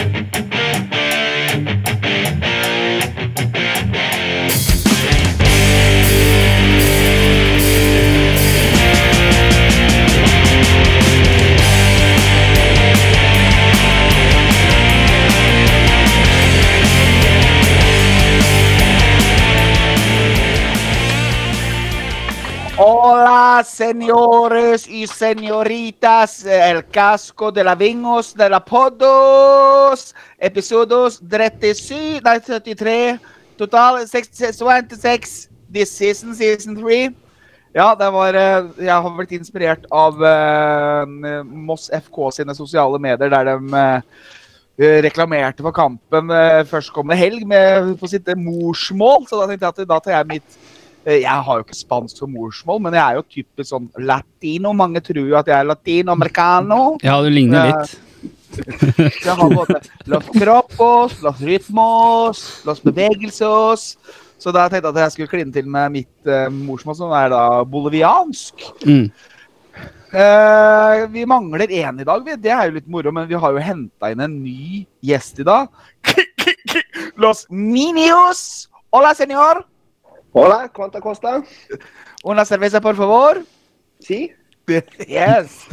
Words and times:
Thank 0.00 0.36
you. 0.36 0.49
Señores 23.80 24.86
y 24.86 25.06
señoritas, 25.06 26.44
el 26.44 26.86
casco 26.88 27.50
de 27.50 27.64
la 27.64 27.74
Vingos 27.74 28.34
de 28.34 28.50
la 28.50 28.62
Podos, 28.62 30.14
episodios 30.38 31.18
37, 31.26 32.20
nei, 32.22 32.40
33, 32.40 33.18
total 33.56 34.04
26, 34.06 35.48
this 35.72 35.90
season, 35.96 36.34
season 36.34 36.76
3. 36.76 37.14
Ja, 37.72 37.94
det 37.96 38.10
var, 38.12 38.34
eh, 38.34 38.68
jeg 38.84 38.92
har 38.92 39.16
blitt 39.16 39.32
inspirert 39.32 39.86
av 39.90 40.20
uh, 40.20 41.06
Moss 41.48 41.88
FK 41.88 42.18
sine 42.36 42.52
sosiale 42.54 43.00
medier, 43.00 43.32
der 43.32 43.48
de 43.48 43.56
uh, 43.72 45.00
reklamerte 45.06 45.64
for 45.64 45.72
kampen 45.72 46.28
uh, 46.28 46.66
førstkommende 46.68 47.16
helg 47.16 47.48
med, 47.48 47.96
på 47.96 48.12
sitt 48.12 48.28
morsmål, 48.36 49.24
så 49.24 49.40
da 49.40 49.48
tenkte 49.48 49.70
jeg 49.70 49.78
at 49.78 49.92
da 49.94 50.00
tar 50.04 50.16
jeg 50.18 50.30
mitt 50.34 50.60
Eh, 50.60 50.79
Jeg 51.08 51.44
har 51.46 51.56
jo 51.56 51.64
ikke 51.64 51.78
spansk 51.78 52.18
som 52.20 52.32
morsmål, 52.34 52.80
men 52.84 52.96
jeg 52.96 53.00
er 53.00 53.16
jo 53.16 53.24
typisk 53.24 53.70
sånn 53.70 53.88
latino. 54.04 54.74
Mange 54.76 55.00
tror 55.04 55.22
jo 55.22 55.38
at 55.38 55.48
jeg 55.48 55.56
er 55.56 55.68
latino-americano. 55.70 56.80
Ja, 57.04 57.16
du 57.24 57.30
ligner 57.32 57.70
litt. 57.70 57.98
Jeg 59.24 59.34
har 59.38 59.52
både 59.54 59.76
los 60.10 60.26
cropos, 60.34 61.12
los 61.22 61.38
ritmos, 61.38 62.40
los 62.66 62.82
bevegelsos. 62.82 63.84
Så 64.42 64.52
da 64.52 64.64
tenkte 64.66 64.88
jeg 64.88 64.96
at 64.96 65.04
jeg 65.04 65.14
skulle 65.14 65.30
kline 65.30 65.54
til 65.54 65.68
med 65.70 65.94
mitt 65.94 66.28
uh, 66.28 66.48
morsmål, 66.50 66.96
som 66.98 67.14
er 67.14 67.30
da 67.30 67.44
boliviansk. 67.68 68.66
Mm. 68.82 69.06
Uh, 70.10 71.06
vi 71.14 71.26
mangler 71.30 71.70
én 71.70 72.02
i 72.02 72.08
dag, 72.08 72.24
vi. 72.26 72.34
det 72.42 72.50
er 72.50 72.66
jo 72.66 72.78
litt 72.80 72.90
moro, 72.90 73.12
men 73.14 73.28
vi 73.30 73.38
har 73.38 73.54
jo 73.54 73.62
henta 73.62 74.10
inn 74.10 74.24
en 74.24 74.38
ny 74.42 74.82
gjest 75.06 75.44
i 75.44 75.46
dag. 75.46 75.70
Los 77.22 77.46
Minios! 77.50 78.66
Hola, 78.90 79.14
señor! 79.14 79.69
Hola, 80.32 80.70
¿cuánto 80.72 81.00
cuesta? 81.00 81.42
Una 82.24 82.44
cerveza, 82.44 82.80
por 82.80 82.96
favor. 82.96 83.42
Sí. 83.98 84.30
Yes. 85.08 85.66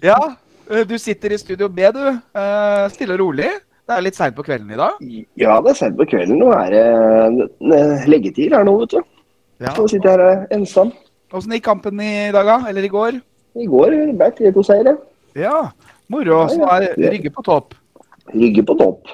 Ja, 0.00 0.38
eh, 0.70 0.84
du 0.86 0.96
sitter 0.96 1.32
i 1.32 1.38
studio 1.38 1.68
B, 1.68 1.82
du. 1.90 2.04
Eh, 2.38 2.84
Stille 2.90 3.16
og 3.16 3.18
rolig. 3.18 3.48
Det 3.84 3.96
er 3.96 4.04
litt 4.06 4.14
seint 4.14 4.36
på 4.36 4.44
kvelden 4.46 4.70
i 4.70 4.78
dag. 4.78 5.00
Ja, 5.34 5.56
det 5.64 5.72
er 5.72 5.78
seint 5.80 5.96
på 5.98 6.06
kvelden. 6.06 6.38
Nå 6.38 6.52
er 6.54 6.70
det 6.70 6.84
eh, 7.74 8.06
leggetid 8.06 8.54
her 8.54 8.62
nå, 8.68 8.76
vet 8.84 8.94
du. 8.94 9.00
Ja. 9.64 9.72
Så 9.74 9.88
sitter 9.90 10.12
jeg 10.12 10.20
her 10.20 10.44
eh, 10.44 10.46
ensam. 10.54 10.92
Åssen 11.34 11.56
gikk 11.56 11.66
kampen 11.66 11.98
i 11.98 12.30
dag, 12.30 12.46
da? 12.46 12.60
Eller 12.70 12.86
i 12.86 12.92
går? 12.92 13.18
I 13.58 13.66
går 13.66 13.98
ble 14.14 14.30
det 14.30 14.52
3-2-seier. 14.54 14.94
Ja, 15.34 15.56
moro. 16.14 16.44
Så 16.54 16.62
er. 16.76 16.92
Rygge 17.10 17.34
på 17.34 17.42
topp. 17.50 17.74
Rygge 18.30 18.62
på 18.70 18.78
topp. 18.78 19.10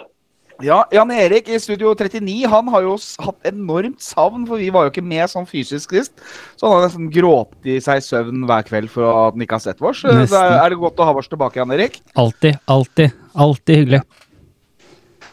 Ja, 0.64 0.83
Jan 0.92 1.11
Erik 1.14 1.48
i 1.48 1.58
Studio 1.62 1.94
39 1.97 2.48
han 2.53 2.70
har 2.72 2.84
jo 2.84 2.94
hatt 3.25 3.50
enormt 3.50 4.00
savn, 4.05 4.47
for 4.48 4.61
vi 4.61 4.70
var 4.75 4.86
jo 4.86 4.92
ikke 4.92 5.05
med 5.05 5.30
sånn 5.33 5.48
fysisk 5.48 5.94
sist. 5.97 6.17
Så 6.61 6.69
han 6.69 6.77
har 6.77 6.89
nesten 6.89 7.11
grått 7.12 7.69
i 7.69 7.78
seg 7.84 8.02
søvn 8.05 8.44
hver 8.48 8.67
kveld 8.69 8.92
for 8.92 9.08
at 9.08 9.36
han 9.36 9.47
ikke 9.47 9.56
har 9.61 9.64
sett 9.64 9.80
oss. 9.80 10.02
Så 10.05 10.41
er, 10.41 10.56
er 10.58 10.72
det 10.72 10.80
godt 10.80 11.00
å 11.00 11.08
ha 11.08 11.14
oss 11.17 11.30
tilbake, 11.30 11.61
Jan 11.61 11.72
Erik? 11.77 12.02
Alltid, 12.20 12.61
alltid, 12.70 13.17
alltid 13.33 13.83
hyggelig. 13.83 14.02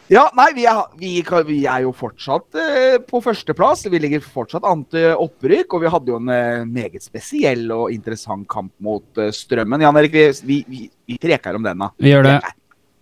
Ja, 0.08 0.22
nei, 0.32 0.46
vi 0.56 0.64
er, 0.64 0.78
vi, 0.96 1.10
vi 1.44 1.58
er 1.68 1.82
jo 1.84 1.90
fortsatt 1.92 2.56
eh, 2.56 2.96
på 3.04 3.20
førsteplass. 3.20 3.84
Vi 3.92 4.00
ligger 4.00 4.24
fortsatt 4.24 4.64
an 4.64 4.86
til 4.88 5.10
opprykk, 5.20 5.76
og 5.76 5.84
vi 5.84 5.90
hadde 5.92 6.12
jo 6.14 6.20
en 6.20 6.32
eh, 6.32 6.64
meget 6.64 7.04
spesiell 7.04 7.66
og 7.74 7.92
interessant 7.92 8.48
kamp 8.48 8.72
mot 8.84 9.20
eh, 9.20 9.28
Strømmen. 9.36 9.84
Jan 9.84 10.00
Erik, 10.00 10.16
vi, 10.40 10.62
vi, 10.64 10.86
vi, 10.88 11.18
preker 11.20 11.60
om 11.60 11.68
den, 11.68 11.84
da. 11.84 11.92
Vi 12.00 12.14
gjør 12.14 12.24
det. 12.24 12.38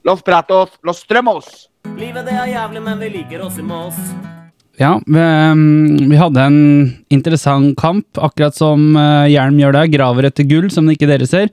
Los 0.07 0.23
pratos, 0.23 0.69
los 0.87 1.01
strømos! 1.03 1.47
Livet 1.99 2.29
det 2.29 2.35
er 2.39 2.53
jævlig, 2.53 2.79
men 2.85 3.01
vi 3.03 3.09
liker 3.11 3.41
oss 3.43 3.57
i 3.59 3.63
Moss. 3.67 3.97
Ja, 4.79 4.93
vi, 5.03 5.19
um, 5.19 5.97
vi 6.13 6.21
hadde 6.21 6.45
en 6.47 6.59
interessant 7.11 7.73
kamp, 7.81 8.07
akkurat 8.15 8.55
som 8.55 8.93
uh, 8.95 9.27
Hjelm 9.27 9.59
gjør 9.59 9.75
der. 9.75 9.89
Graver 9.91 10.29
etter 10.29 10.47
gull, 10.47 10.69
som 10.71 10.87
ikke 10.93 11.09
dere 11.11 11.27
ser. 11.27 11.51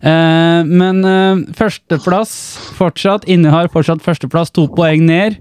Eh, 0.00 0.66
men 0.66 0.98
uh, 1.06 1.44
førsteplass 1.54 2.32
fortsatt. 2.74 3.28
Innehar 3.30 3.70
fortsatt 3.70 4.02
førsteplass, 4.02 4.50
to 4.50 4.66
poeng 4.74 5.06
ned. 5.06 5.38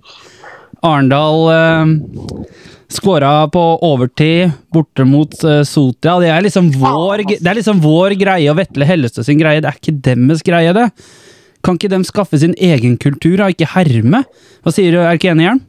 Arendal 0.85 1.49
uh, 1.49 2.45
skåra 2.93 3.33
på 3.49 3.66
overtid 3.89 4.53
borte 4.69 5.07
mot 5.09 5.33
uh, 5.47 5.63
Sotia. 5.66 6.19
Det 6.22 6.29
er, 6.29 6.45
liksom 6.45 6.69
vår, 6.78 7.25
det 7.31 7.41
er 7.41 7.57
liksom 7.63 7.81
vår 7.81 8.19
greie 8.22 8.53
og 8.53 8.61
Vetle 8.61 8.85
Hellestø 8.85 9.25
sin 9.25 9.41
greie. 9.41 9.66
Det 9.66 9.73
er 9.73 9.81
ikke 9.81 9.97
deres 10.11 10.45
greie, 10.45 10.78
det. 10.78 10.91
Kan 11.61 11.77
ikke 11.77 11.91
de 11.94 12.01
skaffe 12.07 12.39
sin 12.41 12.55
egen 12.57 12.97
kultur 13.01 13.44
og 13.45 13.53
ikke 13.53 13.69
herme? 13.75 14.23
Hva 14.66 14.73
sier 14.73 14.95
du, 14.95 15.01
er 15.01 15.17
ikke 15.17 15.31
enig, 15.33 15.47
Jern? 15.47 15.63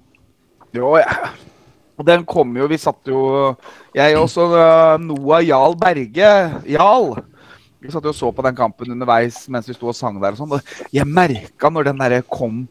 Jo, 0.77 0.95
ja. 1.01 1.33
Og 2.01 2.07
den 2.09 2.25
kom 2.25 2.55
jo 2.57 2.65
Vi 2.71 2.79
satt 2.81 3.11
jo 3.11 3.53
Jeg 3.97 4.17
og 4.17 4.25
også 4.25 4.47
eh, 4.57 5.03
Noah 5.05 5.43
Jarl 5.45 5.77
Berge 5.79 6.31
Jarl. 6.73 7.11
Vi 7.83 7.93
satt 7.93 8.07
jo 8.07 8.13
og 8.15 8.17
så 8.17 8.31
på 8.33 8.45
den 8.47 8.57
kampen 8.57 8.95
underveis 8.95 9.43
mens 9.53 9.69
vi 9.69 9.77
sto 9.77 9.91
og 9.91 9.97
sang 9.99 10.21
der 10.23 10.37
og 10.37 10.41
sånn. 10.41 10.55
Jeg 10.95 11.09
merka 11.09 11.71
når 11.73 11.91
den 11.91 12.01
derre 12.01 12.23
kom 12.31 12.63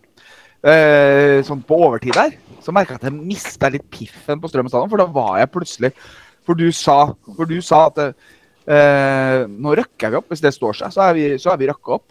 eh, 0.63 1.41
sånn 1.43 1.63
på 1.67 1.79
overtid 1.83 2.15
der, 2.15 2.37
så 2.63 2.71
merka 2.71 2.95
jeg 2.95 3.01
at 3.01 3.09
jeg 3.09 3.17
mista 3.19 3.69
litt 3.73 3.89
piffen 3.91 4.39
på 4.39 4.47
Strømmen 4.47 4.71
stadion. 4.71 4.91
For 4.93 5.03
da 5.03 5.09
var 5.11 5.41
jeg 5.41 5.51
plutselig 5.51 5.91
For 6.47 6.57
du 6.57 6.71
sa, 6.73 7.11
for 7.35 7.49
du 7.49 7.57
sa 7.61 7.83
at 7.89 7.99
eh, 8.07 9.43
nå 9.51 9.75
røkker 9.77 10.13
vi 10.13 10.21
opp. 10.21 10.31
Hvis 10.31 10.43
det 10.47 10.55
står 10.55 10.79
seg, 10.79 10.95
så 10.95 11.03
er 11.09 11.17
vi, 11.19 11.27
så 11.41 11.59
vi 11.59 11.69
røkka 11.69 11.99
opp. 11.99 12.10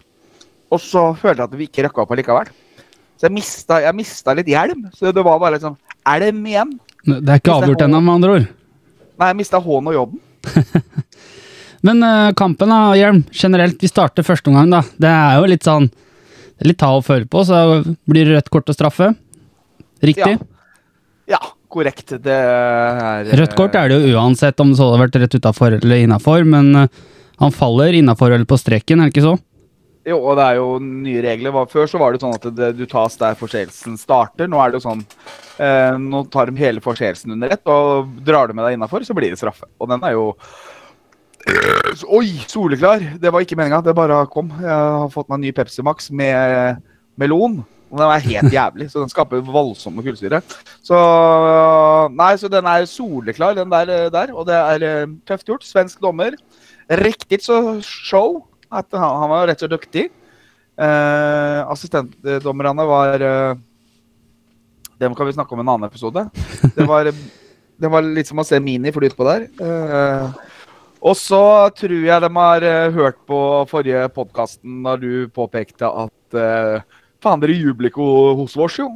Og 0.71 0.79
så 0.79 1.09
følte 1.19 1.43
jeg 1.43 1.49
at 1.49 1.57
vi 1.59 1.67
ikke 1.67 1.85
rakk 1.87 2.01
opp 2.03 2.13
allikevel. 2.15 2.51
Så 3.19 3.27
jeg 3.27 3.35
mista, 3.35 3.77
jeg 3.83 3.97
mista 3.97 4.33
litt 4.37 4.49
hjelm. 4.49 4.87
Så 4.95 5.11
det 5.13 5.23
var 5.25 5.41
bare 5.41 5.59
sånn 5.61 5.77
Elm 6.09 6.39
igjen. 6.49 6.71
Det 7.05 7.29
er 7.29 7.41
ikke 7.41 7.53
avgjort 7.59 7.83
ennå, 7.85 7.99
med 8.01 8.15
andre 8.15 8.35
ord. 8.37 8.45
Nei, 9.21 9.27
jeg 9.29 9.37
mista 9.37 9.59
H-en 9.61 9.89
og 9.91 9.97
J-en. 9.97 10.21
Men 11.85 12.05
uh, 12.05 12.31
kampen, 12.37 12.71
da, 12.71 12.95
Hjelm. 12.97 13.23
Generelt, 13.33 13.77
vi 13.81 13.89
starter 13.89 14.25
første 14.25 14.49
omgang, 14.49 14.71
da. 14.73 14.81
Det 15.01 15.11
er 15.11 15.37
jo 15.37 15.51
litt 15.51 15.67
sånn 15.67 15.89
det 15.91 16.67
er 16.67 16.69
Litt 16.69 16.77
ta 16.81 16.91
og 16.93 17.05
føle 17.07 17.25
på, 17.25 17.41
så 17.41 17.81
blir 18.05 18.27
det 18.27 18.35
rødt 18.35 18.49
kort 18.53 18.67
og 18.69 18.75
straffe. 18.77 19.07
Riktig? 20.05 20.35
Ja. 20.37 21.37
ja, 21.37 21.39
korrekt. 21.73 22.13
Det 22.21 22.35
er 22.37 23.31
Rødt 23.39 23.55
kort 23.57 23.77
er 23.77 23.89
det 23.89 23.97
jo 23.97 24.17
uansett 24.17 24.61
om 24.61 24.69
det 24.69 24.77
så 24.77 24.91
hadde 24.91 25.01
vært 25.01 25.17
rett 25.23 25.37
utafor 25.41 25.77
eller 25.79 26.03
innafor, 26.05 26.45
men 26.45 26.69
uh, 26.83 27.01
han 27.41 27.55
faller 27.55 27.97
innafor 27.97 28.35
eller 28.35 28.45
på 28.45 28.59
streken, 28.61 29.01
er 29.01 29.09
det 29.09 29.15
ikke 29.15 29.25
så? 29.25 29.33
Jo, 30.07 30.17
og 30.17 30.37
det 30.39 30.45
er 30.47 30.57
jo 30.57 30.67
nye 30.81 31.21
regler. 31.21 31.55
Før 31.69 31.89
så 31.89 31.99
var 32.01 32.13
det 32.13 32.23
sånn 32.23 32.33
at 32.33 32.45
det, 32.57 32.71
du 32.79 32.87
tas 32.89 33.17
der 33.21 33.37
forseelsen 33.37 33.99
starter. 34.01 34.49
Nå 34.49 34.57
er 34.61 34.71
det 34.71 34.79
jo 34.79 34.85
sånn 34.87 35.03
eh, 35.61 35.97
Nå 36.01 36.23
tar 36.33 36.49
de 36.49 36.57
hele 36.57 36.81
forseelsen 36.81 37.35
under 37.35 37.53
ett, 37.53 37.61
og 37.69 38.09
drar 38.25 38.49
du 38.49 38.57
med 38.57 38.65
deg 38.65 38.79
innafor, 38.79 39.05
så 39.05 39.15
blir 39.17 39.29
det 39.29 39.41
straffe. 39.41 39.69
Og 39.77 39.91
den 39.91 40.01
er 40.07 40.15
jo 40.17 40.31
Oi, 42.17 42.33
soleklar! 42.49 43.03
Det 43.21 43.33
var 43.33 43.45
ikke 43.45 43.57
meninga, 43.59 43.83
det 43.85 43.97
bare 43.97 44.23
kom. 44.33 44.49
Jeg 44.61 44.73
har 44.73 45.13
fått 45.13 45.29
meg 45.29 45.37
en 45.37 45.45
ny 45.47 45.53
Pepsi 45.57 45.85
Max 45.85 46.09
med 46.13 46.81
melon. 47.21 47.61
Og 47.91 47.99
den 47.99 48.07
er 48.07 48.23
helt 48.23 48.53
jævlig, 48.55 48.87
så 48.87 49.01
den 49.03 49.11
skaper 49.11 49.41
voldsomme 49.43 50.03
kullsyre. 50.05 50.39
Så 50.85 50.97
Nei, 52.15 52.31
så 52.39 52.49
den 52.49 52.69
er 52.71 52.87
soleklar, 52.87 53.57
den 53.57 53.73
der. 53.73 54.07
der 54.13 54.31
og 54.33 54.47
det 54.47 54.57
er 54.57 54.85
eh, 54.87 55.17
tøft 55.27 55.49
gjort. 55.49 55.67
Svensk 55.67 56.01
dommer. 56.01 56.37
Riktig 57.01 57.43
så 57.43 57.59
show. 57.85 58.39
At 58.71 58.87
han, 58.95 59.17
han 59.23 59.31
var 59.31 59.49
rett 59.49 59.59
og 59.61 59.67
slett 59.67 59.75
dyktig. 59.75 60.07
Eh, 60.81 61.59
assistentdommerne 61.69 62.85
var 62.87 63.21
eh, 63.21 63.59
Dem 65.01 65.13
kan 65.17 65.27
vi 65.27 65.33
snakke 65.35 65.53
om 65.53 65.59
i 65.59 65.65
en 65.65 65.73
annen 65.73 65.89
episode. 65.89 66.23
Det 66.75 66.87
var, 66.87 67.09
det 67.11 67.89
var 67.91 68.05
litt 68.05 68.29
som 68.29 68.39
å 68.41 68.45
se 68.47 68.59
Mini 68.63 68.93
fly 68.93 69.09
på 69.17 69.27
der. 69.27 69.47
Eh, 69.59 70.41
og 71.01 71.17
så 71.17 71.41
tror 71.73 72.03
jeg 72.05 72.21
de 72.23 72.29
har 72.37 72.65
eh, 72.69 72.93
hørt 72.93 73.17
på 73.29 73.39
forrige 73.69 74.05
podkasten 74.13 74.83
da 74.85 74.93
du 75.01 75.25
påpekte 75.33 75.89
at 76.05 76.37
eh, 76.37 76.83
Faen, 77.21 77.37
dere 77.37 77.53
jubler 77.53 77.91
ikke 77.91 78.05
hos 78.39 78.55
oss, 78.57 78.79
jo. 78.79 78.87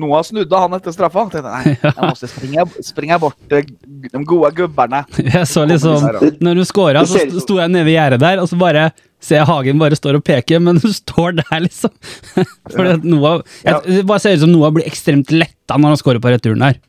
Noah 0.00 0.22
snudde 0.24 0.56
han 0.56 0.72
etter 0.72 0.94
straffa. 0.94 1.26
Jeg 1.28 1.34
tenkte, 1.34 1.50
Nei, 1.52 1.74
jeg 1.84 2.06
måtte 2.08 2.30
springe, 2.30 2.64
springe 2.82 3.18
bort 3.20 3.36
de 3.50 4.22
gode 4.24 4.50
gubberne. 4.56 5.02
Jeg 5.20 5.44
så 5.50 5.66
liksom 5.68 6.06
Når 6.40 6.58
du 6.58 6.64
scora, 6.64 7.04
så 7.06 7.20
sto 7.44 7.58
jeg 7.60 7.70
nede 7.70 7.84
ved 7.86 7.98
gjerdet 7.98 8.22
der, 8.24 8.40
og 8.40 8.48
så 8.48 8.56
bare 8.58 8.88
ser 9.24 9.40
jeg 9.40 9.48
Hagen 9.48 9.80
bare 9.80 9.98
står 9.98 10.18
og 10.20 10.24
peker, 10.26 10.62
men 10.62 10.78
hun 10.84 10.94
står 10.94 11.38
der, 11.40 11.64
liksom. 11.64 11.92
For 12.74 12.88
ja. 12.88 12.96
Noah 13.02 13.42
jeg, 13.64 13.80
Det 13.88 14.06
bare 14.08 14.22
ser 14.22 14.38
ut 14.38 14.44
som 14.44 14.54
Noah 14.54 14.72
blir 14.76 14.88
ekstremt 14.88 15.32
letta 15.34 15.78
når 15.80 15.94
han 15.94 16.00
scorer 16.00 16.22
på 16.22 16.32
returen 16.34 16.64
her. 16.66 16.80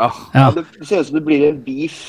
Ja. 0.00 0.10
Ja. 0.34 0.50
Det 0.56 0.88
ser 0.88 1.04
ut 1.04 1.10
som 1.12 1.20
det 1.20 1.24
blir 1.28 1.48
en 1.52 1.62
beef 1.64 2.02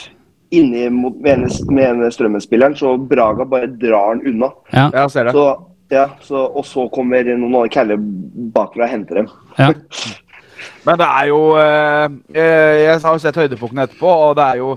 inni 0.56 0.88
mot 0.94 1.16
med 1.25 1.50
ene, 1.75 2.10
Strømmen-spilleren, 2.13 2.75
så 2.77 2.95
Braga 2.98 3.45
bare 3.50 3.68
drar 3.81 4.13
han 4.13 4.22
unna. 4.25 4.51
Ja. 4.72 4.89
Jeg 4.94 5.16
ser 5.16 5.30
det. 5.30 5.38
Så 5.38 5.48
Ja, 5.94 6.07
så, 6.25 6.48
og 6.50 6.63
så 6.66 6.88
kommer 6.89 7.27
noen 7.27 7.51
andre 7.51 7.69
caller 7.69 8.00
bakfra 8.56 8.88
og 8.88 8.89
henter 8.89 9.19
dem. 9.19 9.27
Ja. 9.60 9.68
Men 10.86 10.98
det 10.98 11.06
er 11.06 11.27
jo 11.30 11.39
eh, 11.62 12.16
eh, 12.33 12.75
Jeg 12.86 13.01
har 13.04 13.13
jo 13.13 13.22
sett 13.22 13.38
høydepunktene 13.38 13.86
etterpå, 13.86 14.10
og 14.10 14.33
det 14.39 14.45
er 14.48 14.62
jo 14.63 14.72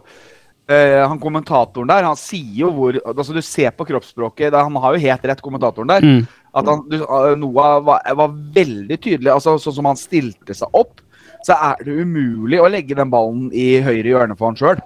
eh, 0.71 1.01
han 1.03 1.21
kommentatoren 1.23 1.91
der, 1.91 2.07
han 2.09 2.19
sier 2.19 2.65
jo 2.65 2.73
hvor 2.77 2.99
altså 3.03 3.37
Du 3.37 3.43
ser 3.45 3.75
på 3.77 3.87
kroppsspråket, 3.89 4.53
da, 4.55 4.65
han 4.67 4.77
har 4.83 4.97
jo 4.97 5.05
helt 5.07 5.27
rett, 5.31 5.43
kommentatoren 5.45 5.93
der. 5.93 6.07
Mm. 6.07 6.23
At 6.59 6.71
han, 6.71 6.85
du, 6.91 7.01
eh, 7.03 7.35
Noah 7.41 7.79
var, 7.87 8.07
var 8.23 8.39
veldig 8.57 9.01
tydelig. 9.01 9.33
altså 9.35 9.59
Sånn 9.63 9.79
som 9.81 9.91
han 9.91 10.01
stilte 10.01 10.57
seg 10.57 10.77
opp, 10.77 11.03
så 11.47 11.57
er 11.71 11.83
det 11.87 11.99
umulig 12.03 12.61
å 12.61 12.71
legge 12.71 12.97
den 12.99 13.13
ballen 13.13 13.51
i 13.55 13.79
høyre 13.85 14.15
hjørne 14.15 14.39
for 14.39 14.51
han 14.51 14.59
sjøl. 14.59 14.81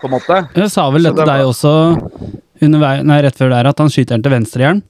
På 0.00 0.08
en 0.08 0.16
måte. 0.16 0.38
Jeg 0.58 0.70
sa 0.72 0.88
vel 0.90 1.06
dette 1.06 1.20
det 1.20 1.26
til 1.26 1.30
deg 1.30 1.46
også 1.46 1.74
undervei, 2.62 2.94
nei, 3.06 3.20
rett 3.24 3.38
før 3.38 3.52
der, 3.52 3.68
at 3.70 3.82
han 3.82 3.90
skyter 3.92 4.16
den 4.16 4.24
til 4.24 4.34
venstre 4.34 4.66
jern. 4.66 4.82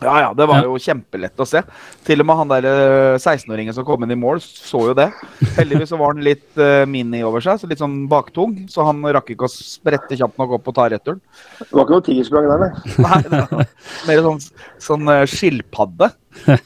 Ja, 0.00 0.12
ja, 0.22 0.28
det 0.36 0.46
var 0.46 0.60
Ja. 0.62 0.68
jo 0.68 0.76
kjempelett 0.78 1.40
å 1.42 1.46
se. 1.48 1.62
Til 2.06 2.20
og 2.22 2.26
med 2.28 2.36
han 2.38 2.48
der 2.52 2.66
eh, 2.70 3.16
16-åringen 3.18 3.74
som 3.74 3.84
kom 3.84 4.04
inn 4.06 4.12
i 4.14 4.18
mål, 4.18 4.38
så 4.44 4.84
jo 4.90 4.94
det. 4.94 5.08
Heldigvis 5.56 5.90
så 5.90 5.98
var 5.98 6.12
han 6.14 6.22
litt 6.22 6.56
eh, 6.62 6.84
mini 6.86 7.24
over 7.26 7.42
seg, 7.42 7.58
så 7.58 7.66
litt 7.70 7.82
sånn 7.82 8.04
baktung. 8.10 8.54
Så 8.70 8.84
han 8.86 9.02
rakk 9.02 9.32
ikke 9.34 9.48
å 9.48 9.52
sprette 9.52 10.14
kjapt 10.20 10.38
nok 10.38 10.54
opp 10.60 10.70
og 10.70 10.76
ta 10.78 10.86
returen. 10.92 11.18
Det 11.58 11.70
var 11.72 11.82
ikke 11.88 11.96
noe 11.98 12.06
tigersprang 12.06 12.46
der, 12.52 12.62
nei. 12.62 12.70
Nei, 13.08 13.20
det 13.26 13.42
var 13.50 13.66
mer 14.12 14.22
sånn, 14.28 14.40
sånn 14.86 15.12
eh, 15.16 15.24
skilpadde. 15.34 16.12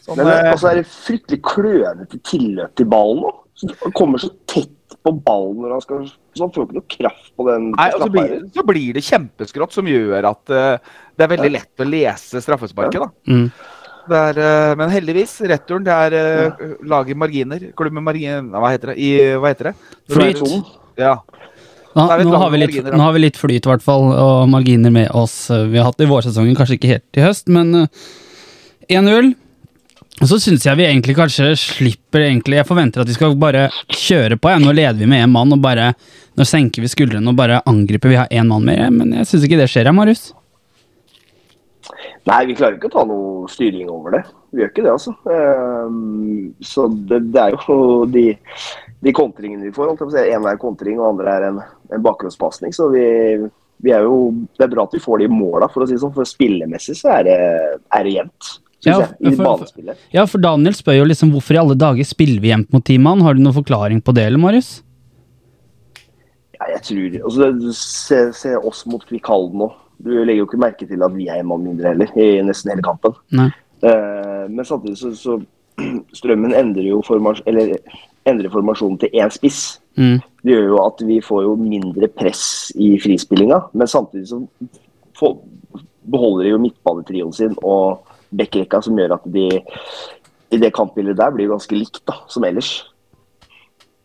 Sånn, 0.05 0.19
Men 0.20 0.28
eh, 0.28 0.50
altså 0.52 0.69
er 0.75 0.82
det 0.82 0.88
fryktelig 0.93 1.40
klønete 1.49 2.20
tilløp 2.28 2.76
til 2.76 2.90
ballen 2.93 3.25
nå. 3.25 3.32
Han 3.87 3.93
kommer 3.96 4.19
så 4.20 4.28
tett 4.50 4.73
på 5.02 5.11
ballen 5.25 5.62
når 5.64 5.73
han 5.76 5.82
skal 5.82 6.02
Så 6.37 6.44
han 6.44 6.50
får 6.55 6.64
ikke 6.67 6.76
noe 6.76 6.88
kraft 6.90 7.31
på 7.37 7.44
den. 7.49 7.64
Nei, 7.76 7.87
og 7.94 8.02
så 8.05 8.06
blir, 8.12 8.35
så 8.55 8.62
blir 8.67 8.94
det 8.96 9.02
kjempeskrått, 9.06 9.75
som 9.75 9.88
gjør 9.90 10.28
at 10.31 10.52
eh, 10.55 10.93
det 11.17 11.25
er 11.26 11.31
veldig 11.35 11.53
lett 11.53 11.85
å 11.85 11.87
lese 11.88 12.43
straffesparket. 12.43 13.00
da. 13.03 13.32
Mm. 13.32 13.47
Det 14.11 14.19
er, 14.19 14.38
eh, 14.43 14.73
men 14.81 14.91
heldigvis, 14.91 15.37
returen 15.47 15.85
det 15.87 15.94
er 15.94 16.17
uh, 16.50 16.62
laget 16.91 17.19
marginer. 17.19 17.69
Klubb 17.79 17.94
med 17.94 18.03
marginer 18.09 18.43
Hva 18.50 18.73
heter 18.73 18.93
det? 18.93 18.97
I, 18.99 19.11
hva 19.38 19.53
heter 19.53 19.70
det? 19.70 19.75
Flyt. 20.11 20.43
Ja. 20.99 21.20
Nå, 21.93 22.06
nå, 22.25 22.35
har 22.41 22.50
vi 22.50 22.62
litt, 22.62 22.73
marginer, 22.73 22.97
nå 22.97 23.05
har 23.05 23.12
vi 23.12 23.20
litt 23.20 23.38
flyt, 23.38 23.67
i 23.67 23.69
hvert 23.69 23.85
fall, 23.85 24.09
og 24.17 24.49
marginer 24.49 24.93
med 24.94 25.12
oss. 25.12 25.50
eh, 25.53 25.69
Vi 25.69 25.79
har 25.79 25.91
hatt 25.91 26.00
det 26.00 26.09
i 26.09 26.12
vårsesongen, 26.12 26.56
kanskje 26.56 26.81
ikke 26.81 26.93
helt 26.94 27.20
i 27.20 27.25
høst, 27.26 27.53
men 27.53 27.85
eh, 27.85 28.03
1-0. 28.99 29.35
Og 30.23 30.29
så 30.29 30.38
syns 30.43 30.64
jeg 30.67 30.79
vi 30.79 30.85
egentlig 30.87 31.14
kanskje 31.17 31.47
slipper 31.56 32.26
egentlig 32.26 32.59
Jeg 32.59 32.69
forventer 32.69 33.00
at 33.03 33.09
vi 33.09 33.14
skal 33.17 33.32
bare 33.41 33.69
kjøre 33.88 34.37
på. 34.37 34.50
Ja. 34.53 34.59
Nå 34.61 34.75
leder 34.76 34.99
vi 34.99 35.09
med 35.09 35.25
én 35.25 35.32
mann, 35.32 35.53
og 35.55 35.62
bare 35.64 35.93
Nå 36.38 36.47
senker 36.49 36.85
vi 36.85 36.91
skuldrene 36.91 37.29
og 37.29 37.37
bare 37.37 37.62
angriper. 37.69 38.12
Vi 38.12 38.20
har 38.20 38.31
én 38.32 38.49
mann 38.49 38.64
mer, 38.64 38.87
men 38.93 39.12
jeg 39.19 39.29
syns 39.29 39.44
ikke 39.44 39.61
det 39.61 39.69
skjer, 39.69 39.88
ja, 39.88 39.93
Marius. 39.93 40.31
Nei, 42.29 42.40
vi 42.46 42.55
klarer 42.58 42.76
ikke 42.79 42.88
å 42.90 42.94
ta 42.94 43.02
noe 43.08 43.49
styring 43.50 43.88
over 43.90 44.14
det. 44.17 44.20
Vi 44.52 44.62
gjør 44.62 44.70
ikke 44.70 44.84
det, 44.84 44.93
altså. 44.93 45.14
Ehm, 45.34 46.52
så 46.62 46.84
det, 47.11 47.19
det 47.34 47.40
er 47.43 47.56
jo 47.56 47.76
de, 48.12 48.26
de 49.02 49.14
kontringene 49.17 49.67
vi 49.67 49.73
får. 49.75 49.94
En 50.23 50.46
er 50.46 50.61
kontring, 50.62 51.00
og 51.00 51.08
andre 51.14 51.34
er 51.38 51.46
en, 51.50 51.58
en 51.93 52.05
bakgrunnspasning. 52.06 52.75
Så 52.76 52.87
vi, 52.94 53.02
vi 53.82 53.94
er 53.96 54.06
jo 54.06 54.20
Det 54.58 54.67
er 54.69 54.73
bra 54.76 54.84
at 54.87 54.94
vi 54.94 55.02
får 55.02 55.25
de 55.25 55.31
måla, 55.32 55.69
for 55.73 55.82
å 55.82 55.88
si 55.90 55.96
det 55.96 56.05
sånn. 56.05 56.14
For 56.14 56.29
spillemessig 56.29 56.94
så 57.00 57.17
er 57.19 57.26
det, 57.31 57.38
er 57.99 58.06
det 58.06 58.14
jevnt. 58.20 58.52
Ja, 58.82 58.96
for- 59.38 59.44
Ja, 60.14 60.25
for 60.26 60.43
Daniel 60.43 60.75
spør 60.75 60.96
jo 61.00 61.05
liksom 61.11 61.31
hvorfor 61.35 61.55
i 61.55 61.61
alle 61.61 61.76
dager 61.78 62.06
spiller 62.06 62.40
vi 62.43 62.50
jevnt 62.55 62.73
mot 62.75 62.82
teamene. 62.87 63.23
Har 63.26 63.35
du 63.38 63.43
noen 63.44 63.55
forklaring 63.58 64.00
på 64.02 64.14
det, 64.14 64.25
eller, 64.31 64.43
Marius? 64.43 64.73
Ja, 66.58 66.67
jeg 66.76 66.82
tror 66.87 67.14
altså, 67.26 67.73
se, 67.75 68.19
se 68.38 68.56
oss 68.58 68.85
mot 68.90 69.02
Kvikalden 69.08 69.58
nå. 69.64 69.70
Du 70.02 70.10
legger 70.25 70.43
jo 70.43 70.46
ikke 70.49 70.60
merke 70.62 70.87
til 70.88 71.02
at 71.06 71.14
vi 71.14 71.28
er 71.31 71.40
en 71.40 71.50
mann 71.50 71.62
mindre 71.66 71.93
heller, 71.93 72.10
i 72.19 72.40
nesten 72.43 72.72
hele 72.72 72.82
kampen. 72.82 73.14
Eh, 73.82 74.44
men 74.50 74.64
samtidig 74.66 74.99
så, 74.99 75.12
så 75.14 75.40
Strømmen 76.19 76.54
endrer 76.54 76.90
jo 76.90 77.00
formas 77.06 77.40
eller, 77.49 77.76
endrer 78.28 78.52
formasjonen 78.52 78.99
til 79.02 79.14
én 79.19 79.31
spiss. 79.34 79.81
Mm. 79.96 80.19
Det 80.43 80.54
gjør 80.54 80.69
jo 80.69 80.78
at 80.84 81.02
vi 81.06 81.20
får 81.25 81.43
jo 81.46 81.56
mindre 81.58 82.08
press 82.08 82.44
i 82.78 82.94
frispillinga, 83.02 83.60
men 83.72 83.90
samtidig 83.90 84.28
så 84.31 84.40
får, 85.19 85.37
beholder 86.12 86.44
de 86.46 86.54
jo 86.54 86.60
midtbanetrioen 86.62 87.34
sin 87.37 87.56
og 87.62 88.06
backrekka, 88.32 88.81
som 88.82 88.99
gjør 88.99 89.16
at 89.19 89.26
de 89.34 89.49
i 90.52 90.60
det 90.60 90.72
kampbildet 90.76 91.16
der 91.16 91.32
blir 91.32 91.50
ganske 91.52 91.76
likt 91.76 92.02
da, 92.08 92.19
som 92.28 92.44
ellers. 92.44 92.72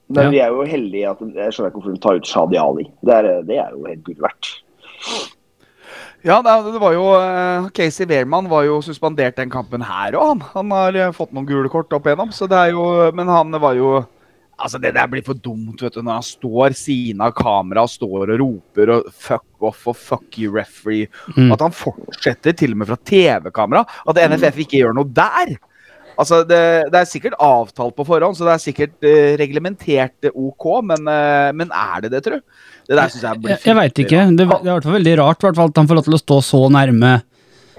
Men 0.07 0.23
Ja. 0.23 0.29
vi 0.31 0.39
er 0.39 0.53
jo 0.55 0.63
heldige 0.63 1.09
at 1.09 1.19
jeg 1.19 1.53
skjønner 1.53 1.71
ikke 1.71 1.81
hvorfor 1.81 1.95
de 1.95 2.01
tar 2.03 2.15
ut 2.15 2.27
Shadi 2.27 2.57
Ali. 2.57 2.85
Det 3.03 3.13
er, 3.13 3.41
det 3.43 3.57
er 3.59 3.73
jo 3.75 3.83
helt 3.89 4.05
gull 4.07 4.21
verdt. 4.23 4.53
Ja, 6.25 6.41
det, 6.41 6.79
var 6.81 6.93
jo 6.95 7.05
eh, 7.13 7.67
Casey 7.77 8.07
Wehrmann 8.09 8.49
var 8.49 8.65
jo 8.65 8.79
suspendert 8.81 9.37
den 9.37 9.51
kampen 9.53 9.83
her 9.85 10.17
òg, 10.17 10.27
han. 10.31 10.45
Han 10.55 10.73
har 10.75 10.97
eh, 10.97 11.15
fått 11.15 11.33
noen 11.35 11.47
gule 11.47 11.69
kort 11.71 11.93
opp 11.93 12.07
igjennom, 12.09 12.33
så 12.35 12.49
det 12.49 12.57
er 12.57 12.73
jo 12.73 12.85
Men 13.15 13.29
han 13.31 13.59
var 13.61 13.77
jo 13.77 13.99
Altså, 14.57 14.79
det 14.81 14.95
der 14.95 15.05
blir 15.05 15.21
for 15.21 15.37
dumt, 15.37 15.83
vet 15.83 15.93
du, 15.93 16.01
når 16.01 16.15
han 16.17 16.25
står 16.25 16.73
siden 16.73 17.21
av 17.21 17.35
kamera 17.37 17.83
og 17.85 17.91
står 17.93 18.31
og 18.33 18.39
roper 18.41 18.91
og 18.95 19.11
'fuck 19.13 19.45
off' 19.61 19.85
og 19.91 19.95
'fuck 19.95 20.39
you, 20.41 20.49
referee'. 20.49 21.05
Mm. 21.37 21.51
At 21.53 21.61
han 21.61 21.71
fortsetter 21.71 22.57
til 22.57 22.73
og 22.73 22.77
med 22.77 22.87
fra 22.89 22.97
TV-kamera. 22.97 23.85
At 24.09 24.17
NFF 24.17 24.57
ikke 24.57 24.81
gjør 24.81 24.97
noe 24.97 25.05
der. 25.05 25.59
Altså, 26.17 26.41
det, 26.41 26.89
det 26.89 26.97
er 26.99 27.05
sikkert 27.05 27.37
avtalt 27.37 27.95
på 27.95 28.05
forhånd, 28.07 28.33
så 28.33 28.47
det 28.47 28.55
er 28.55 28.63
sikkert 28.63 29.05
eh, 29.05 29.37
reglementert 29.37 30.31
OK, 30.33 30.65
men, 30.81 31.05
eh, 31.05 31.51
men 31.53 31.69
er 31.69 32.01
det 32.01 32.11
det, 32.15 32.23
tru? 32.25 32.39
Det 32.87 32.95
der 32.95 33.11
syns 33.11 33.25
jeg 33.27 33.41
blir 33.43 33.51
Jeg, 33.53 33.63
jeg 33.67 33.75
veit 33.75 33.99
ikke. 34.03 34.21
Det, 34.31 34.45
det 34.47 34.55
er 34.55 34.63
i 34.63 34.71
hvert 34.71 34.87
fall 34.87 34.97
veldig 34.97 35.17
rart 35.19 35.43
hvert 35.43 35.59
fall, 35.59 35.73
at 35.73 35.81
han 35.81 35.89
får 35.89 35.99
lov 35.99 36.07
til 36.07 36.17
å 36.17 36.21
stå 36.21 36.39
så 36.47 36.61
nærme 36.71 37.11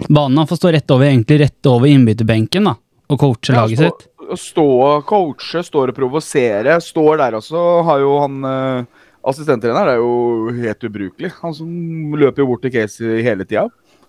banen. 0.08 0.38
Han 0.42 0.50
får 0.50 0.60
stå 0.60 0.72
rett 0.76 0.94
over, 0.94 1.08
egentlig 1.08 1.40
rett 1.42 1.70
over 1.70 1.90
innbytterbenken 1.90 2.68
da, 2.70 2.76
og 3.08 3.20
coache 3.24 3.54
Ja, 3.54 3.64
laget 3.64 3.80
stå, 3.80 3.88
sitt. 3.88 4.40
Stå 4.44 4.66
og 4.84 5.06
coache, 5.08 5.64
står 5.64 5.92
og 5.94 5.96
provosere. 5.96 6.76
Står 6.84 7.20
der 7.22 7.38
også, 7.40 7.64
har 7.88 8.04
jo 8.04 8.14
han 8.20 8.40
uh, 8.44 9.04
Assistenttreneren 9.28 9.90
er 9.90 9.98
jo 9.98 10.52
helt 10.56 10.84
ubrukelig. 10.86 11.32
Han 11.42 11.54
som 11.56 11.68
løper 12.16 12.44
jo 12.44 12.50
bort 12.52 12.62
til 12.64 12.72
Casey 12.76 13.22
hele 13.26 13.44
tida. 13.48 13.66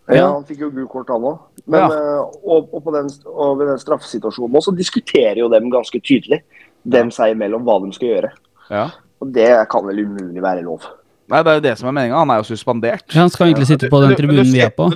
Ja, 0.10 0.16
Ja. 0.16 0.28
han 0.34 0.46
fikk 0.48 0.64
jo 0.64 0.70
gult 0.74 0.90
kort, 0.90 1.10
han 1.14 1.22
òg. 1.22 1.42
Og, 1.70 2.70
og, 2.74 2.80
på 2.84 2.94
den, 2.96 3.10
og 3.30 3.60
ved 3.60 3.68
den 3.70 3.82
straffesituasjonen 3.82 4.56
òg, 4.58 4.64
så 4.66 4.74
diskuterer 4.76 5.38
jo 5.42 5.50
dem 5.52 5.68
ganske 5.74 6.00
tydelig, 6.02 6.42
dem 6.84 7.12
seg 7.14 7.36
imellom, 7.36 7.66
hva 7.68 7.76
de 7.84 7.92
skal 7.94 8.10
gjøre. 8.14 8.32
Ja. 8.72 8.88
Og 9.20 9.32
det 9.36 9.52
kan 9.72 9.86
vel 9.88 10.06
umulig 10.06 10.44
være 10.44 10.64
lov. 10.66 10.88
Nei, 11.30 11.44
det 11.46 11.52
er 11.52 11.60
jo 11.60 11.66
det 11.68 11.76
som 11.78 11.90
er 11.92 11.96
meninga. 11.96 12.20
Han 12.24 12.32
er 12.34 12.42
jo 12.42 12.50
suspendert. 12.50 13.06
Han 13.14 13.32
skal 13.32 13.50
egentlig 13.50 13.70
sitte 13.70 13.90
på 13.92 14.02
den 14.02 14.16
tribunen 14.18 14.50
vi 14.50 14.64
er 14.66 14.74
på. 14.74 14.90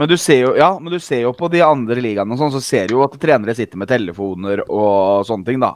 Men 0.00 0.08
du, 0.08 0.14
ser 0.16 0.38
jo, 0.46 0.54
ja, 0.56 0.70
men 0.80 0.94
du 0.94 0.96
ser 1.02 1.26
jo 1.26 1.34
på 1.36 1.50
de 1.52 1.60
andre 1.60 2.00
ligaene 2.00 2.32
og 2.32 2.40
sånn, 2.40 2.54
så 2.54 2.62
ser 2.64 2.88
du 2.88 2.94
jo 2.94 3.02
at 3.04 3.18
trenere 3.20 3.52
sitter 3.58 3.76
med 3.76 3.90
telefoner 3.90 4.62
og 4.64 5.26
sånne 5.28 5.44
ting, 5.44 5.58
da. 5.60 5.74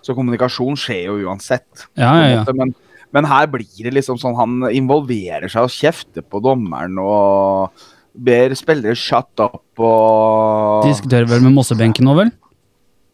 Så 0.00 0.14
kommunikasjon 0.16 0.78
skjer 0.80 1.10
jo 1.10 1.18
uansett. 1.26 1.84
Ja, 1.98 2.14
ja, 2.22 2.30
ja. 2.38 2.54
Men, 2.56 2.72
men 3.12 3.28
her 3.28 3.50
blir 3.52 3.84
det 3.84 3.92
liksom 3.92 4.16
sånn 4.22 4.36
Han 4.38 4.70
involverer 4.70 5.50
seg 5.52 5.66
og 5.66 5.74
kjefter 5.74 6.24
på 6.24 6.40
dommeren 6.44 6.96
og 7.02 7.84
ber 8.16 8.54
spillere 8.56 8.96
shut 8.96 9.44
up 9.44 9.82
og 9.82 10.86
Diskuterer 10.86 11.28
vel 11.28 11.44
med 11.44 11.52
Mossebenken 11.58 12.08
nå, 12.08 12.16
vel? 12.16 12.32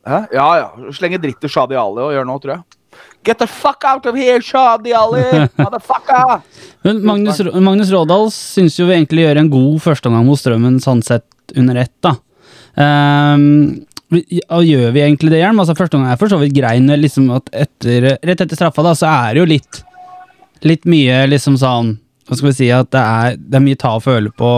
Hæ? 0.07 0.23
Ja, 0.35 0.47
ja. 0.61 0.93
Slenger 0.95 1.19
dritt 1.23 1.43
til 1.43 1.51
Shadi 1.51 1.79
Ali 1.79 2.07
og 2.07 2.15
gjør 2.15 2.29
noe, 2.29 2.43
tror 2.43 2.55
jeg. 2.55 2.79
Get 3.25 3.39
the 3.39 3.47
fuck 3.47 3.85
out 3.87 4.07
of 4.07 4.17
here, 4.19 4.41
Shadi 4.43 4.95
Ali! 4.97 5.23
Motherfucker! 5.61 6.43
Men 6.83 7.05
Magnus, 7.07 7.41
Magnus 7.55 7.93
Rådal 7.95 8.31
syns 8.35 8.81
jo 8.81 8.89
vi 8.89 8.97
egentlig 8.97 9.27
gjør 9.27 9.41
en 9.45 9.53
god 9.53 9.79
førsteomgang 9.85 10.27
mot 10.27 10.41
Strømmen 10.41 10.81
sånn 10.83 11.05
sett 11.07 11.55
under 11.59 11.79
ett, 11.85 11.95
da. 12.03 12.17
Um, 12.75 13.85
gjør 14.11 14.91
vi 14.95 15.05
egentlig 15.05 15.33
det, 15.33 15.41
Hjelm? 15.43 15.61
Altså, 15.63 15.77
første 15.79 15.99
gang 15.99 16.11
er 16.11 16.21
for 16.21 16.33
så 16.33 16.41
vidt 16.41 16.57
grei, 16.57 16.75
liksom 16.81 17.31
at 17.37 17.53
etter, 17.55 18.15
rett 18.19 18.45
etter 18.45 18.59
straffa, 18.59 18.85
da, 18.85 18.95
så 18.99 19.11
er 19.11 19.35
det 19.35 19.43
jo 19.45 19.51
litt 19.57 19.83
Litt 20.63 20.85
mye 20.87 21.25
liksom 21.27 21.57
sånn 21.59 21.89
Hva 22.29 22.37
skal 22.39 22.53
vi 22.53 22.55
si, 22.55 22.69
at 22.71 22.93
det 22.95 23.01
er, 23.03 23.39
det 23.41 23.59
er 23.59 23.65
mye 23.65 23.79
ta 23.81 23.97
og 23.99 24.05
føle 24.05 24.31
på. 24.31 24.51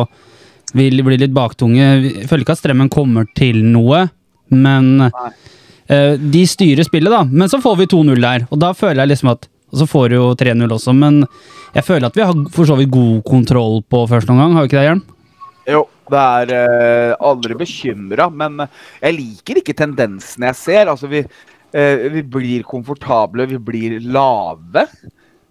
Vi 0.76 0.90
blir 0.92 1.16
litt 1.16 1.32
baktunge. 1.32 1.80
Jeg 1.80 2.26
føler 2.28 2.44
ikke 2.44 2.56
at 2.58 2.60
Strømmen 2.60 2.90
kommer 2.92 3.24
til 3.38 3.62
noe, 3.64 4.02
men 4.52 5.06
eh, 5.06 5.30
de 5.86 6.44
styrer 6.48 6.86
spillet, 6.86 7.12
da. 7.12 7.24
Men 7.28 7.50
så 7.52 7.58
får 7.60 7.74
vi 7.82 7.86
2-0 7.92 8.22
der, 8.22 8.46
og 8.48 8.60
da 8.62 8.70
føler 8.72 9.02
jeg 9.02 9.10
liksom 9.14 9.34
at 9.34 9.50
Og 9.74 9.80
så 9.82 9.86
får 9.90 10.08
du 10.08 10.14
jo 10.14 10.26
3-0 10.38 10.70
også, 10.70 10.92
men 10.94 11.24
jeg 11.74 11.82
føler 11.82 12.06
at 12.06 12.14
vi 12.14 12.22
har 12.22 12.44
for 12.54 12.68
så 12.68 12.76
vidt 12.78 12.92
god 12.94 13.24
kontroll 13.26 13.80
på 13.90 14.04
første 14.06 14.30
omgang, 14.30 14.54
har 14.54 14.62
vi 14.62 14.70
ikke 14.70 14.78
det, 14.78 14.84
Hjelm? 14.86 15.00
Jo, 15.66 15.80
det 16.12 16.20
er 16.20 16.52
eh, 16.58 17.14
aldri 17.24 17.56
bekymra, 17.58 18.28
men 18.28 18.66
jeg 19.00 19.16
liker 19.16 19.60
ikke 19.60 19.76
tendensene 19.76 20.50
jeg 20.50 20.60
ser. 20.60 20.90
Altså, 20.92 21.08
vi, 21.10 21.22
eh, 21.72 22.06
vi 22.12 22.22
blir 22.36 22.66
komfortable, 22.68 23.48
vi 23.48 23.58
blir 23.58 23.96
lave. 24.04 24.86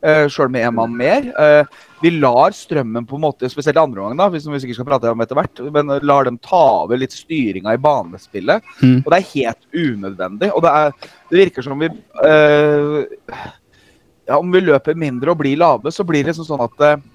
Uh, 0.03 0.25
Sjøl 0.31 0.51
med 0.51 0.65
en 0.67 0.75
mann 0.75 0.95
mer. 1.00 1.29
Uh, 1.38 1.83
vi 2.03 2.12
lar 2.17 2.51
strømmen 2.51 3.05
på 3.07 3.15
en 3.15 3.24
måte, 3.24 3.48
spesielt 3.51 3.77
i 3.77 3.81
andre 3.81 4.01
omgang, 4.03 4.17
da, 4.19 4.27
hvis 4.33 4.48
vi 4.50 4.60
sikkert 4.60 4.81
skal 4.81 4.88
prate 4.89 5.13
om 5.13 5.24
etter 5.24 5.39
hvert, 5.39 5.62
men 5.72 5.93
lar 6.03 6.27
dem 6.27 6.39
ta 6.43 6.63
over 6.83 7.00
litt 7.00 7.15
styringa 7.15 7.77
i 7.77 7.79
banespillet. 7.79 8.65
Mm. 8.81 8.98
Og 9.00 9.07
det 9.07 9.19
er 9.19 9.29
helt 9.29 9.67
unødvendig. 9.72 10.51
Og 10.51 10.65
det, 10.65 10.74
er, 10.74 11.13
det 11.31 11.39
virker 11.45 11.65
som 11.65 11.79
vi 11.79 11.88
uh, 11.93 13.00
ja, 14.27 14.38
Om 14.38 14.51
vi 14.51 14.65
løper 14.65 15.00
mindre 15.00 15.31
og 15.31 15.39
blir 15.39 15.60
lave, 15.60 15.91
så 15.95 16.03
blir 16.07 16.25
det 16.25 16.33
liksom 16.33 16.50
sånn 16.51 16.65
at 16.67 16.83
uh, 16.83 17.07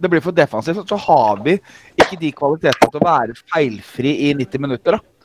det 0.00 0.08
blir 0.12 0.24
for 0.24 0.36
defensivt. 0.36 0.84
Så 0.88 1.00
har 1.00 1.40
vi 1.44 1.56
ikke 2.00 2.20
de 2.20 2.32
kvalitetene 2.36 2.92
til 2.92 3.00
å 3.00 3.08
være 3.08 3.40
feilfri 3.54 4.14
i 4.28 4.34
90 4.36 4.66
minutter. 4.66 4.98
da. 4.98 5.19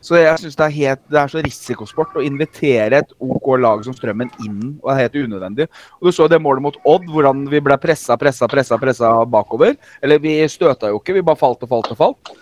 Så 0.00 0.16
jeg 0.16 0.38
syns 0.40 0.56
det, 0.56 0.68
det 1.12 1.18
er 1.20 1.28
så 1.28 1.42
risikosport 1.44 2.14
å 2.16 2.22
invitere 2.24 3.02
et 3.02 3.10
OK 3.20 3.50
lag 3.60 3.82
som 3.84 3.92
Strømmen 3.96 4.30
inn. 4.46 4.78
og 4.82 4.88
det 4.88 4.94
er 4.94 5.02
helt 5.04 5.18
unødvendig. 5.28 5.66
Og 6.00 6.08
Du 6.08 6.12
så 6.16 6.28
det 6.28 6.40
målet 6.40 6.62
mot 6.64 6.76
Odd, 6.88 7.04
hvordan 7.12 7.44
vi 7.52 7.60
ble 7.60 7.76
pressa, 7.76 8.16
pressa, 8.16 8.48
pressa, 8.48 8.78
pressa 8.80 9.12
bakover. 9.28 9.76
Eller 10.02 10.18
vi 10.18 10.38
støta 10.48 10.88
jo 10.88 11.00
ikke, 11.02 11.14
vi 11.18 11.26
bare 11.26 11.36
falt 11.36 11.62
og 11.62 11.68
falt 11.68 11.92
og 11.92 12.00
falt. 12.00 12.32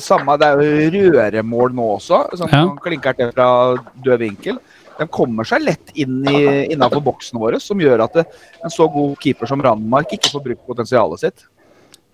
Samme, 0.00 0.36
Det 0.38 0.46
er 0.46 0.60
jo 0.60 1.10
røremål 1.14 1.72
nå 1.74 1.88
også, 1.96 2.36
som 2.36 2.48
Ja. 2.52 2.66
klinker 2.82 3.16
til 3.16 3.32
fra 3.32 3.76
død 4.04 4.18
vinkel. 4.18 4.58
De 4.98 5.06
kommer 5.06 5.44
seg 5.44 5.62
lett 5.62 5.90
inn 5.96 6.22
innafor 6.22 6.70
innenfor 6.70 7.02
boksen 7.02 7.40
vår, 7.40 7.58
som 7.60 7.78
gjør 7.78 8.04
at 8.04 8.16
en 8.16 8.70
så 8.70 8.86
god 8.92 9.16
keeper 9.18 9.46
som 9.46 9.60
Randmark 9.60 10.12
ikke 10.12 10.30
får 10.30 10.44
brukt 10.44 10.66
potensialet 10.66 11.18
sitt. 11.18 11.44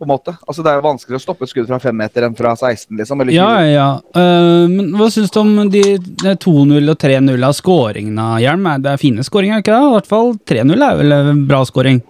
På 0.00 0.06
en 0.06 0.12
måte. 0.14 0.32
Altså 0.48 0.64
Det 0.64 0.70
er 0.72 0.78
jo 0.80 0.84
vanskeligere 0.86 1.20
å 1.20 1.24
stoppe 1.26 1.44
et 1.44 1.52
skudd 1.52 1.68
fra 1.68 1.78
fem 1.82 1.96
meter 2.00 2.24
enn 2.26 2.36
fra 2.38 2.54
16, 2.56 2.88
liksom. 2.96 3.20
Eller 3.20 3.36
Ja, 3.36 3.48
20. 3.60 3.68
ja. 3.74 3.88
Uh, 4.16 4.64
men 4.72 4.88
hva 4.96 5.10
syns 5.12 5.32
du 5.34 5.40
om 5.42 5.52
de 5.70 5.82
de 6.00 6.32
2-0 6.40 6.92
og 6.92 6.96
3-0 7.04 7.46
av 7.50 7.56
skåringene, 7.58 8.28
Hjelm? 8.40 8.66
Det 8.80 8.94
er 8.94 9.02
fine 9.02 9.26
skåringer, 9.26 9.60
er 9.60 9.64
ikke 9.64 9.76
det? 9.76 9.90
I 9.90 9.94
hvert 9.98 10.10
fall 10.10 10.32
3-0 10.54 10.86
er 10.88 10.98
vel 11.02 11.16
en 11.18 11.44
bra 11.50 11.60
skåring. 11.68 12.00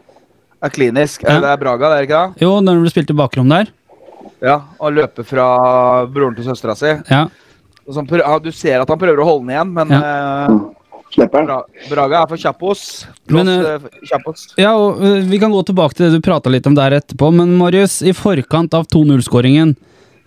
Det 0.61 0.69
er 0.69 0.75
klinisk. 0.77 1.23
Ja. 1.25 1.39
Det 1.41 1.51
er 1.51 1.61
Braga, 1.61 1.91
det 1.91 1.99
er 1.99 2.09
ikke 2.09 2.23
det? 2.25 2.43
Jo, 2.45 2.55
når 2.65 2.83
du 2.85 2.91
spilte 2.93 3.17
bakrom 3.17 3.49
der. 3.51 3.71
Ja, 4.45 4.59
og 4.81 4.95
løpe 4.97 5.25
fra 5.27 5.47
broren 6.09 6.37
til 6.37 6.47
søstera 6.49 6.77
si. 6.79 6.93
Ja. 7.11 7.27
Sånn 7.91 8.07
Du 8.07 8.53
ser 8.55 8.81
at 8.81 8.89
han 8.89 9.01
prøver 9.01 9.21
å 9.21 9.27
holde 9.27 9.49
den 9.49 9.55
igjen, 9.57 9.73
men 9.75 9.91
eh, 9.97 10.59
Slipper 11.11 11.43
han. 11.49 11.65
Braga 11.91 12.23
er 12.23 12.31
for 12.31 12.39
kjappos. 12.39 12.83
Men, 13.27 13.49
eh, 13.49 13.75
eh, 13.75 14.03
kjappos. 14.07 14.47
Ja, 14.61 14.77
og 14.79 15.03
øh, 15.03 15.25
Vi 15.31 15.39
kan 15.43 15.51
gå 15.51 15.63
tilbake 15.67 15.97
til 15.97 16.07
det 16.07 16.21
du 16.21 16.25
prata 16.25 16.51
litt 16.51 16.67
om 16.67 16.77
der 16.77 17.01
etterpå, 17.01 17.33
men 17.35 17.57
Marius, 17.59 18.01
i 18.03 18.15
forkant 18.15 18.75
av 18.75 18.87
2-0-skåringen 18.87 19.75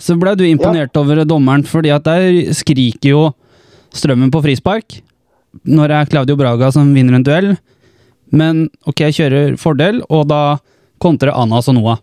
så 0.04 0.18
ble 0.20 0.34
du 0.36 0.44
imponert 0.44 0.98
over 1.00 1.24
dommeren, 1.24 1.63
fordi 1.63 1.94
at 1.94 2.04
der 2.04 2.52
skriker 2.52 3.13
jo 3.13 3.24
Strømmen 3.94 4.32
på 4.34 4.42
frispark. 4.42 5.04
Når 5.70 5.92
det 5.92 5.98
er 6.00 6.08
Claudio 6.10 6.36
Braga 6.36 6.72
som 6.74 6.88
vinner 6.96 7.13
en 7.13 7.24
duell. 7.24 7.52
Men 8.34 8.63
ok, 8.90 9.06
kjører 9.13 9.54
fordel, 9.62 10.02
og 10.10 10.25
da 10.32 10.58
kontrer 10.98 11.30
Anas 11.38 11.70
og 11.70 11.78
Noah. 11.78 12.00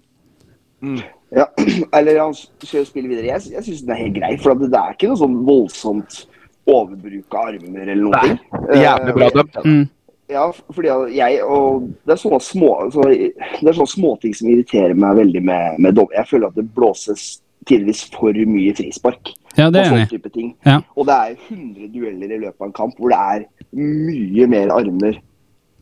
Ja, 1.34 1.49
eller 1.99 2.20
han 2.22 2.37
kjører 2.62 2.87
spillet 2.87 3.10
videre. 3.10 3.26
Jeg, 3.32 3.50
jeg 3.56 3.66
syns 3.66 3.82
den 3.82 3.96
er 3.96 4.02
helt 4.04 4.16
grei, 4.20 4.37
for 4.38 4.54
det, 4.54 4.70
det 4.70 4.78
er 4.78 4.94
ikke 4.94 5.10
noe 5.10 5.20
sånn 5.25 5.40
voldsomt 5.49 6.22
overbruk 6.70 7.36
av 7.36 7.50
armer 7.52 7.88
eller 7.88 8.04
noe. 8.04 8.20
Nei, 8.20 8.82
Jævlig 8.84 9.16
bra 9.16 9.30
dømt. 9.36 9.58
Mm. 9.64 9.82
Ja, 10.30 10.44
fordi 10.70 10.90
jeg 11.16 11.40
og 11.42 11.88
Det 12.06 12.14
er 12.14 12.20
sånne 12.20 12.38
små 12.44 12.68
så, 12.94 13.02
Det 13.10 13.66
er 13.66 13.74
sånne 13.74 13.90
småting 13.90 14.34
som 14.38 14.50
irriterer 14.52 14.94
meg 14.94 15.18
veldig 15.18 15.42
med, 15.42 15.80
med 15.82 15.96
dom. 15.98 16.10
Jeg 16.14 16.28
føler 16.30 16.50
at 16.50 16.58
det 16.58 16.68
blåses 16.76 17.30
tidvis 17.68 18.04
for 18.14 18.36
mye 18.48 18.74
frispark. 18.76 19.32
Ja, 19.58 19.66
det 19.70 19.82
er 19.82 19.90
enig 19.90 20.10
type 20.12 20.30
ting. 20.32 20.54
Ja. 20.66 20.78
Og 20.96 21.08
det 21.08 21.16
er 21.16 21.34
100 21.48 21.90
dueller 21.92 22.30
i 22.30 22.38
løpet 22.46 22.62
av 22.62 22.68
en 22.68 22.76
kamp 22.76 23.00
hvor 23.00 23.12
det 23.12 23.18
er 23.18 23.44
mye 23.76 24.46
mer 24.50 24.72
armer 24.74 25.18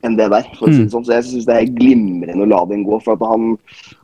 enn 0.05 0.17
det 0.17 0.31
der. 0.31 0.43
for 0.59 0.69
å 0.69 0.73
si 0.73 0.81
Mm. 0.81 0.85
det 0.85 0.93
sånn. 0.93 1.05
Så 1.07 1.13
jeg 1.13 1.25
syns 1.25 1.47
det 1.47 1.57
er 1.57 1.75
glimrende 1.75 2.43
å 2.45 2.49
la 2.49 2.65
den 2.67 2.85
gå. 2.85 3.03
For 3.03 3.13
at 3.15 3.21
han, 3.21 3.59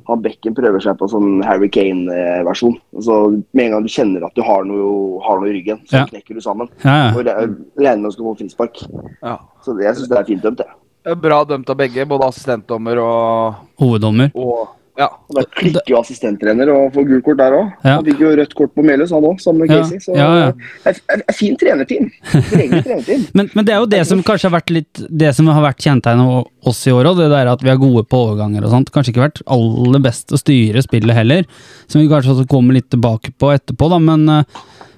han 0.08 0.22
Bekken 0.22 0.54
prøver 0.54 0.80
seg 0.82 0.96
på 0.98 1.08
sånn 1.08 1.42
Harry 1.44 1.68
Kane-versjon. 1.68 2.76
Så 3.00 3.42
Med 3.52 3.66
en 3.66 3.70
gang 3.72 3.82
du 3.82 3.88
kjenner 3.88 4.24
at 4.26 4.34
du 4.34 4.42
har 4.42 4.64
noe, 4.64 5.20
har 5.22 5.38
noe 5.40 5.48
i 5.48 5.52
ryggen, 5.60 5.80
så 5.86 5.98
Ja. 6.00 6.06
knekker 6.06 6.34
du 6.34 6.40
sammen. 6.40 6.68
Ja, 6.84 7.10
ja. 7.10 7.14
Og 7.16 7.24
re- 7.24 7.56
regner 7.78 8.02
med 8.02 8.10
å 8.10 8.12
skal 8.12 8.24
få 8.24 8.38
frispark. 8.38 8.82
Ja. 9.22 9.38
Så 9.62 9.76
det- 9.76 9.84
jeg 9.84 9.94
syns 9.96 10.08
det 10.08 10.18
er 10.18 10.24
fint 10.24 10.42
dømt, 10.42 10.58
jeg. 10.58 10.66
Det 11.04 11.12
er 11.12 11.14
Bra 11.16 11.44
dømt 11.44 11.68
av 11.68 11.76
begge, 11.76 12.06
både 12.08 12.22
assistentdommer 12.28 12.98
og, 12.98 13.54
Hoveddommer. 13.78 14.32
og 14.34 14.68
Ja. 14.98 15.08
Og 15.28 15.34
Da 15.40 15.42
klikker 15.58 15.90
jo 15.90 15.96
assistenttrener 15.98 16.70
og 16.70 16.92
får 16.94 17.06
gult 17.08 17.24
kort 17.26 17.38
der 17.40 17.56
òg. 17.56 17.70
Ja. 17.82 17.96
Han 17.96 18.04
fikk 18.06 18.20
jo 18.22 18.28
rødt 18.38 18.52
kort 18.54 18.74
på 18.76 18.84
Melhus, 18.86 19.10
han 19.10 19.26
òg, 19.26 19.40
sammen 19.42 19.64
med 19.64 19.72
Ja, 19.74 19.80
Casey. 19.82 19.98
Så 20.04 20.14
ja, 20.14 20.28
ja. 20.38 20.52
det 20.84 20.92
er 21.10 21.24
et 21.24 21.34
fint 21.34 21.58
trenerteam. 21.58 22.06
Trenerteam. 22.52 23.24
Men, 23.34 23.50
men 23.56 23.66
det 23.66 23.74
er 23.74 23.82
jo 23.82 23.90
det 23.90 24.04
som 24.06 24.22
kanskje 24.22 24.46
har 24.50 24.54
vært 24.54 24.70
litt 24.76 25.02
Det 25.10 25.32
som 25.34 25.50
har 25.50 25.64
vært 25.66 25.82
kjennetegnet 25.82 26.52
oss 26.70 26.84
i 26.86 26.94
år 26.94 27.10
òg, 27.10 27.18
det 27.24 27.28
der 27.34 27.50
at 27.50 27.64
vi 27.66 27.72
er 27.74 27.80
gode 27.82 28.04
på 28.06 28.22
overganger 28.28 28.64
og 28.64 28.70
sånt. 28.76 28.92
Kanskje 28.94 29.14
ikke 29.14 29.24
vært 29.26 29.42
aller 29.50 30.04
best 30.04 30.30
å 30.32 30.38
styre 30.40 30.84
spillet 30.86 31.18
heller, 31.18 31.44
som 31.90 32.00
vi 32.00 32.08
kanskje 32.12 32.36
også 32.36 32.46
kommer 32.54 32.78
litt 32.78 32.90
tilbake 32.94 33.34
på 33.38 33.50
etterpå, 33.56 33.90
da, 33.92 33.98
men 34.02 34.44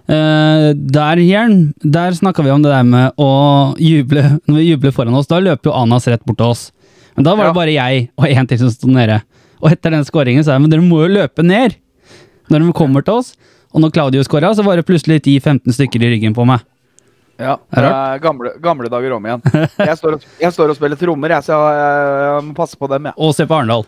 Uh, 0.06 0.70
der, 0.78 1.18
Jern, 1.18 1.72
der 1.82 2.14
snakka 2.14 2.44
vi 2.46 2.52
om 2.54 2.62
det 2.62 2.70
der 2.70 2.84
med 2.86 3.16
å 3.18 3.74
juble 3.82 4.22
Når 4.46 4.54
vi 4.60 4.66
jubler 4.68 4.92
foran 4.94 5.16
oss, 5.18 5.26
da 5.26 5.40
løper 5.42 5.66
jo 5.66 5.74
Anas 5.74 6.06
rett 6.06 6.22
bort 6.22 6.38
til 6.38 6.52
oss. 6.52 6.62
Men 7.16 7.26
da 7.26 7.32
var 7.34 7.48
det 7.48 7.50
Ja. 7.50 7.56
bare 7.56 7.74
jeg 7.74 8.04
og 8.14 8.28
én 8.28 8.46
til 8.46 8.60
som 8.60 8.70
sto 8.70 8.86
nede. 8.86 9.16
Og 9.62 9.72
etter 9.72 9.94
den 9.94 10.04
skåringen 10.06 10.44
sa 10.44 10.56
jeg 10.56 10.64
men 10.64 10.72
dere 10.72 10.84
må 10.84 11.02
jo 11.04 11.12
løpe 11.16 11.44
ned 11.46 11.76
når 12.52 12.62
de 12.62 12.72
kommer 12.76 13.04
til 13.06 13.20
oss. 13.20 13.34
Og 13.74 13.82
når 13.82 13.92
Claudio 13.92 14.22
skåra, 14.24 14.52
så 14.56 14.64
var 14.64 14.78
det 14.78 14.86
plutselig 14.88 15.18
10-15 15.24 15.74
stykker 15.76 16.04
i 16.06 16.10
ryggen 16.14 16.34
på 16.36 16.44
meg. 16.48 16.62
Ja, 17.36 17.58
det 17.74 17.82
er 17.84 18.20
gamle, 18.24 18.54
gamle 18.64 18.88
dager 18.88 19.12
om 19.18 19.26
igjen. 19.28 19.42
Jeg 19.76 19.96
står, 20.00 20.16
og, 20.16 20.22
jeg 20.40 20.54
står 20.56 20.72
og 20.72 20.78
spiller 20.78 20.96
trommer, 21.00 21.34
jeg, 21.36 21.44
så 21.44 21.58
jeg, 21.76 22.04
jeg 22.22 22.44
må 22.46 22.54
passe 22.56 22.78
på 22.80 22.88
dem. 22.88 23.10
Ja, 23.10 23.12
Og 23.20 23.34
se 23.36 23.44
på 23.48 23.58
Arendal. 23.58 23.84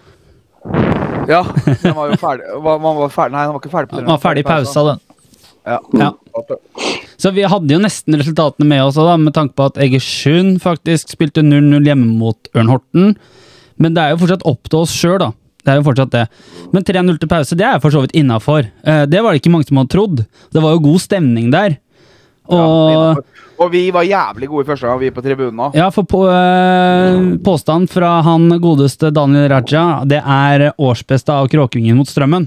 ja 1.30 1.40
den 1.46 1.94
var 1.96 2.10
jo 2.10 2.18
ferdig. 2.20 2.50
Var, 2.66 2.82
man 2.84 2.98
var 2.98 3.14
ferdig. 3.14 3.36
Nei, 3.38 3.46
den 3.46 3.54
var 3.54 3.62
ikke 3.62 3.72
ferdig. 3.72 3.90
på 3.92 4.02
Han 4.02 4.10
var 4.12 4.20
ferdig 4.26 4.44
i 4.44 4.48
pausa, 4.50 4.84
den. 4.90 5.00
Ja. 5.68 5.78
Ja. 6.00 6.12
Så 7.20 7.32
vi 7.34 7.48
hadde 7.48 7.72
jo 7.74 7.80
nesten 7.82 8.16
resultatene 8.20 8.68
med 8.68 8.84
oss, 8.84 9.00
da, 9.00 9.16
med 9.20 9.34
tanke 9.36 9.56
på 9.58 9.70
at 9.72 9.80
Egersund 9.80 10.60
faktisk 10.62 11.16
spilte 11.16 11.42
0-0 11.44 11.88
hjemme 11.88 12.12
mot 12.20 12.52
Ørn 12.56 12.70
Horten. 12.72 13.16
Men 13.80 13.96
det 13.96 14.04
er 14.04 14.12
jo 14.14 14.20
fortsatt 14.26 14.44
opp 14.48 14.68
til 14.68 14.84
oss 14.84 14.92
sjøl, 14.94 15.18
da. 15.24 15.32
Det 15.64 15.72
er 15.72 15.80
jo 15.80 15.86
fortsatt 15.88 16.14
det. 16.14 16.26
Men 16.72 16.86
3-0 16.86 17.18
til 17.20 17.28
pause, 17.28 17.56
det 17.58 17.66
er 17.66 17.80
for 17.82 17.92
så 17.92 18.04
vidt 18.04 18.14
innafor. 18.16 18.68
Det 19.10 19.20
var 19.20 19.34
det 19.34 19.42
ikke 19.42 19.50
mange 19.52 19.66
som 19.68 19.80
hadde 19.80 19.92
trodd. 19.92 20.22
Det 20.54 20.62
var 20.62 20.76
jo 20.76 20.84
god 20.86 21.02
stemning 21.02 21.50
der. 21.52 21.74
Og 22.48 23.18
og 23.58 23.72
vi 23.72 23.88
var 23.90 24.06
jævlig 24.06 24.48
gode 24.48 24.64
i 24.64 24.68
første 24.68 24.86
gang, 24.86 25.00
vi 25.00 25.10
på 25.14 25.22
tribunen 25.24 25.64
òg. 25.66 25.74
ja, 25.74 25.88
for 25.90 26.06
på, 26.06 26.22
eh, 26.30 27.36
påstand 27.42 27.90
fra 27.90 28.20
han 28.22 28.48
godeste 28.62 29.10
Daniel 29.12 29.48
Raja, 29.50 30.04
det 30.06 30.22
er 30.22 30.72
årsbeste 30.78 31.34
av 31.34 31.48
Kråkevingen 31.50 31.98
mot 31.98 32.06
Strømmen. 32.06 32.46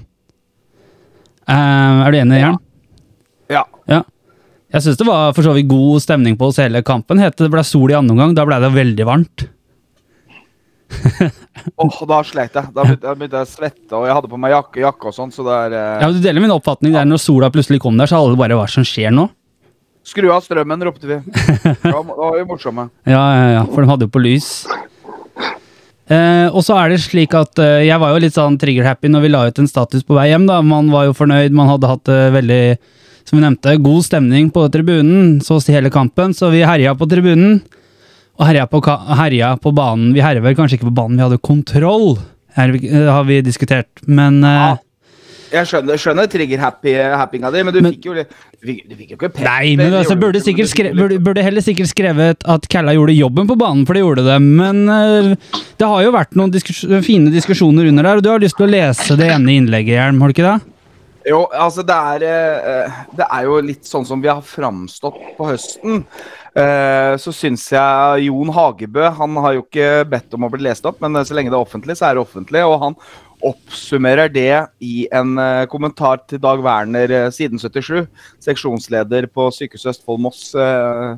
Eh, 1.47 2.07
er 2.07 2.11
du 2.11 2.17
enig, 2.17 2.39
Jern? 2.39 2.59
Ja. 3.49 3.65
Ja. 3.89 4.03
Jeg 4.71 4.81
syns 4.81 4.97
det 4.97 5.07
var 5.07 5.33
for 5.33 5.43
så 5.43 5.53
vidt 5.53 5.67
god 5.67 5.99
stemning 5.99 6.37
på 6.37 6.47
oss 6.47 6.61
hele 6.63 6.81
kampen. 6.81 7.19
Het 7.19 7.35
det 7.35 7.51
ble 7.51 7.63
sol 7.63 7.91
i 7.91 7.97
andre 7.97 8.15
omgang, 8.15 8.33
da 8.33 8.45
ble 8.45 8.61
det 8.61 8.71
veldig 8.71 9.05
varmt. 9.05 9.49
Åh, 11.81 11.99
da 12.09 12.21
sleit 12.25 12.55
jeg. 12.57 12.71
Da 12.73 12.85
begynte, 12.85 13.13
jeg 13.37 13.45
å 13.45 13.49
svette, 13.49 13.91
og 13.97 14.07
jeg 14.07 14.15
hadde 14.17 14.31
på 14.31 14.39
meg 14.41 14.55
jakke, 14.55 14.81
jakke 14.83 15.11
og 15.11 15.15
sånn, 15.15 15.33
så 15.33 15.45
det 15.45 15.57
er 15.67 15.75
eh, 15.77 16.01
Ja, 16.03 16.09
Du 16.13 16.21
deler 16.23 16.43
min 16.43 16.53
oppfatning 16.55 16.95
der 16.95 17.07
når 17.09 17.21
sola 17.23 17.51
plutselig 17.53 17.81
kom 17.83 17.99
der, 17.99 18.09
så 18.09 18.21
alle 18.21 18.39
bare 18.39 18.57
hva 18.59 18.67
som 18.71 18.85
skjer 18.87 19.13
nå? 19.15 19.27
Skru 20.07 20.31
av 20.33 20.41
strømmen, 20.41 20.81
ropte 20.87 21.05
vi. 21.05 21.19
Da 21.83 21.99
var, 22.01 22.37
vi 22.37 22.45
morsomme. 22.49 22.87
Ja, 23.13 23.21
ja, 23.37 23.49
ja, 23.59 23.65
for 23.69 23.83
de 23.83 23.91
hadde 23.91 24.07
jo 24.07 24.13
på 24.13 24.23
lys. 24.23 24.47
Eh, 26.11 26.47
og 26.49 26.63
så 26.65 26.75
er 26.75 26.91
det 26.91 27.03
slik 27.05 27.35
at 27.37 27.59
eh, 27.61 27.85
jeg 27.87 28.01
var 28.01 28.11
jo 28.11 28.23
litt 28.23 28.35
sånn 28.35 28.57
trigger-happy 28.59 29.11
når 29.13 29.23
vi 29.23 29.29
la 29.31 29.43
ut 29.47 29.61
en 29.61 29.69
status 29.69 30.03
på 30.07 30.17
vei 30.17 30.31
hjem. 30.31 30.47
da. 30.49 30.57
Man 30.65 30.89
var 30.91 31.05
jo 31.07 31.13
fornøyd, 31.15 31.53
man 31.55 31.69
hadde 31.71 31.91
hatt 31.91 32.11
eh, 32.11 32.31
veldig, 32.33 32.63
som 33.29 33.37
vi 33.37 33.43
nevnte, 33.45 33.77
god 33.85 34.07
stemning 34.09 34.49
på 34.51 34.65
tribunen, 34.73 35.37
så 35.45 35.59
å 35.59 35.63
si 35.63 35.75
hele 35.75 35.93
kampen. 35.93 36.33
Så 36.35 36.49
vi 36.51 36.65
herja 36.67 36.95
på 36.97 37.07
tribunen, 37.11 37.61
og 38.39 38.45
herja 38.47 38.67
på, 38.69 38.81
herja 39.17 39.55
på 39.61 39.73
banen. 39.75 40.13
Vi 40.15 40.23
herja 40.23 40.43
vel 40.43 40.55
kanskje 40.57 40.79
ikke 40.79 40.89
på 40.89 40.95
banen, 41.01 41.19
vi 41.19 41.25
hadde 41.25 41.41
kontroll, 41.43 42.15
her, 42.57 42.73
eh, 42.75 43.09
har 43.11 43.27
vi 43.27 43.41
diskutert. 43.45 43.91
Men 44.07 44.41
ja. 44.43 44.77
Jeg 45.51 45.67
skjønner, 45.67 45.99
skjønner 45.99 46.29
trigger-happinga 46.31 47.49
di, 47.51 47.63
men 47.67 47.73
du 47.75 47.81
Men- 47.81 47.91
fikk 47.91 48.05
jo 48.05 48.13
Du 48.61 48.67
fikk, 48.67 48.81
du 48.87 48.95
fikk 48.95 49.09
jo 49.09 49.15
ikke 49.17 49.33
pep. 49.33 49.43
Nei, 49.43 49.75
men 49.75 49.91
altså, 49.91 50.15
burde, 50.15 50.39
sikkert 50.39 50.69
du 50.69 50.71
skre, 50.71 50.93
burde, 50.93 51.17
burde 51.19 51.41
heller 51.43 51.61
sikkert 51.65 51.89
skrevet 51.89 52.45
at 52.45 52.67
Kalla 52.69 52.93
gjorde 52.93 53.17
jobben 53.17 53.47
på 53.49 53.57
banen, 53.57 53.87
for 53.87 53.97
det 53.97 54.03
gjorde 54.03 54.23
det. 54.27 54.37
Men 54.39 54.83
uh, 54.87 55.35
det 55.81 55.87
har 55.87 56.03
jo 56.05 56.11
vært 56.13 56.37
noen 56.37 56.53
diskus 56.53 56.83
fine 57.03 57.33
diskusjoner 57.33 57.89
under 57.89 58.03
der, 58.03 58.21
og 58.21 58.23
du 58.23 58.29
har 58.29 58.39
lyst 58.39 58.55
til 58.55 58.67
å 58.67 58.71
lese 58.71 59.17
det 59.17 59.31
ene 59.33 59.57
innlegget, 59.57 59.97
Hjelm, 59.97 60.21
har 60.21 60.29
du 60.29 60.35
ikke 60.37 60.45
det? 60.45 60.71
Jo, 61.27 61.43
altså 61.53 61.83
det 61.85 61.95
er, 61.95 62.23
eh, 62.25 63.01
det 63.17 63.25
er 63.27 63.43
jo 63.45 63.59
litt 63.61 63.85
sånn 63.85 64.05
som 64.07 64.21
vi 64.23 64.29
har 64.31 64.41
framstått 64.41 65.19
på 65.37 65.49
høsten. 65.51 66.05
Eh, 66.55 67.15
Så 67.17 67.31
syns 67.31 67.63
jeg 67.71 68.25
Jon 68.25 68.49
Hagebø 68.51 69.05
Han 69.15 69.37
har 69.39 69.53
jo 69.55 69.61
ikke 69.63 70.03
bedt 70.11 70.33
om 70.35 70.43
å 70.43 70.49
bli 70.51 70.65
lest 70.65 70.83
opp, 70.89 70.97
men 70.99 71.15
så 71.23 71.33
lenge 71.37 71.47
det 71.53 71.55
er 71.55 71.63
offentlig, 71.63 71.95
så 71.95 72.09
er 72.09 72.17
det 72.17 72.25
offentlig. 72.25 72.63
Og 72.67 72.75
han 72.81 72.97
oppsummerer 73.41 74.27
det 74.29 74.49
i 74.83 75.07
en 75.15 75.31
eh, 75.39 75.63
kommentar 75.71 76.19
til 76.27 76.41
Dag 76.43 76.59
Werner 76.61 77.09
eh, 77.15 77.29
siden 77.33 77.57
77. 77.61 78.03
Seksjonsleder 78.43 79.29
på 79.31 79.47
Sykehuset 79.55 79.93
Østfold 79.95 80.19
Moss. 80.27 80.43
eh, 80.55 81.15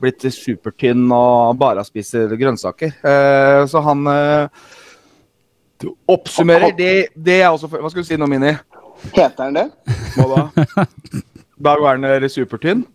Blitt 0.00 0.24
supertynn 0.32 1.10
og 1.12 1.58
bare 1.60 1.82
spiser 1.84 2.32
grønnsaker. 2.40 2.94
Eh, 3.04 3.66
Så 3.68 3.82
han 3.84 4.06
eh, 4.08 4.48
oppsummerer 6.08 6.72
det, 6.76 6.92
det 7.16 7.38
jeg 7.42 7.50
også 7.52 7.68
Hva 7.70 7.88
skulle 7.92 8.04
du 8.04 8.08
si 8.08 8.16
nå, 8.20 8.26
Mini? 8.28 8.54
Heter 9.14 9.46
han 9.46 9.56
det? 9.56 9.66
Hva 10.16 10.26
da? 10.32 10.86
Dag 11.60 11.80
Werner 11.84 12.24
supertynn? 12.32 12.86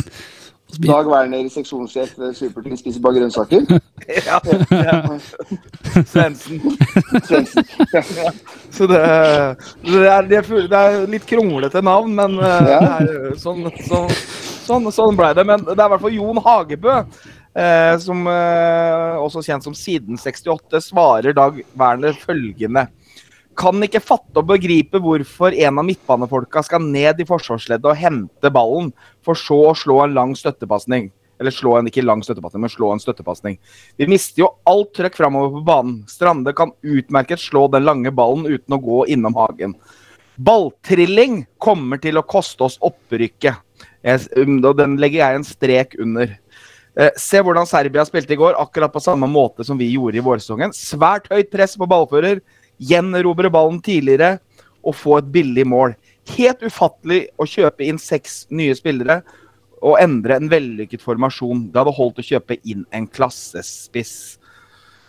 Dag 0.84 1.08
Werner, 1.08 1.46
seksjonssjef 1.54 2.16
ved 2.20 2.34
Supertynn, 2.36 2.76
spiser 2.78 3.00
bare 3.04 3.20
grønnsaker. 3.20 3.62
ja, 4.28 4.40
ja. 4.74 4.98
Svendsen. 6.10 6.60
Svendsen. 7.28 7.64
Så 8.76 8.88
det, 8.90 9.00
det, 9.86 10.02
er, 10.10 10.28
det, 10.28 10.42
er, 10.42 10.68
det 10.68 10.82
er 10.82 11.08
litt 11.14 11.28
kronglete 11.30 11.84
navn, 11.86 12.12
men 12.18 12.36
eh, 12.42 12.74
Ja. 12.74 12.82
det 12.82 13.14
er, 13.14 13.38
sånn, 13.40 13.70
sånn, 13.86 14.12
sånn, 14.66 14.92
sånn 14.92 15.18
ble 15.20 15.32
det. 15.38 15.48
Men 15.48 15.64
det 15.70 15.78
er 15.78 15.86
i 15.86 15.94
hvert 15.94 16.04
fall 16.04 16.18
Jon 16.18 16.44
Hagebø, 16.50 16.98
eh, 17.56 17.94
som 18.04 18.28
eh, 18.34 19.16
også 19.22 19.46
kjent 19.46 19.70
som 19.70 19.78
Siden 19.78 20.20
68, 20.20 20.82
svarer 20.90 21.38
Dag 21.38 21.62
Werner 21.80 22.18
følgende. 22.26 22.90
Kan 23.56 23.84
ikke 23.86 24.04
fatte 24.04 24.42
og 24.42 24.50
begripe 24.50 25.00
hvorfor 25.02 25.56
en 25.56 25.80
av 25.80 25.86
midtbanefolka 25.88 26.64
skal 26.66 26.84
ned 26.84 27.22
i 27.22 27.28
forsvarsleddet 27.28 27.88
og 27.88 28.00
hente 28.00 28.52
ballen, 28.52 28.92
for 29.24 29.40
så 29.40 29.60
å 29.70 29.78
slå 29.78 30.02
en 30.04 30.16
lang 30.18 30.34
støttepasning. 30.36 31.12
Eller 31.40 31.52
slå 31.52 31.74
en 31.78 31.90
ikke 31.90 32.04
lang 32.04 32.22
støttepasning, 32.24 32.64
men 32.64 32.72
slå 32.72 32.94
en 32.94 33.02
støttepasning. 33.04 33.58
Vi 34.00 34.08
mister 34.08 34.46
jo 34.46 34.54
alt 34.70 34.94
trøkk 34.96 35.18
framover 35.20 35.58
på 35.58 35.66
banen. 35.68 35.98
Strande 36.08 36.56
kan 36.56 36.72
utmerket 36.80 37.44
slå 37.44 37.66
den 37.72 37.88
lange 37.88 38.12
ballen 38.16 38.48
uten 38.48 38.78
å 38.78 38.82
gå 38.84 39.04
innom 39.12 39.36
hagen. 39.40 39.76
Balltrilling 40.36 41.44
kommer 41.64 42.00
til 42.04 42.20
å 42.20 42.28
koste 42.28 42.68
oss 42.68 42.80
opprykket. 42.84 43.60
Um, 44.06 44.60
den 44.62 45.00
legger 45.02 45.22
jeg 45.22 45.40
en 45.40 45.48
strek 45.48 45.96
under. 46.00 46.36
Eh, 46.96 47.12
se 47.20 47.42
hvordan 47.44 47.68
Serbia 47.68 48.06
spilte 48.08 48.36
i 48.36 48.40
går, 48.40 48.56
akkurat 48.60 48.94
på 48.94 49.04
samme 49.04 49.28
måte 49.28 49.66
som 49.68 49.80
vi 49.80 49.90
gjorde 49.92 50.22
i 50.22 50.24
vårsesongen. 50.24 50.72
Svært 50.76 51.28
høyt 51.32 51.52
press 51.52 51.76
på 51.76 51.88
ballfører, 51.92 52.40
gjenerobre 52.82 53.52
ballen 53.54 53.82
tidligere 53.84 54.38
og 54.86 54.98
få 54.98 55.20
et 55.20 55.32
billig 55.34 55.66
mål. 55.68 55.96
Helt 56.36 56.64
ufattelig 56.66 57.26
å 57.38 57.48
kjøpe 57.50 57.86
inn 57.86 58.00
seks 58.02 58.46
nye 58.54 58.76
spillere 58.78 59.22
og 59.86 60.00
endre 60.02 60.40
en 60.40 60.50
vellykket 60.50 61.04
formasjon. 61.04 61.68
Det 61.70 61.82
hadde 61.82 61.98
holdt 61.98 62.22
å 62.22 62.26
kjøpe 62.26 62.58
inn 62.66 62.86
en 62.96 63.06
klassespiss. 63.10 64.16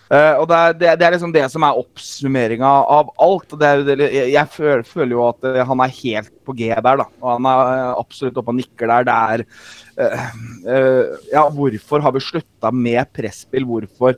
Uh, 0.06 0.38
og 0.38 0.44
det 0.46 0.56
er, 0.56 0.74
det, 0.78 0.90
det 1.00 1.06
er 1.06 1.14
liksom 1.16 1.32
det 1.34 1.42
som 1.50 1.64
er 1.66 1.78
oppsummeringa 1.80 2.68
av 2.94 3.08
alt. 3.24 3.56
Det 3.58 3.66
er, 3.66 4.02
jeg 4.04 4.28
jeg 4.36 4.52
føler, 4.54 4.84
føler 4.86 5.14
jo 5.16 5.24
at 5.26 5.48
eh, 5.50 5.62
han 5.66 5.82
er 5.82 5.96
helt 5.96 6.30
på 6.46 6.54
G 6.54 6.68
der, 6.70 7.00
da. 7.00 7.08
Og 7.18 7.26
han 7.32 7.48
er 7.50 7.70
eh, 7.72 7.88
absolutt 8.04 8.38
oppe 8.38 8.54
og 8.54 8.58
nikker 8.60 8.92
der. 8.92 9.08
Det 9.08 9.16
er 9.16 9.44
uh, 9.98 10.28
uh, 10.68 11.26
Ja, 11.32 11.42
hvorfor 11.50 12.04
har 12.04 12.14
vi 12.14 12.22
slutta 12.22 12.70
med 12.70 13.10
presspill? 13.18 13.66
Hvorfor 13.66 14.14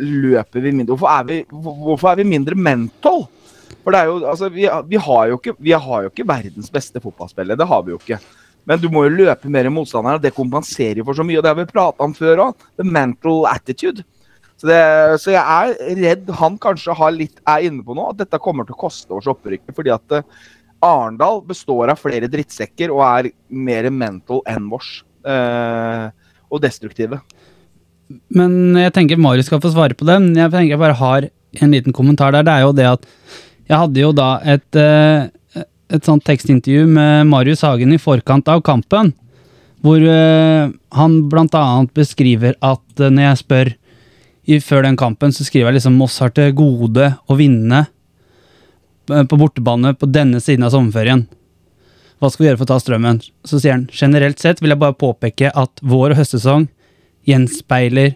løper 0.00 0.62
vi 0.64 0.72
mindre? 0.72 0.94
Hvorfor 0.94 1.10
er 1.12 1.26
vi, 1.28 1.40
hvorfor 1.50 2.12
er 2.12 2.20
vi 2.20 2.28
mindre 2.28 2.58
mental? 2.58 3.26
For 3.84 3.92
det 3.92 4.00
er 4.00 4.08
jo, 4.08 4.16
altså, 4.30 4.48
vi, 4.52 4.64
vi, 4.88 5.00
har 5.06 5.28
jo 5.28 5.36
ikke, 5.40 5.54
vi 5.60 5.74
har 5.76 6.06
jo 6.06 6.12
ikke 6.12 6.26
verdens 6.28 6.72
beste 6.72 7.02
fotballspillere. 7.04 7.58
Det 7.60 7.68
har 7.68 7.84
vi 7.84 7.92
jo 7.92 8.00
ikke. 8.00 8.18
Men 8.64 8.80
du 8.80 8.88
må 8.92 9.04
jo 9.04 9.12
løpe 9.12 9.50
mer 9.52 9.68
enn 9.68 9.76
motstanderen, 9.76 10.22
det 10.22 10.32
kompenserer 10.36 11.02
jo 11.02 11.06
for 11.08 11.18
så 11.18 11.26
mye. 11.26 11.36
og 11.38 11.44
Det 11.44 11.52
har 11.52 11.60
vi 11.60 11.68
prata 11.68 12.06
om 12.06 12.16
før 12.16 12.46
òg. 12.46 12.66
The 12.80 12.86
mental 12.88 13.44
attitude. 13.50 14.06
Så, 14.54 14.68
det, 14.70 14.80
så 15.20 15.34
jeg 15.34 15.42
er 15.42 15.96
redd 16.00 16.30
han 16.38 16.56
kanskje 16.62 16.96
har 16.96 17.12
litt, 17.12 17.40
er 17.50 17.66
inne 17.66 17.84
på 17.84 17.96
nå, 17.96 18.06
at 18.12 18.22
dette 18.22 18.40
kommer 18.40 18.64
til 18.64 18.76
å 18.76 18.82
koste 18.86 19.16
oss 19.16 19.28
opprykket. 19.28 19.74
Fordi 19.76 19.92
at 19.92 20.16
eh, 20.16 20.28
Arendal 20.84 21.42
består 21.48 21.92
av 21.92 22.00
flere 22.00 22.30
drittsekker 22.30 22.92
og 22.94 23.02
er 23.04 23.32
mer 23.52 23.90
mental 23.92 24.40
enn 24.48 24.70
vårs. 24.72 24.96
Eh, 25.28 26.06
og 26.54 26.62
destruktive. 26.62 27.18
Men 28.34 28.76
jeg 28.78 28.92
tenker 28.94 29.20
Marius 29.20 29.48
skal 29.48 29.62
få 29.62 29.72
svare 29.72 29.96
på 29.96 30.06
den. 30.08 30.32
Jeg 30.36 30.52
tenker 30.52 30.74
jeg 30.74 30.82
bare 30.82 30.98
har 30.98 31.28
en 31.62 31.74
liten 31.74 31.94
kommentar 31.94 32.34
der. 32.34 32.46
Det 32.46 32.54
er 32.54 32.64
jo 32.66 32.74
det 32.76 32.88
at 32.90 33.06
jeg 33.64 33.80
hadde 33.80 34.02
jo 34.02 34.10
da 34.12 34.30
et, 34.44 34.76
eh, 34.76 35.64
et 35.94 36.04
sånt 36.04 36.24
tekstintervju 36.26 36.86
med 36.90 37.30
Marius 37.30 37.64
Hagen 37.64 37.94
i 37.94 38.00
forkant 38.00 38.48
av 38.48 38.62
kampen. 38.66 39.14
Hvor 39.84 40.00
eh, 40.00 40.68
han 40.98 41.16
blant 41.28 41.56
annet 41.56 41.94
beskriver 41.96 42.58
at 42.60 43.00
eh, 43.00 43.10
når 43.12 43.28
jeg 43.28 43.42
spør 43.44 43.72
før 44.60 44.82
den 44.84 44.96
kampen, 45.00 45.32
så 45.32 45.40
skriver 45.46 45.70
jeg 45.70 45.78
liksom 45.78 45.94
Moss 45.96 46.18
har 46.20 46.34
til 46.36 46.50
gode 46.52 47.14
å 47.32 47.36
vinne 47.38 47.86
på 49.08 49.38
bortebane 49.40 49.94
på 49.96 50.08
denne 50.12 50.36
siden 50.40 50.66
av 50.66 50.74
sommerferien. 50.74 51.22
Hva 52.20 52.28
skal 52.28 52.44
vi 52.44 52.48
gjøre 52.50 52.60
for 52.60 52.68
å 52.68 52.72
ta 52.74 52.76
strømmen? 52.82 53.22
Så 53.48 53.56
sier 53.56 53.72
han 53.72 53.86
generelt 53.92 54.40
sett 54.40 54.60
vil 54.60 54.74
jeg 54.74 54.82
bare 54.82 54.96
påpeke 55.00 55.48
at 55.48 55.80
vår 55.80 56.12
og 56.12 56.20
høstsesong 56.20 56.66
gjenspeiler 57.28 58.14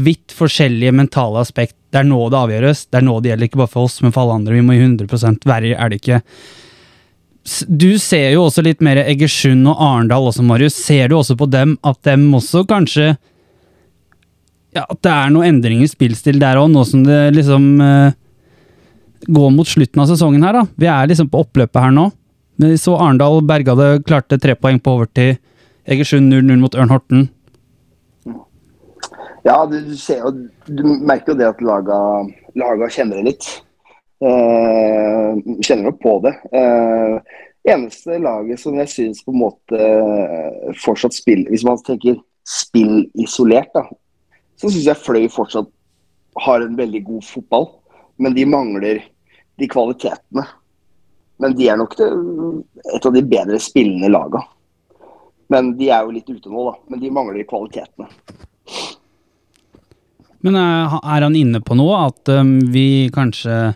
vidt 0.00 0.32
forskjellige 0.36 0.94
mentale 0.94 1.42
aspekt. 1.42 1.76
Det 1.90 2.02
er 2.02 2.08
nå 2.08 2.22
det 2.30 2.38
avgjøres. 2.38 2.86
Det 2.88 3.00
er 3.00 3.06
nå 3.06 3.18
det 3.20 3.32
gjelder, 3.32 3.50
ikke 3.50 3.62
bare 3.62 3.72
for 3.72 3.88
oss, 3.88 4.00
men 4.04 4.14
for 4.14 4.24
alle 4.24 4.40
andre. 4.40 4.56
Vi 4.56 4.64
må 4.64 4.76
i 4.76 4.82
100 4.82 5.40
Verre 5.48 5.74
er 5.74 5.90
det 5.90 6.00
ikke. 6.00 6.20
Du 7.66 7.98
ser 7.98 8.30
jo 8.34 8.44
også 8.46 8.62
litt 8.62 8.82
mer 8.84 9.00
Egersund 9.02 9.66
og 9.68 9.80
Arendal 9.80 10.28
også, 10.28 10.44
Marius. 10.46 10.76
Ser 10.76 11.10
du 11.10 11.16
også 11.18 11.36
på 11.40 11.48
dem 11.50 11.76
at 11.82 11.98
dem 12.06 12.28
også 12.36 12.66
kanskje 12.68 13.14
Ja, 14.70 14.84
at 14.84 15.00
det 15.02 15.10
er 15.10 15.30
noen 15.34 15.56
endringer 15.56 15.82
i 15.82 15.90
spillstil 15.90 16.38
der 16.38 16.60
òg, 16.60 16.68
nå 16.70 16.84
som 16.86 17.00
det 17.02 17.32
liksom 17.34 17.64
eh, 17.82 18.12
går 19.26 19.48
mot 19.50 19.66
slutten 19.66 19.98
av 19.98 20.06
sesongen 20.06 20.44
her, 20.46 20.60
da. 20.60 20.62
Vi 20.78 20.86
er 20.86 21.08
liksom 21.10 21.26
på 21.32 21.40
oppløpet 21.42 21.82
her 21.82 21.90
nå. 21.96 22.04
Vi 22.62 22.76
så 22.78 22.94
Arendal 22.94 23.40
berga 23.48 23.74
det, 23.74 23.88
klarte 24.06 24.38
tre 24.38 24.54
poeng 24.54 24.78
på 24.78 24.94
overtid. 24.94 25.40
Egersund 25.90 26.30
0-0 26.30 26.62
mot 26.62 26.78
Ørn 26.78 26.94
Horten. 26.94 27.26
Ja, 29.42 29.64
du, 29.66 29.78
du 29.80 29.96
ser 29.96 30.24
jo 30.24 30.32
Du 30.66 30.84
merker 31.00 31.32
jo 31.32 31.40
det 31.40 31.48
at 31.48 31.62
laga, 31.64 31.98
laga 32.58 32.88
kjenner 32.92 33.20
det 33.20 33.32
litt. 33.32 33.48
Eh, 34.20 35.38
kjenner 35.64 35.90
jo 35.90 35.94
på 36.02 36.16
det. 36.26 36.34
Eh, 36.52 37.38
eneste 37.72 38.18
laget 38.20 38.60
som 38.60 38.76
jeg 38.80 38.92
syns 38.92 39.24
på 39.24 39.32
en 39.32 39.42
måte 39.42 39.80
eh, 39.80 40.70
fortsatt 40.80 41.16
spiller 41.16 41.52
Hvis 41.52 41.64
man 41.64 41.80
tenker 41.84 42.20
spill 42.48 43.04
isolert, 43.20 43.72
da, 43.76 43.84
så 44.60 44.68
syns 44.68 44.88
jeg 44.88 45.00
Fløy 45.00 45.28
fortsatt 45.32 45.68
har 46.40 46.64
en 46.64 46.76
veldig 46.76 47.02
god 47.08 47.26
fotball. 47.26 47.68
Men 48.20 48.36
de 48.36 48.44
mangler 48.48 49.04
de 49.60 49.68
kvalitetene. 49.68 50.44
Men 51.40 51.56
de 51.56 51.68
er 51.72 51.78
nok 51.80 51.96
det, 51.96 52.08
et 52.92 53.06
av 53.06 53.14
de 53.16 53.22
bedre 53.24 53.60
spillende 53.62 54.10
laga. 54.12 54.42
Men 55.50 55.72
de 55.78 55.88
er 55.88 56.04
jo 56.04 56.12
litt 56.14 56.28
ute 56.28 56.52
nå, 56.52 56.66
da. 56.68 56.74
Men 56.92 57.00
de 57.00 57.12
mangler 57.16 57.48
kvalitetene. 57.48 58.10
Men 60.46 60.56
eh, 60.56 60.98
er 61.00 61.26
han 61.26 61.36
inne 61.36 61.62
på 61.64 61.76
noe? 61.78 62.06
At 62.10 62.30
um, 62.32 62.58
vi 62.72 63.08
kanskje 63.14 63.74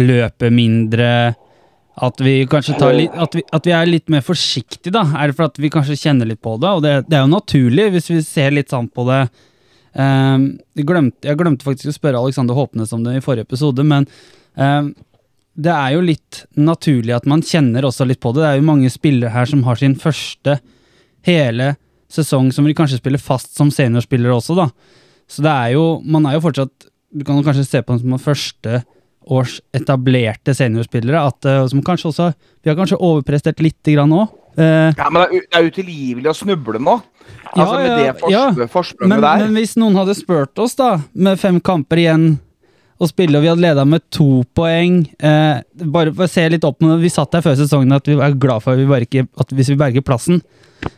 løper 0.00 0.52
mindre? 0.54 1.10
At 2.00 2.22
vi 2.24 2.38
kanskje 2.48 2.78
tar 2.80 2.94
litt 2.96 3.16
at 3.18 3.34
vi, 3.36 3.42
at 3.52 3.66
vi 3.66 3.74
er 3.76 3.88
litt 3.88 4.08
mer 4.12 4.24
forsiktige, 4.24 4.92
da? 4.94 5.04
Er 5.18 5.30
det 5.30 5.38
for 5.38 5.50
at 5.50 5.60
vi 5.60 5.72
kanskje 5.72 5.98
kjenner 6.00 6.28
litt 6.28 6.42
på 6.44 6.56
det? 6.60 6.72
Og 6.72 6.84
det, 6.84 6.94
det 7.08 7.18
er 7.18 7.26
jo 7.26 7.34
naturlig, 7.34 7.90
hvis 7.96 8.10
vi 8.12 8.22
ser 8.24 8.54
litt 8.56 8.72
sånn 8.72 8.88
på 8.92 9.04
det. 9.10 9.22
Um, 9.92 10.52
jeg, 10.78 10.86
glemte, 10.86 11.26
jeg 11.26 11.38
glemte 11.40 11.66
faktisk 11.66 11.90
å 11.90 11.96
spørre 11.96 12.20
Alexander 12.22 12.56
Håpnes 12.56 12.92
om 12.94 13.02
det 13.04 13.16
i 13.18 13.24
forrige 13.24 13.48
episode, 13.48 13.82
men 13.82 14.06
um, 14.54 14.92
det 15.60 15.72
er 15.74 15.96
jo 15.96 16.04
litt 16.04 16.44
naturlig 16.56 17.16
at 17.16 17.26
man 17.28 17.42
kjenner 17.44 17.84
også 17.88 18.06
litt 18.06 18.20
på 18.22 18.32
det. 18.32 18.44
Det 18.44 18.50
er 18.52 18.60
jo 18.60 18.68
mange 18.70 18.92
spillere 18.92 19.32
her 19.34 19.48
som 19.50 19.64
har 19.66 19.80
sin 19.80 19.96
første 19.98 20.60
hele 21.26 21.74
sesong 22.10 22.48
som 22.54 22.66
vil 22.66 22.76
kanskje 22.78 23.00
spille 23.00 23.20
fast 23.20 23.58
som 23.58 23.70
seniorspillere 23.74 24.34
også, 24.34 24.56
da. 24.58 24.68
Så 25.30 25.44
det 25.46 25.52
er 25.52 25.74
jo, 25.76 25.84
man 26.02 26.26
er 26.26 26.38
jo 26.38 26.46
fortsatt 26.48 26.88
Du 27.10 27.24
kan 27.26 27.38
kanskje 27.42 27.66
se 27.66 27.82
på 27.82 27.94
den 27.94 28.02
som 28.02 28.22
første 28.22 28.82
års 29.30 29.58
etablerte 29.76 30.54
seniorspillere, 30.56 31.22
at, 31.28 31.46
eh, 31.46 31.66
som 31.70 31.82
kanskje 31.84 32.10
også 32.10 32.28
Vi 32.62 32.70
har 32.70 32.78
kanskje 32.78 32.98
overprestert 32.98 33.60
lite 33.62 33.94
grann 33.94 34.12
òg. 34.16 34.36
Uh, 34.58 34.90
Ja, 34.98 35.06
men 35.12 35.22
det 35.30 35.44
er, 35.54 35.66
utilgivelig 35.70 36.32
å 36.32 36.34
snuble 36.34 36.80
nå. 36.82 36.98
Altså 37.54 37.78
Ja, 37.78 37.78
Med 37.78 37.98
det 37.98 38.06
ja, 38.06 38.14
fors 38.66 38.92
ja. 38.92 39.06
men, 39.06 39.20
der. 39.22 39.44
men 39.44 39.58
hvis 39.60 39.76
noen 39.78 39.94
hadde 40.00 40.16
spurt 40.18 40.58
oss, 40.58 40.74
da, 40.74 40.96
med 41.14 41.38
fem 41.38 41.60
kamper 41.62 42.02
igjen 42.02 42.26
å 43.00 43.08
spille, 43.08 43.38
og 43.38 43.44
vi 43.44 43.48
hadde 43.48 43.64
leda 43.64 43.84
med 43.88 44.02
to 44.12 44.42
poeng 44.56 45.04
eh, 45.24 45.62
Bare 45.94 46.12
for 46.12 46.26
å 46.26 46.30
se 46.30 46.44
litt 46.52 46.66
opp 46.68 46.82
med 46.84 47.00
Vi 47.00 47.12
satt 47.12 47.30
der 47.32 47.44
før 47.46 47.56
sesongen 47.56 47.96
at 47.96 48.10
vi 48.10 48.18
er 48.18 48.36
glad 48.36 48.64
for 48.64 48.74
at, 48.74 48.82
vi 48.82 49.06
ikke, 49.06 49.24
at 49.40 49.54
hvis 49.56 49.70
vi 49.72 49.78
berger 49.80 50.04
plassen 50.04 50.42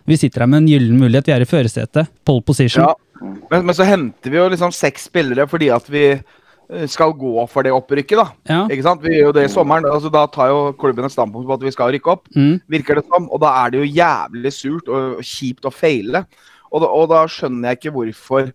Vi 0.09 0.18
sitter 0.18 0.42
her 0.42 0.51
med 0.51 0.64
en 0.64 0.71
gyllen 0.73 0.99
mulighet. 0.99 1.29
Vi 1.29 1.35
er 1.35 1.45
i 1.45 1.49
førersetet. 1.49 2.11
Pole 2.27 2.42
position. 2.47 2.88
Ja. 2.88 2.97
Men, 3.51 3.67
men 3.67 3.75
så 3.75 3.85
henter 3.85 4.31
vi 4.33 4.37
jo 4.41 4.49
liksom 4.53 4.73
seks 4.73 5.05
spillere 5.11 5.47
fordi 5.49 5.69
at 5.75 5.87
vi 5.93 6.05
eh, 6.13 6.87
skal 6.89 7.13
gå 7.13 7.47
for 7.53 7.63
det 7.67 7.73
opprykket, 7.73 8.17
da. 8.19 8.27
Ja. 8.49 8.61
Ikke 8.73 8.83
sant? 8.87 9.03
Vi 9.05 9.15
gjør 9.17 9.31
jo 9.31 9.33
det 9.37 9.45
i 9.45 9.53
sommeren. 9.53 9.85
altså 9.85 10.11
Da 10.13 10.27
tar 10.27 10.49
jo 10.49 10.73
klubben 10.81 11.05
et 11.05 11.13
standpunkt 11.13 11.47
på 11.49 11.55
at 11.59 11.63
vi 11.67 11.71
skal 11.75 11.93
rykke 11.93 12.11
opp, 12.15 12.29
Mm. 12.37 12.61
virker 12.69 12.95
det 13.01 13.05
som. 13.07 13.29
Og 13.31 13.41
da 13.41 13.53
er 13.65 13.71
det 13.71 13.81
jo 13.83 13.93
jævlig 14.01 14.53
surt 14.53 14.89
og 14.89 15.21
kjipt 15.23 15.65
å 15.69 15.73
feile. 15.73 16.25
Og 16.73 16.81
da, 16.81 16.87
og 16.89 17.09
da 17.11 17.27
skjønner 17.29 17.69
jeg 17.69 17.79
ikke 17.83 17.93
hvorfor 17.97 18.53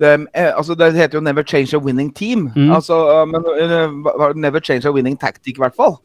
det, 0.00 0.26
eh, 0.34 0.50
altså 0.56 0.74
det 0.74 0.92
heter 0.94 1.18
jo 1.18 1.20
'never 1.22 1.44
change 1.46 1.72
a 1.72 1.78
winning 1.78 2.10
team'. 2.12 2.50
Mm. 2.56 2.72
Altså, 2.74 2.94
eh, 3.22 3.26
men 3.26 3.42
'never 4.34 4.60
change 4.60 4.84
a 4.86 4.90
winning 4.92 5.16
tactic', 5.16 5.54
i 5.56 5.62
hvert 5.62 5.76
fall. 5.76 5.98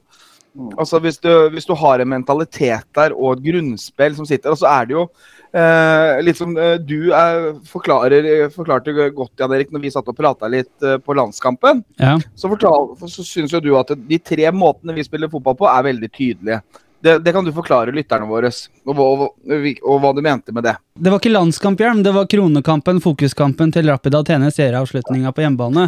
Altså 0.78 1.00
hvis 1.04 1.20
du, 1.24 1.30
hvis 1.54 1.68
du 1.70 1.74
har 1.80 2.00
en 2.04 2.10
mentalitet 2.12 2.88
der 2.98 3.14
og 3.16 3.38
et 3.38 3.46
grunnspill 3.50 4.16
som 4.18 4.28
sitter, 4.28 4.52
og 4.54 4.60
så 4.62 4.68
er 4.72 4.90
det 4.90 4.96
jo 4.98 5.06
eh, 5.54 6.20
litt 6.26 6.40
som 6.40 6.52
eh, 6.58 6.76
du 6.82 7.12
er, 7.16 7.54
forklarer, 7.70 8.50
forklarte 8.54 8.94
godt, 9.16 9.34
Jan 9.40 9.56
Erik, 9.56 9.72
når 9.72 9.86
vi 9.86 9.92
satt 9.94 10.10
og 10.12 10.18
prata 10.18 10.50
litt 10.52 10.72
eh, 10.86 10.98
på 11.04 11.16
landskampen. 11.18 11.84
Ja. 12.02 12.18
Så, 12.36 12.52
fortal, 12.52 12.92
så 13.08 13.26
syns 13.26 13.56
jo 13.56 13.64
du 13.64 13.72
at 13.80 13.96
de 13.96 14.20
tre 14.20 14.52
måtene 14.52 14.98
vi 14.98 15.06
spiller 15.08 15.32
fotball 15.32 15.58
på, 15.60 15.70
er 15.72 15.88
veldig 15.90 16.12
tydelige. 16.12 16.62
Det, 17.00 17.14
det 17.24 17.32
kan 17.32 17.46
du 17.48 17.54
forklare 17.56 17.94
lytterne 17.96 18.28
våre, 18.28 18.50
og, 18.84 18.92
hva- 18.92 19.06
og, 19.16 19.70
og 19.88 20.02
hva 20.04 20.10
du 20.18 20.20
mente 20.26 20.52
med 20.52 20.66
det. 20.68 20.74
Det 21.00 21.14
var 21.14 21.22
ikke 21.22 21.32
landskamphjelm, 21.32 22.04
Det 22.04 22.12
var 22.12 22.28
kronekampen, 22.28 23.00
fokuskampen 23.00 23.72
til 23.72 23.88
Rapida 23.88 24.20
Tenes 24.28 24.60
serieavslutninga 24.60 25.32
på 25.32 25.46
hjemmebane. 25.46 25.86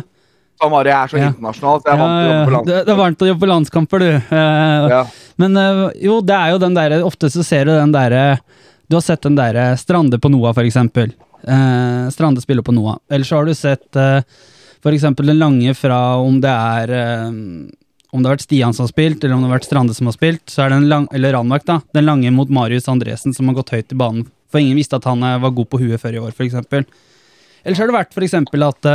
Var 0.61 0.85
jeg 0.85 0.93
er 0.93 1.09
så 1.09 1.17
internasjonal, 1.17 1.81
så 1.81 1.89
jeg 1.89 1.95
er 1.95 2.01
vant 2.01 2.13
til 2.13 2.21
å 2.21 2.31
jobbe 2.31 2.45
på 2.45 2.61
det, 2.67 2.79
det 2.85 2.93
er 2.93 2.99
varmt 2.99 3.23
å 3.23 3.27
jobbe 3.31 3.41
på 3.41 3.49
landskamper, 3.49 4.03
du. 4.03 4.37
Eh. 4.37 5.15
Men 5.41 5.57
eh, 5.57 5.81
jo, 6.05 6.19
det 6.21 6.37
er 6.37 6.53
jo 6.53 6.61
den 6.61 6.77
derre 6.77 7.01
Ofte 7.07 7.31
så 7.33 7.43
ser 7.45 7.65
du 7.65 7.73
den 7.73 7.93
derre 7.95 8.23
Du 8.85 8.97
har 8.99 9.03
sett 9.05 9.23
den 9.25 9.37
derre 9.39 9.71
Strande 9.79 10.19
på 10.21 10.29
Noah, 10.29 10.53
for 10.53 10.67
eksempel. 10.67 11.13
Eh, 11.41 12.09
Strande 12.13 12.43
spiller 12.43 12.61
på 12.67 12.75
Noah. 12.75 12.99
Eller 13.09 13.25
så 13.25 13.39
har 13.39 13.49
du 13.49 13.55
sett 13.57 13.95
eh, 13.97 14.21
for 14.83 14.93
eksempel 14.93 15.31
den 15.31 15.39
lange 15.41 15.73
fra 15.77 15.99
om 16.21 16.39
det 16.41 16.51
er 16.51 16.93
eh, 16.97 17.31
Om 18.11 18.21
det 18.21 18.27
har 18.27 18.35
vært 18.35 18.45
Stian 18.45 18.73
som 18.75 18.85
har 18.85 18.91
spilt, 18.93 19.23
eller 19.23 19.37
om 19.37 19.41
det 19.41 19.49
har 19.49 19.57
vært 19.57 19.69
Strande 19.69 19.95
som 19.97 20.09
har 20.09 20.17
spilt, 20.17 20.43
så 20.51 20.65
er 20.65 20.69
det 20.69 20.81
den 20.81 20.89
lang, 20.91 21.07
eller 21.15 21.37
Ranmark, 21.37 21.65
da. 21.65 21.79
Den 21.95 22.05
lange 22.09 22.31
mot 22.35 22.49
Marius 22.51 22.89
Andresen 22.91 23.33
som 23.33 23.49
har 23.49 23.57
gått 23.61 23.73
høyt 23.73 23.95
i 23.95 23.97
banen. 23.97 24.27
For 24.51 24.59
ingen 24.59 24.75
visste 24.75 24.99
at 24.99 25.07
han 25.07 25.23
var 25.23 25.53
god 25.55 25.69
på 25.71 25.79
huet 25.79 26.01
før 26.01 26.17
i 26.17 26.19
år, 26.19 26.33
eksempel. 26.43 26.83
Eller 27.63 27.77
så 27.77 27.85
har 27.85 27.91
det 27.93 27.95
vært 27.95 28.17
eksempel 28.27 28.65
at 28.67 28.89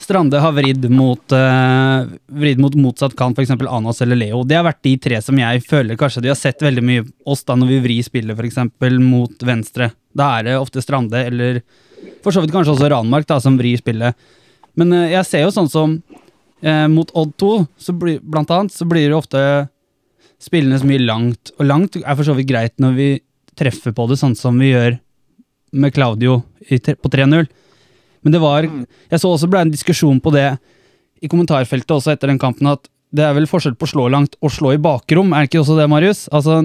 Strande 0.00 0.38
har 0.40 0.52
vridd 0.56 0.86
mot, 0.90 1.32
uh, 1.32 2.08
vridd 2.32 2.60
mot 2.62 2.74
motsatt 2.74 3.12
kant, 3.18 3.36
f.eks. 3.38 3.52
Anas 3.68 4.00
eller 4.00 4.16
Leo. 4.16 4.40
Det 4.48 4.56
har 4.56 4.64
vært 4.64 4.80
de 4.86 4.94
tre 4.96 5.18
som 5.20 5.36
jeg 5.36 5.60
føler 5.68 5.98
kanskje 6.00 6.22
de 6.24 6.30
har 6.32 6.38
sett 6.40 6.62
veldig 6.64 6.84
mye 6.86 7.04
oss 7.28 7.44
da 7.44 7.56
når 7.60 7.68
vi 7.74 7.80
vrir 7.84 8.06
spillet 8.06 8.38
f.eks. 8.38 8.56
mot 9.04 9.44
venstre. 9.44 9.90
Da 10.16 10.30
er 10.38 10.48
det 10.48 10.56
ofte 10.56 10.80
Strande 10.80 11.20
eller 11.28 11.60
for 12.24 12.32
så 12.32 12.40
vidt 12.40 12.54
kanskje 12.54 12.72
også 12.72 12.88
Ranmark 12.88 13.28
da, 13.28 13.36
som 13.44 13.60
vrir 13.60 13.76
spillet. 13.80 14.16
Men 14.80 14.96
uh, 14.96 15.04
jeg 15.10 15.28
ser 15.28 15.44
jo 15.44 15.52
sånn 15.52 15.68
som 15.68 15.98
uh, 16.00 16.88
mot 16.88 17.12
Odd 17.12 17.36
2, 17.44 17.52
så 17.76 17.96
blir, 18.00 18.24
blant 18.24 18.56
annet, 18.56 18.72
så 18.72 18.88
blir 18.88 19.10
det 19.10 19.18
ofte 19.20 19.44
spillende 20.40 20.80
så 20.80 20.88
mye 20.88 21.04
langt. 21.04 21.52
Og 21.58 21.68
langt 21.68 22.00
er 22.00 22.16
for 22.16 22.24
så 22.24 22.38
vidt 22.38 22.48
greit 22.48 22.80
når 22.80 22.96
vi 22.96 23.10
treffer 23.60 23.92
på 23.92 24.08
det, 24.08 24.16
sånn 24.16 24.38
som 24.38 24.56
vi 24.56 24.72
gjør 24.72 24.96
med 25.76 25.92
Claudio 25.92 26.40
på 26.70 27.12
3-0. 27.12 27.50
Men 28.22 28.32
det 28.34 28.40
var 28.42 28.62
Jeg 28.66 29.20
så 29.20 29.30
også 29.32 29.48
ble 29.50 29.60
en 29.64 29.70
diskusjon 29.72 30.20
på 30.20 30.32
det 30.34 30.58
i 31.22 31.28
kommentarfeltet 31.28 31.90
også 31.96 32.12
etter 32.14 32.28
den 32.32 32.38
kampen, 32.40 32.66
at 32.70 32.88
det 33.12 33.24
er 33.26 33.34
vel 33.34 33.46
forskjell 33.50 33.74
på 33.76 33.84
å 33.88 33.90
slå 33.90 34.06
langt 34.12 34.36
og 34.40 34.52
slå 34.54 34.74
i 34.74 34.80
bakrom, 34.80 35.32
er 35.34 35.44
det 35.44 35.50
ikke 35.50 35.60
også 35.64 35.76
det, 35.76 35.88
Marius? 35.90 36.28
Altså, 36.32 36.60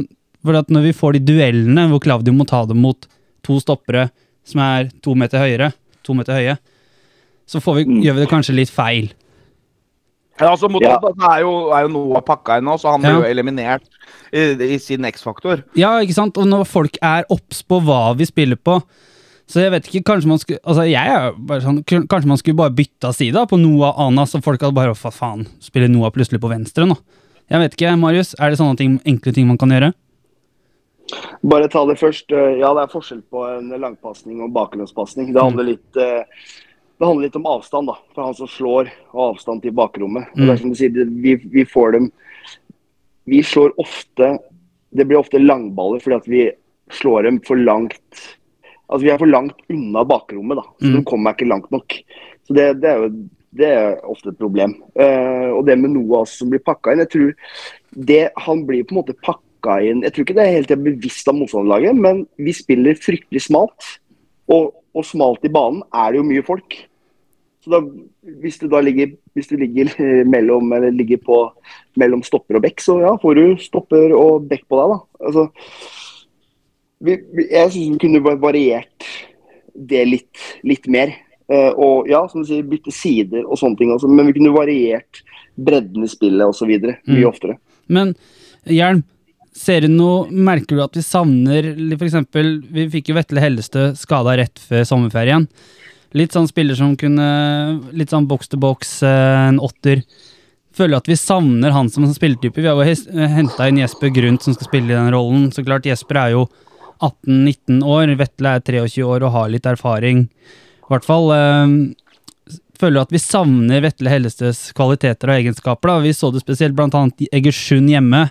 for 0.45 0.55
at 0.59 0.69
når 0.69 0.83
vi 0.85 0.93
får 0.93 1.13
de 1.17 1.23
duellene 1.33 1.87
hvor 1.89 1.99
Claudio 2.03 2.31
må 2.37 2.45
ta 2.47 2.61
dem 2.69 2.77
mot 2.85 3.07
to 3.43 3.57
stoppere 3.59 4.09
som 4.45 4.61
er 4.61 4.91
to 5.01 5.15
meter 5.17 5.41
høyere, 5.41 5.71
to 6.05 6.13
meter 6.13 6.37
høye, 6.37 6.57
så 7.49 7.59
får 7.61 7.75
vi, 7.79 7.85
Mm. 7.85 8.01
gjør 8.03 8.13
vi 8.15 8.19
det 8.23 8.29
kanskje 8.29 8.55
litt 8.55 8.69
feil. 8.73 9.11
Ja, 10.39 10.51
altså 10.51 10.69
mot 10.69 10.81
Ja. 10.83 10.97
Er 11.31 11.41
jo, 11.41 11.71
er 11.71 11.81
jo 11.85 11.87
Noah 11.93 12.21
pakka 12.21 12.57
ennå, 12.59 12.77
så 12.79 12.91
han 12.91 13.01
blir 13.01 13.21
jo 13.21 13.23
eliminert 13.23 13.83
i, 14.33 14.73
i 14.75 14.77
sin 14.79 15.05
X-faktor. 15.05 15.63
Ja, 15.75 15.93
ikke 16.03 16.13
sant? 16.17 16.37
Og 16.37 16.45
når 16.47 16.65
folk 16.67 16.97
er 17.01 17.23
obs 17.31 17.61
på 17.63 17.79
hva 17.81 18.15
vi 18.17 18.25
spiller 18.25 18.55
på 18.59 18.81
Så 19.45 19.61
jeg 19.61 19.73
vet 19.75 19.87
ikke, 19.89 20.05
kanskje 20.09 20.29
man 20.31 20.39
skulle 20.41 20.61
Altså, 20.63 20.87
jeg 20.89 21.11
er 21.15 21.35
bare 21.37 21.61
sånn 21.61 21.83
Kanskje 21.85 22.29
man 22.31 22.39
skulle 22.41 22.57
bare 22.57 22.73
bytta 22.73 23.11
side 23.13 23.43
på 23.49 23.59
Noah 23.61 23.99
Anas, 24.07 24.33
så 24.33 24.41
folk 24.41 24.63
hadde 24.63 24.77
bare 24.77 24.95
Hva 24.97 25.11
faen, 25.13 25.45
spiller 25.61 25.91
Noah 25.91 26.09
plutselig 26.15 26.41
på 26.41 26.49
venstre 26.49 26.87
nå? 26.89 26.97
Jeg 27.45 27.61
vet 27.61 27.75
ikke, 27.77 27.91
Marius. 28.01 28.33
Er 28.41 28.49
det 28.49 28.57
sånne 28.57 28.79
ting, 28.79 28.95
enkle 29.05 29.29
ting 29.35 29.45
man 29.45 29.59
kan 29.61 29.69
gjøre? 29.69 29.91
Bare 31.45 31.67
ta 31.69 31.83
det 31.85 31.99
først. 31.99 32.31
Eh, 32.33 32.55
Ja, 32.57 32.71
det 32.73 32.87
er 32.87 32.93
forskjell 32.93 33.21
på 33.29 33.43
en 33.45 33.69
langpasning 33.69 34.39
og 34.41 34.49
bakgrunnspasning. 34.55 35.29
Det 35.29 35.43
handler 35.43 35.67
litt 35.75 35.99
eh, 36.01 36.23
det 36.95 37.05
handler 37.05 37.27
litt 37.27 37.35
om 37.35 37.47
avstand, 37.51 37.89
da. 37.91 37.97
For 38.15 38.23
han 38.23 38.37
som 38.37 38.49
slår, 38.49 38.89
og 39.11 39.35
avstand 39.35 39.61
til 39.61 39.75
bakrommet. 39.75 40.29
Mm. 40.33 40.45
det 40.45 40.53
er 40.53 40.61
som 40.61 40.71
du 40.71 40.79
sier, 40.79 41.11
vi, 41.21 41.35
vi 41.51 41.65
får 41.67 41.97
dem 41.97 42.11
Vi 43.25 43.41
slår 43.43 43.73
ofte 43.81 44.35
Det 44.95 45.05
blir 45.05 45.19
ofte 45.19 45.41
langballer 45.41 45.99
fordi 45.99 46.15
at 46.15 46.27
vi 46.29 46.43
slår 46.93 47.25
dem 47.25 47.39
for 47.45 47.57
langt 47.57 48.25
Altså 48.89 49.03
vi 49.05 49.11
er 49.13 49.21
for 49.21 49.31
langt 49.31 49.57
unna 49.71 50.03
bakrommet, 50.07 50.59
da. 50.61 50.65
Så 50.79 50.91
Mm. 50.91 50.95
de 50.99 51.03
kommer 51.09 51.33
ikke 51.33 51.49
langt 51.49 51.71
nok. 51.73 51.95
Så 52.45 52.53
det, 52.53 52.67
det 52.81 52.89
er 52.91 52.97
jo 53.03 53.09
det 53.55 53.67
er 53.71 54.01
ofte 54.03 54.29
et 54.33 54.37
problem. 54.37 54.73
Uh, 54.99 55.55
og 55.55 55.65
det 55.65 55.77
med 55.79 55.93
noe 55.93 56.19
altså, 56.19 56.41
som 56.41 56.49
blir 56.51 56.59
pakka 56.59 56.91
inn, 56.91 56.99
jeg 57.05 57.11
tror 57.13 57.29
det, 58.09 58.23
han 58.35 58.65
blir 58.67 58.83
på 58.83 58.91
en 58.91 58.99
måte 58.99 59.15
pakka 59.23 59.77
inn 59.81 60.03
Jeg 60.03 60.11
tror 60.13 60.25
ikke 60.25 60.35
det 60.35 60.43
er 60.43 60.57
helt 60.57 60.73
bevisst 60.83 61.29
av 61.31 61.37
motstanderlaget, 61.39 61.95
men 61.95 62.25
vi 62.37 62.51
spiller 62.53 62.99
fryktelig 62.99 63.41
smalt. 63.47 63.87
Og, 64.51 64.75
og 64.93 65.07
smalt 65.07 65.47
i 65.47 65.49
banen 65.49 65.81
er 65.95 66.11
det 66.11 66.19
jo 66.19 66.27
mye 66.27 66.43
folk. 66.45 66.75
Så 67.63 67.71
da, 67.73 67.79
hvis 68.43 68.59
du 68.61 68.67
da 68.69 68.77
ligger, 68.83 69.15
hvis 69.33 69.47
du 69.49 69.55
ligger 69.57 69.89
mellom, 70.35 70.69
eller 70.75 70.91
ligger 70.93 71.17
på, 71.23 71.39
mellom 71.97 72.21
stopper 72.27 72.59
og 72.59 72.61
bekk, 72.67 72.83
så 72.83 72.99
ja, 73.01 73.15
får 73.23 73.39
du 73.39 73.45
stopper 73.63 74.13
og 74.13 74.45
bekk 74.51 74.67
på 74.69 74.77
deg, 74.83 74.93
da. 74.93 74.99
Altså, 75.25 75.47
vi, 77.05 77.47
jeg 77.51 77.71
syns 77.73 77.95
vi 77.95 78.01
kunne 78.01 78.37
variert 78.41 79.07
det 79.75 80.05
litt, 80.07 80.43
litt 80.63 80.87
mer. 80.91 81.13
Eh, 81.51 81.71
og 81.77 82.07
ja, 82.09 82.23
som 82.31 82.41
du 82.41 82.49
sier, 82.49 82.65
bytte 82.65 82.93
sider 82.95 83.43
og 83.45 83.59
sånne 83.61 83.77
ting 83.77 83.91
også, 83.93 84.09
men 84.09 84.29
vi 84.29 84.37
kunne 84.39 84.53
variert 84.55 85.21
bredden 85.55 86.03
i 86.03 86.09
spillet 86.11 86.47
osv. 86.47 86.71
mye 86.73 86.97
Mm. 87.05 87.27
oftere. 87.29 87.57
Men 87.87 88.15
Hjelm, 88.65 89.03
ser 89.53 89.85
du 89.85 89.91
noe 89.93 90.25
Merker 90.31 90.75
du 90.75 90.81
at 90.83 90.95
vi 90.97 91.03
savner 91.05 91.67
f.eks. 91.75 91.97
For 91.99 92.07
eksempel, 92.07 92.53
vi 92.65 92.87
fikk 92.89 93.11
jo 93.11 93.15
Vetle 93.19 93.43
Hellestø 93.43 93.91
skada 93.95 94.33
rett 94.39 94.57
før 94.57 94.87
sommerferien. 94.89 95.45
Litt 96.17 96.33
sånn 96.33 96.47
spiller 96.49 96.75
som 96.79 96.95
kunne 96.97 97.27
Litt 97.93 98.09
sånn 98.09 98.27
boks 98.27 98.49
til 98.49 98.59
boks, 98.63 99.03
eh, 99.03 99.49
en 99.51 99.59
åtter. 99.61 100.01
Føler 100.75 100.97
at 100.97 101.07
vi 101.07 101.15
savner 101.15 101.71
han 101.71 101.87
som 101.89 102.07
spilletype. 102.11 102.57
Vi 102.57 102.67
har 102.67 102.75
jo 102.75 103.27
henta 103.31 103.69
inn 103.69 103.77
Jesper 103.79 104.09
Grundt 104.11 104.43
som 104.43 104.55
skal 104.57 104.67
spille 104.67 104.91
i 104.91 104.97
den 104.97 105.13
rollen. 105.13 105.51
Så 105.53 105.63
klart, 105.63 105.85
Jesper 105.87 106.19
er 106.19 106.31
jo 106.33 106.47
18-19 107.03 107.83
år, 107.83 108.15
Vetle 108.19 108.55
er 108.57 108.65
23 108.65 109.03
år 109.05 109.25
og 109.27 109.35
har 109.35 109.51
litt 109.53 109.67
erfaring. 109.69 110.25
I 110.85 110.89
hvert 110.93 111.07
fall. 111.07 111.31
eh, 111.35 112.55
føler 112.79 113.05
at 113.05 113.13
vi 113.13 113.21
savner 113.21 113.83
Vetle 113.85 114.11
Hellestes 114.11 114.71
kvaliteter 114.75 115.31
og 115.31 115.39
egenskaper. 115.39 115.91
da. 115.91 115.99
Vi 116.03 116.13
så 116.13 116.31
det 116.31 116.43
spesielt 116.43 116.79
annet 116.79 117.21
i 117.21 117.29
Egersund 117.31 117.89
hjemme, 117.89 118.29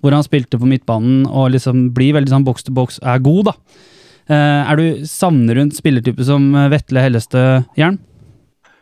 hvor 0.00 0.12
han 0.12 0.24
spilte 0.24 0.58
på 0.60 0.68
midtbanen 0.68 1.26
og 1.26 1.52
liksom 1.54 1.90
blir 1.94 2.14
veldig 2.14 2.32
sånn 2.32 2.44
boks 2.46 2.64
til 2.64 2.74
boks, 2.74 3.00
er 3.02 3.22
god, 3.24 3.52
da. 3.52 3.54
Eh, 4.24 4.72
er 4.72 4.76
du 4.76 5.06
Savner 5.06 5.54
du 5.54 5.60
en 5.60 5.70
spillertype 5.70 6.24
som 6.24 6.54
eh, 6.54 6.70
Vetle 6.72 7.04
Helleste 7.04 7.64
Jern? 7.76 7.98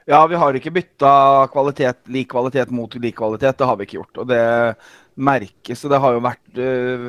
Ja, 0.06 0.24
vi 0.26 0.38
har 0.38 0.54
ikke 0.54 0.72
bytta 0.74 1.46
kvalitet, 1.52 2.00
lik 2.10 2.32
kvalitet 2.32 2.70
mot 2.74 2.94
lik 2.94 3.16
kvalitet. 3.16 3.58
Det 3.58 3.66
har 3.66 3.76
vi 3.78 3.86
ikke 3.86 4.00
gjort. 4.00 4.18
Og 4.18 4.28
det 4.30 4.42
merkes. 5.14 5.84
Og 5.84 5.92
det 5.92 6.00
har 6.02 6.16
jo 6.16 6.24
vært 6.24 6.58
øh, 6.58 7.06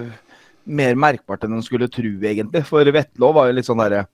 mer 0.66 0.96
merkbart 0.96 1.44
enn 1.46 1.58
en 1.58 1.66
skulle 1.66 1.90
tro, 1.92 2.14
egentlig. 2.24 2.64
For 2.68 2.88
Vetlå 2.96 3.32
var 3.36 3.50
jo 3.50 3.58
litt 3.58 3.70
sånn 3.70 3.82
derre 3.84 4.08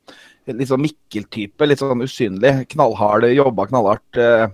Litt 0.49 0.71
sånn 0.71 0.81
Mikkel-type. 0.81 1.65
Litt 1.67 1.81
sånn 1.81 2.01
usynlig. 2.01 2.63
Knallhard, 2.71 3.27
jobba 3.29 3.67
knallhardt. 3.69 4.17
øh. 4.17 4.47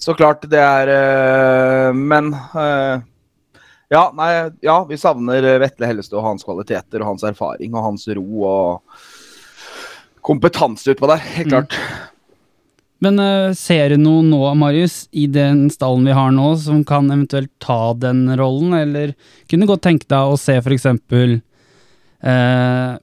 Så 0.00 0.14
klart, 0.18 0.42
det 0.50 0.58
er 0.58 0.90
øh, 0.90 1.94
Men 1.94 2.32
øh, 2.34 3.04
ja, 3.94 4.08
nei, 4.16 4.30
ja, 4.64 4.80
vi 4.88 4.98
savner 4.98 5.46
Vetle 5.62 5.86
Hellestø 5.86 6.18
og 6.18 6.26
hans 6.26 6.46
kvaliteter 6.46 7.04
og 7.04 7.12
hans 7.12 7.26
erfaring 7.28 7.76
og 7.76 7.84
hans 7.84 8.08
ro 8.16 8.24
og 8.48 8.98
kompetanse 10.24 10.96
utpå 10.96 11.06
der. 11.12 11.22
Helt 11.36 11.52
Mm. 11.52 12.13
Men 13.04 13.20
eh, 13.20 13.52
ser 13.58 13.92
du 13.92 14.00
noe 14.00 14.24
nå, 14.24 14.40
Marius, 14.56 15.04
i 15.12 15.26
den 15.28 15.66
stallen 15.72 16.06
vi 16.08 16.16
har 16.16 16.32
nå, 16.32 16.54
som 16.60 16.80
kan 16.88 17.10
eventuelt 17.10 17.52
ta 17.62 17.92
den 18.00 18.26
rollen, 18.38 18.72
eller 18.78 19.12
kunne 19.50 19.66
du 19.66 19.72
godt 19.74 19.84
tenke 19.84 20.08
deg 20.08 20.32
å 20.32 20.38
se 20.40 20.56
for 20.62 20.72
eksempel 20.72 21.36
eh, 22.24 22.94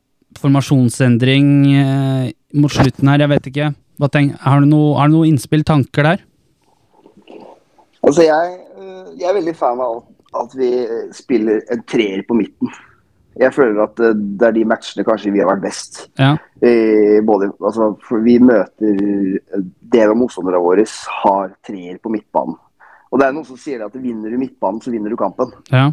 formasjonsendring 0.42 1.52
eh, 1.78 2.26
mot 2.58 2.74
slutten 2.74 3.12
her, 3.12 3.22
jeg 3.22 3.34
vet 3.36 3.52
ikke. 3.52 3.72
Tenk, 4.10 4.34
har, 4.42 4.64
du 4.64 4.72
noe, 4.72 5.06
noe 5.14 5.28
innspill, 5.30 5.62
tanker 5.68 6.08
der? 6.08 6.24
Altså 8.02 8.26
jeg, 8.26 8.56
øh, 8.82 9.12
jeg 9.20 9.28
er 9.30 9.38
veldig 9.38 9.54
fan 9.60 9.84
av 9.86 10.00
at 10.42 10.56
vi 10.58 10.72
spiller 11.14 11.62
en 11.70 11.84
treer 11.92 12.24
på 12.26 12.40
midten. 12.40 12.72
Jeg 13.40 13.54
føler 13.56 13.84
at 13.86 14.00
øh, 14.04 14.16
det 14.16 14.48
er 14.50 14.56
de 14.58 14.66
matchene 14.68 15.06
kanskje 15.08 15.32
vi 15.32 15.40
har 15.40 15.48
vært 15.48 15.64
best. 15.64 16.02
Ja. 16.20 16.34
Eh, 16.60 17.22
både, 17.24 17.52
altså, 17.64 17.94
for 18.04 18.20
vi 18.26 18.36
møter 18.44 19.00
eh, 19.00 19.64
Del 19.92 20.12
av 20.12 20.18
motstanderne 20.20 20.60
våre 20.64 20.86
har 21.24 21.54
treer 21.68 21.98
på 22.04 22.12
midtbanen. 22.12 22.58
Og 23.12 23.20
det 23.20 23.26
er 23.28 23.34
noen 23.36 23.48
som 23.48 23.58
sier 23.60 23.82
at 23.84 23.96
vinner 24.00 24.32
du 24.32 24.38
midtbanen, 24.40 24.80
så 24.84 24.92
vinner 24.94 25.12
du 25.12 25.18
kampen. 25.20 25.52
Ja. 25.72 25.90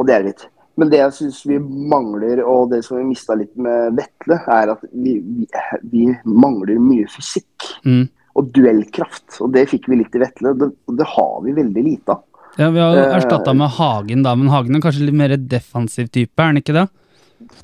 Og 0.00 0.06
det 0.08 0.14
er 0.14 0.24
litt. 0.30 0.46
Men 0.80 0.88
det 0.88 1.02
jeg 1.02 1.12
syns 1.18 1.42
vi 1.44 1.58
mangler, 1.60 2.40
og 2.48 2.70
det 2.72 2.78
som 2.86 2.96
vi 2.96 3.04
mista 3.10 3.36
litt 3.36 3.52
med 3.60 3.98
Vetle, 3.98 4.38
er 4.48 4.72
at 4.72 4.84
vi, 4.92 5.18
vi, 5.20 5.44
vi 5.92 6.06
mangler 6.24 6.80
mye 6.80 7.08
fysikk 7.12 7.66
Mm. 7.84 8.06
og 8.36 8.48
duellkraft. 8.56 9.36
Og 9.44 9.52
det 9.52 9.66
fikk 9.68 9.90
vi 9.92 9.98
litt 10.00 10.16
i 10.16 10.20
Vetle, 10.22 10.54
det, 10.56 10.70
det 10.96 11.06
har 11.12 11.36
vi 11.44 11.52
veldig 11.56 11.84
lite 11.84 12.14
av. 12.16 12.24
Ja, 12.60 12.70
Vi 12.70 12.80
har 12.80 12.96
Eh, 12.96 13.16
erstatta 13.16 13.54
med 13.54 13.70
Hagen, 13.78 14.22
da, 14.22 14.34
men 14.36 14.48
Hagen 14.52 14.76
er 14.76 14.80
kanskje 14.84 15.06
litt 15.06 15.16
mer 15.16 15.32
defensiv 15.36 16.10
type, 16.12 16.36
er 16.38 16.50
han 16.52 16.60
ikke 16.60 16.76
det? 16.76 16.88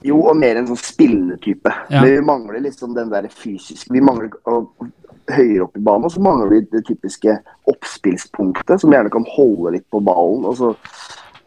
Jo, 0.03 0.23
og 0.31 0.37
mer 0.41 0.57
en 0.57 0.67
sånn 0.71 0.81
spillende 0.81 1.37
type. 1.43 1.69
Ja. 1.91 2.01
Men 2.01 2.15
vi 2.15 2.21
mangler 2.25 2.61
liksom 2.65 2.95
den 2.95 3.11
der 3.13 3.29
fysiske 3.29 3.93
Vi 3.93 4.01
mangler 4.01 4.31
høyere 5.29 5.67
opp 5.67 5.77
i 5.77 5.83
banen, 5.83 6.07
og 6.07 6.13
så 6.15 6.23
mangler 6.23 6.49
vi 6.49 6.61
det 6.73 6.87
typiske 6.87 7.37
oppspillspunktet, 7.69 8.81
som 8.81 8.93
gjerne 8.95 9.13
kan 9.13 9.27
holde 9.37 9.75
litt 9.77 9.87
på 9.91 10.01
ballen. 10.01 10.47
Og 10.47 10.57
så 10.57 10.73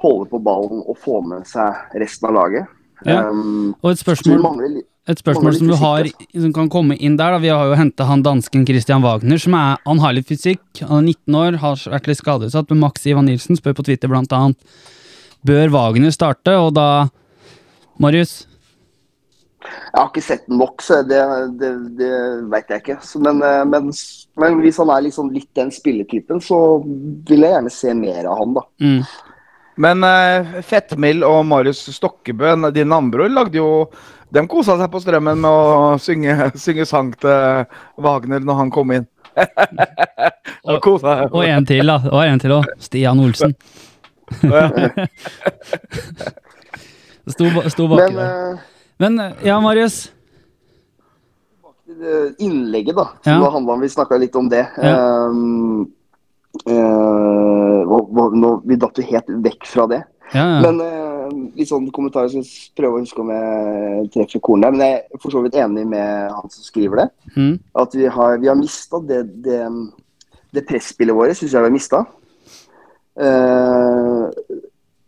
holde 0.04 0.30
på 0.30 0.42
ballen 0.44 0.84
og 0.86 0.98
få 1.02 1.22
med 1.26 1.48
seg 1.48 1.74
resten 1.96 2.30
av 2.30 2.36
laget. 2.38 2.68
Ja. 3.08 3.30
Um, 3.30 3.76
Og 3.84 3.94
et 3.94 4.02
spørsmål, 4.02 4.42
mangler 4.44 4.82
et 5.10 5.22
spørsmål 5.22 5.56
som 5.58 5.70
du 5.72 5.76
har 5.80 6.08
som 6.12 6.52
kan 6.54 6.70
komme 6.70 6.98
inn 7.00 7.16
der, 7.18 7.34
da. 7.34 7.42
Vi 7.42 7.50
har 7.50 7.72
jo 7.72 7.78
henta 7.80 8.06
han 8.06 8.22
dansken 8.26 8.66
Christian 8.68 9.02
Wagner, 9.02 9.40
som 9.42 9.56
er 9.58 9.80
Han 9.88 10.02
har 10.04 10.14
litt 10.14 10.28
fysikk, 10.30 10.62
han 10.82 11.08
er 11.08 11.16
19 11.16 11.40
år, 11.40 11.58
har 11.64 11.80
vært 11.96 12.10
litt 12.12 12.20
skadeutsatt, 12.20 12.70
men 12.70 12.84
Max 12.84 13.08
Ivan 13.08 13.26
Nilsen 13.26 13.58
spør 13.58 13.80
på 13.80 13.88
Twitter 13.88 14.12
blant 14.12 14.32
annet 14.36 14.60
Bør 15.46 15.72
Wagner 15.74 16.12
starte, 16.12 16.54
og 16.60 16.76
da 16.76 17.08
Marius? 17.98 18.46
Jeg 19.60 19.98
har 19.98 20.10
ikke 20.10 20.24
sett 20.24 20.46
den 20.48 20.60
nok, 20.62 20.84
så 20.84 21.02
det, 21.04 21.20
det, 21.60 21.72
det 22.00 22.12
vet 22.52 22.70
jeg 22.72 22.84
ikke. 22.84 22.98
Så, 23.04 23.20
men, 23.24 23.42
eh, 23.44 23.64
men, 23.68 23.90
men 24.40 24.62
hvis 24.64 24.78
han 24.80 24.92
er 24.94 25.04
liksom 25.08 25.32
litt 25.34 25.50
den 25.58 25.72
spilletypen, 25.74 26.40
så 26.44 26.60
vil 26.84 27.44
jeg 27.44 27.56
gjerne 27.56 27.74
se 27.74 27.96
mer 27.98 28.30
av 28.30 28.40
han, 28.40 28.56
da. 28.56 28.64
Mm. 28.84 29.02
Men 29.80 30.04
uh, 30.04 30.60
Fettmild 30.65 31.24
og 31.24 31.46
Marius 31.48 31.86
Stokkebø, 31.96 32.52
din 32.76 32.92
andbror, 32.92 33.30
lagde 33.32 33.62
jo 33.62 33.70
De 34.30 34.44
kosa 34.52 34.76
seg 34.78 34.92
på 34.94 35.00
strømmen 35.02 35.39
med 35.42 35.50
å 35.50 35.96
synge, 35.98 36.36
synge 36.60 36.86
sang 36.86 37.13
til 37.18 37.63
Wagner 37.98 38.44
når 38.46 38.60
han 38.60 38.70
kom 38.76 38.92
inn. 38.94 39.08
og 40.70 40.82
kosa 40.86 41.15
Og 41.32 41.42
en 41.48 41.65
til, 41.65 41.88
da. 41.89 41.96
Og 42.12 42.22
en 42.28 42.42
til 42.44 42.54
òg. 42.60 42.68
Stian 42.84 43.20
Olsen. 43.24 43.56
Sto, 47.30 47.46
sto 47.70 47.88
baki 47.89 48.13
Men 48.13 48.15
der. 48.20 48.54
eh, 48.54 48.58
Men 49.02 49.20
eh, 49.20 49.32
ja, 49.50 49.60
Marius. 49.62 50.12
innlegget, 52.39 52.96
da, 52.96 53.08
som 53.24 53.34
Ja. 53.34 53.39
det 53.39 53.52
handla 53.52 53.74
om, 53.74 53.80
vi 53.82 53.89
snakka 53.89 54.18
litt 54.18 54.36
om 54.36 54.50
det. 54.50 54.68
Ja. 54.78 55.26
Um, 55.26 55.82
eh, 55.82 55.88
nå, 58.42 58.52
vi 58.66 58.76
datt 58.82 58.98
jo 59.00 59.06
helt 59.10 59.30
vekk 59.46 59.68
fra 59.70 59.86
det. 59.92 60.02
Ja, 60.34 60.44
ja. 60.46 60.60
Men 60.62 60.82
eh, 60.86 61.30
litt 61.58 61.70
sånn 61.72 61.88
kommentarer 61.94 62.30
skal 62.30 62.44
jeg 62.46 62.74
prøve 62.78 63.00
å 63.00 63.02
huske 63.04 63.22
om 63.24 63.32
jeg 63.34 64.10
treffer 64.14 64.44
kornet. 64.46 64.68
der, 64.68 64.72
Men 64.78 64.86
jeg 64.86 65.00
er 65.00 65.22
for 65.24 65.34
så 65.34 65.42
vidt 65.46 65.58
enig 65.58 65.88
med 65.90 66.30
han 66.36 66.50
som 66.54 66.64
skriver 66.68 67.04
det. 67.04 67.08
Mm. 67.36 67.56
At 67.82 67.96
vi 67.98 68.06
har, 68.06 68.38
vi 68.42 68.48
har 68.52 68.58
mista 68.60 69.00
det, 69.02 69.24
det, 69.46 69.62
det 70.54 70.66
presspillet 70.70 71.16
vårt, 71.18 71.34
syns 71.38 71.54
jeg 71.54 71.62
vi 71.66 71.70
har 71.70 71.74
mista. 71.78 72.04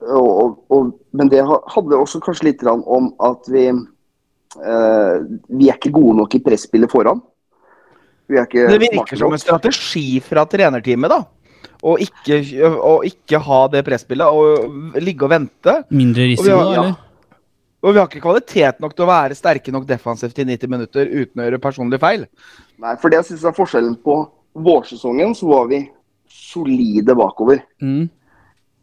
og, 0.01 0.57
og, 0.73 0.93
men 1.13 1.29
det 1.29 1.43
ha- 1.45 1.61
handler 1.75 2.01
også 2.01 2.19
kanskje 2.23 2.49
litt 2.49 2.63
om 2.67 3.11
at 3.21 3.45
vi 3.53 3.67
eh, 3.69 5.17
Vi 5.53 5.69
er 5.69 5.77
ikke 5.77 5.93
gode 5.95 6.17
nok 6.17 6.35
i 6.35 6.41
presspillet 6.43 6.91
foran. 6.91 7.21
Vi 8.31 8.39
er 8.39 8.47
ikke 8.47 8.65
Det 8.71 8.79
virker 8.85 9.19
som 9.19 9.33
en 9.35 9.41
strategi 9.41 10.07
fra 10.23 10.45
trenerteamet, 10.47 11.11
da. 11.11 11.21
Å 11.81 11.95
ikke, 11.99 12.37
å 12.77 12.99
ikke 13.05 13.39
ha 13.41 13.61
det 13.73 13.81
presspillet 13.87 14.37
og 14.37 14.99
ligge 15.01 15.25
og 15.25 15.31
vente. 15.33 15.73
Mindre 15.89 16.27
Og 16.27 16.29
risiko, 16.35 16.57
har- 16.57 16.73
ja. 16.75 16.83
eller? 16.83 16.99
Og 17.81 17.95
vi 17.95 17.97
har 17.97 18.07
ikke 18.07 18.21
kvalitet 18.21 18.79
nok 18.79 18.93
til 18.93 19.05
å 19.07 19.09
være 19.09 19.33
sterke 19.35 19.71
nok 19.73 19.87
defensivt 19.89 20.37
i 20.37 20.45
90 20.45 20.69
minutter 20.69 21.07
uten 21.09 21.41
å 21.41 21.47
gjøre 21.47 21.59
personlige 21.63 21.99
feil. 22.03 22.27
Nei, 22.77 22.95
for 23.01 23.09
det 23.09 23.17
jeg 23.23 23.31
synes 23.31 23.45
er 23.49 23.55
forskjellen 23.57 23.95
på 24.05 24.17
vårsesongen, 24.53 25.33
så 25.33 25.49
var 25.49 25.65
vi 25.71 25.79
solide 26.29 27.15
bakover. 27.17 27.63
Mm. 27.81 28.05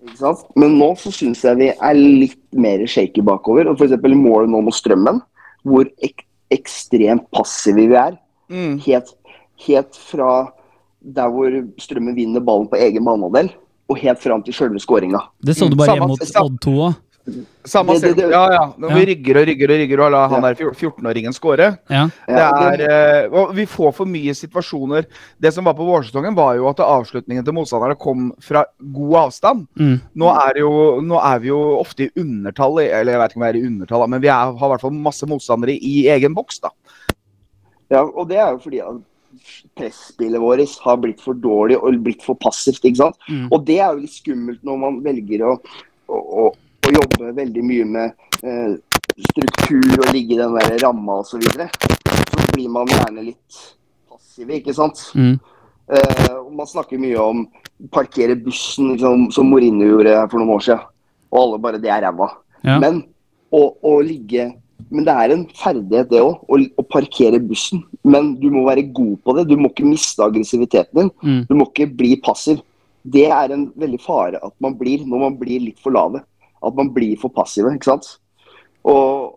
Ikke 0.02 0.18
sant? 0.18 0.42
Men 0.58 0.74
nå 0.80 0.90
så 0.98 1.12
syns 1.14 1.44
jeg 1.46 1.61
vi 1.61 1.68
er 1.70 1.94
litt 1.94 2.40
mer 2.52 2.82
shaky 2.90 3.22
bakover. 3.22 3.70
Og 3.70 3.78
F.eks. 3.78 3.94
målet 4.18 4.50
nå 4.50 4.64
mot 4.66 4.74
Strømmen, 4.74 5.22
hvor 5.62 5.87
ek 6.02 6.24
ekstremt 6.50 7.28
passive 7.30 7.87
vi 7.92 7.94
er. 7.94 8.18
Mm. 8.50 8.78
Helt, 8.82 9.14
helt 9.66 9.97
fra 9.97 10.53
der 11.03 11.29
hvor 11.31 11.51
Strømmen 11.81 12.16
vinner 12.16 12.40
ballen 12.44 12.68
på 12.71 12.77
egen 12.77 13.05
banehalvdel, 13.07 13.53
og 13.88 13.97
helt 14.03 14.18
fram 14.21 14.42
til 14.44 14.53
sjølve 14.55 14.81
skåringa. 14.83 15.21
Det 15.40 15.57
så 15.57 15.68
du 15.71 15.77
bare 15.79 15.94
hjemme 15.97 16.09
mot 16.11 16.21
Odd 16.42 16.59
2 16.61 16.71
òg. 16.88 16.97
Samme 17.68 17.92
Det- 17.92 18.01
det- 18.03 18.16
det- 18.16 18.31
Ja, 18.33 18.51
ja. 18.51 18.73
Når 18.79 18.94
vi 18.94 19.05
rygger 19.07 19.37
og 19.37 19.47
rygger 19.49 19.68
og 19.71 19.79
rygger 19.79 20.01
og 20.01 20.12
lar 20.12 20.29
han 20.31 20.42
der 20.42 20.55
14-åringen 20.73 21.33
skåre. 21.35 21.79
Ja. 21.90 22.09
Det 22.27 22.38
er, 22.88 23.27
eh, 23.29 23.53
vi 23.53 23.66
får 23.66 23.92
for 23.94 24.07
mye 24.07 24.33
situasjoner. 24.33 25.05
Det 25.38 25.53
som 25.53 25.64
var 25.64 25.75
på 25.75 25.85
vårsesongen, 25.85 26.35
var 26.35 26.55
jo 26.57 26.66
at 26.68 26.77
avslutningen 26.79 27.44
til 27.44 27.53
motstanderne 27.53 27.99
kom 27.99 28.33
fra 28.40 28.64
god 28.81 29.14
avstand. 29.27 29.66
Mm. 29.79 30.01
Nå 30.16 30.27
er, 30.49 30.59
jo, 30.59 31.01
nå 31.03 31.21
er 31.23 31.38
vi 31.40 31.49
jo 31.49 31.79
ofte 31.79 32.05
i 32.07 32.11
undertall, 32.16 32.79
eller 32.81 33.12
jeg 33.12 33.21
vet 33.21 33.31
ikke 33.31 33.37
om 33.37 33.42
vi 33.42 33.49
er 33.49 33.62
i 33.62 33.66
undertall, 33.66 34.09
men 34.09 34.21
vi 34.23 34.29
er, 34.29 34.33
har 34.33 34.66
i 34.66 34.71
hvert 34.73 34.81
fall 34.81 34.90
masse 34.90 35.27
motstandere 35.27 35.77
i 35.79 36.07
egen 36.09 36.35
boks. 36.35 36.61
da. 36.61 36.71
Ja, 37.90 38.05
og 38.05 38.27
det 38.29 38.38
er 38.38 38.53
jo 38.53 38.59
fordi 38.59 38.79
at 38.81 39.03
presspillet 39.79 40.40
vårt 40.40 40.79
har 40.85 40.98
blitt 41.03 41.22
for 41.24 41.38
dårlig 41.38 41.79
og 41.79 41.98
blitt 42.05 42.24
for 42.27 42.38
passivt. 42.40 42.85
ikke 42.85 43.03
sant? 43.03 43.18
Mm. 43.29 43.46
Og 43.51 43.64
det 43.66 43.79
er 43.81 43.92
jo 43.92 44.03
litt 44.05 44.16
skummelt 44.16 44.64
når 44.66 44.81
man 44.85 45.01
velger 45.05 45.44
å, 45.46 45.55
å, 46.09 46.18
å, 46.18 46.46
å 46.88 46.94
jobbe 46.94 47.35
veldig 47.37 47.64
mye 47.64 47.88
med 47.96 48.44
eh, 48.44 48.77
struktur 49.31 49.98
og 49.98 50.12
ligge 50.14 50.37
i 50.37 50.40
den 50.40 50.57
der 50.59 50.79
ramma 50.85 51.20
osv. 51.22 51.38
Så, 51.38 51.42
videre. 51.42 51.70
så 52.33 52.48
blir 52.55 52.72
man 52.72 52.90
gjerne 52.90 53.27
litt 53.31 53.62
passiv, 54.09 54.53
ikke 54.59 54.77
sant. 54.77 55.03
Mm. 55.14 55.37
Eh, 55.88 56.38
man 56.53 56.68
snakker 56.68 57.01
mye 57.01 57.18
om 57.22 57.46
parkere 57.94 58.37
bussen, 58.37 58.92
liksom, 58.94 59.29
som 59.35 59.51
Mourinho 59.51 59.87
gjorde 59.87 60.16
for 60.31 60.42
noen 60.42 60.57
år 60.57 60.64
siden. 60.66 60.88
Og 61.29 61.42
alle 61.42 61.61
bare 61.61 61.81
Det 61.83 61.90
er 61.92 62.03
ræva. 62.07 62.31
Ja. 62.64 62.79
Men 62.81 63.03
å 63.53 63.92
ligge 64.05 64.51
Men 64.90 65.04
det 65.04 65.14
er 65.14 65.32
en 65.34 65.44
ferdighet, 65.58 66.08
det 66.12 66.20
òg. 66.22 66.44
Å, 66.48 66.58
å 66.78 66.84
parkere 66.86 67.40
bussen. 67.42 67.82
Men 68.06 68.34
du 68.40 68.46
må 68.54 68.62
være 68.68 68.84
god 68.94 69.16
på 69.26 69.34
det. 69.36 69.48
Du 69.50 69.56
må 69.58 69.72
ikke 69.72 69.88
miste 69.88 70.22
aggressiviteten 70.24 71.00
din. 71.02 71.10
Mm. 71.22 71.40
Du 71.50 71.54
må 71.58 71.66
ikke 71.68 71.88
bli 71.98 72.12
passiv. 72.24 72.62
Det 73.08 73.26
er 73.32 73.52
en 73.54 73.66
veldig 73.78 74.00
fare 74.04 74.40
at 74.44 74.54
man 74.62 74.76
blir 74.78 75.04
når 75.06 75.24
man 75.26 75.36
blir 75.40 75.60
litt 75.66 75.80
for 75.82 75.94
lave. 75.96 76.22
At 76.64 76.74
man 76.78 76.90
blir 76.94 77.18
for 77.20 77.30
passive, 77.34 77.70
ikke 77.74 77.90
sant. 77.90 78.08
Og 78.88 79.36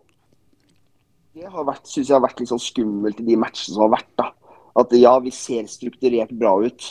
det 1.36 1.48
har 1.48 1.64
vært, 1.64 1.86
synes 1.88 2.08
jeg 2.10 2.16
har 2.16 2.24
vært 2.24 2.42
litt 2.42 2.50
sånn 2.52 2.60
skummelt 2.62 3.20
i 3.22 3.26
de 3.26 3.38
matchene 3.40 3.74
som 3.76 3.86
har 3.86 3.94
vært. 3.98 4.10
da. 4.20 4.30
At 4.78 4.92
ja, 4.96 5.14
vi 5.22 5.32
ser 5.34 5.66
strukturert 5.70 6.32
bra 6.38 6.54
ut 6.64 6.86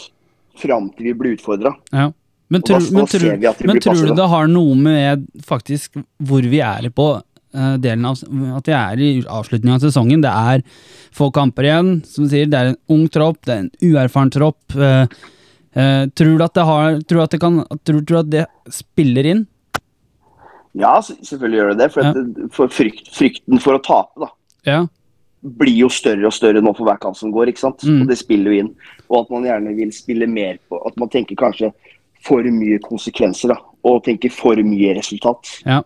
fram 0.61 0.89
til 0.95 1.11
vi 1.11 1.13
blir 1.17 1.37
utfordra. 1.37 1.71
Ja. 1.93 2.09
Men, 2.51 2.63
tror, 2.67 2.81
da- 2.83 2.91
men, 2.91 3.05
da 3.05 3.53
tror, 3.53 3.67
men 3.69 3.79
tror 3.79 4.01
du 4.09 4.15
det 4.17 4.29
har 4.33 4.47
noe 4.51 4.75
med 4.75 5.27
faktisk 5.47 6.01
hvor 6.19 6.43
vi 6.51 6.59
er 6.59 6.89
på 6.91 7.05
delen 7.53 8.05
av 8.05 8.17
At 8.57 8.67
vi 8.67 8.73
er 8.73 8.99
i 8.99 9.09
avslutningen 9.27 9.75
av 9.75 9.83
sesongen? 9.83 10.21
Det 10.23 10.31
er 10.31 10.63
få 11.11 11.31
kamper 11.33 11.67
igjen. 11.67 11.91
Som 12.05 12.25
du 12.25 12.29
sier, 12.33 12.47
det 12.47 12.57
er 12.59 12.71
en 12.71 12.79
ung 12.89 13.07
tropp, 13.11 13.41
det 13.45 13.53
er 13.53 13.63
en 13.65 13.71
uerfaren 13.81 14.31
tropp. 14.31 14.59
Uh, 14.75 15.05
uh, 15.75 16.05
tror 16.15 16.37
du 16.37 16.43
at 16.45 16.53
det 16.53 16.65
har 16.65 16.99
Tror 17.07 17.23
at 17.23 17.31
det 17.35 17.41
kan 17.43 17.61
Tror 17.83 18.05
tror 18.05 18.19
at 18.23 18.29
det 18.31 18.45
spiller 18.71 19.25
inn? 19.33 19.47
Ja, 20.73 20.95
selvfølgelig 21.03 21.57
gjør 21.59 21.69
det 21.73 21.77
det. 21.81 21.91
For, 21.91 22.01
Ja. 22.03 22.13
det- 22.13 22.53
for 22.53 22.67
frykt, 22.67 23.11
frykten 23.11 23.59
for 23.59 23.75
å 23.75 23.83
tape 23.83 24.19
da, 24.19 24.29
Ja. 24.65 24.87
blir 25.43 25.75
jo 25.75 25.89
større 25.89 26.25
og 26.25 26.31
større 26.33 26.61
nå 26.61 26.75
for 26.77 26.85
hver 26.85 26.99
kamp 26.99 27.17
som 27.17 27.31
går. 27.31 27.47
ikke 27.49 27.59
sant? 27.59 27.79
Mm. 27.83 28.01
Og 28.01 28.07
det 28.07 28.17
spiller 28.17 28.51
jo 28.53 28.59
inn. 28.59 28.75
Og 29.09 29.25
at 29.25 29.31
man 29.31 29.43
gjerne 29.43 29.75
vil 29.75 29.91
spille 29.91 30.27
mer 30.27 30.57
på 30.69 30.79
At 30.85 30.95
man 30.97 31.09
tenker 31.09 31.35
kanskje 31.35 31.73
for 32.23 32.41
mye 32.43 32.79
konsekvenser 32.79 33.49
da, 33.49 33.57
og 33.83 34.03
tenker 34.05 34.31
for 34.31 34.55
mye 34.55 34.95
resultat. 34.95 35.63
Ja. 35.65 35.81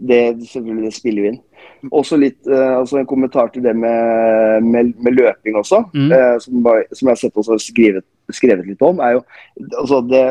Det, 0.00 0.18
selvfølgelig, 0.48 0.84
det 0.88 0.94
spiller 0.96 1.22
vi 1.24 1.28
inn. 1.34 1.40
Også 1.92 2.16
litt, 2.16 2.38
eh, 2.48 2.70
altså 2.78 2.98
En 3.00 3.08
kommentar 3.08 3.50
til 3.52 3.62
det 3.66 3.74
med, 3.76 4.64
med, 4.64 4.94
med 4.96 5.12
løping 5.18 5.58
også, 5.60 5.82
Mm. 5.92 6.12
eh, 6.16 6.38
som, 6.40 6.62
bare, 6.64 6.86
som 6.92 7.08
jeg 7.08 7.12
har 7.12 7.20
sett 7.20 7.36
også 7.42 7.58
skrevet, 7.60 8.04
skrevet 8.32 8.66
litt 8.66 8.80
om. 8.82 9.00
er 9.04 9.18
jo, 9.18 9.20
altså 9.78 10.00
det, 10.08 10.24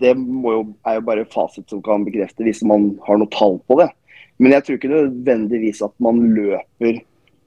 det 0.00 0.16
jo, 0.16 0.74
er 0.86 0.98
jo 0.98 1.06
bare 1.06 1.24
fasit 1.30 1.70
som 1.70 1.82
kan 1.82 2.04
bekrefte 2.04 2.42
hvis 2.42 2.64
man 2.66 2.98
har 3.06 3.18
noe 3.20 3.30
tall 3.30 3.60
på 3.68 3.78
det. 3.78 3.88
Men 4.38 4.52
jeg 4.54 4.64
tror 4.64 4.76
ikke 4.78 4.90
nødvendigvis 4.92 5.82
at 5.82 5.94
man 6.02 6.20
løper 6.34 7.00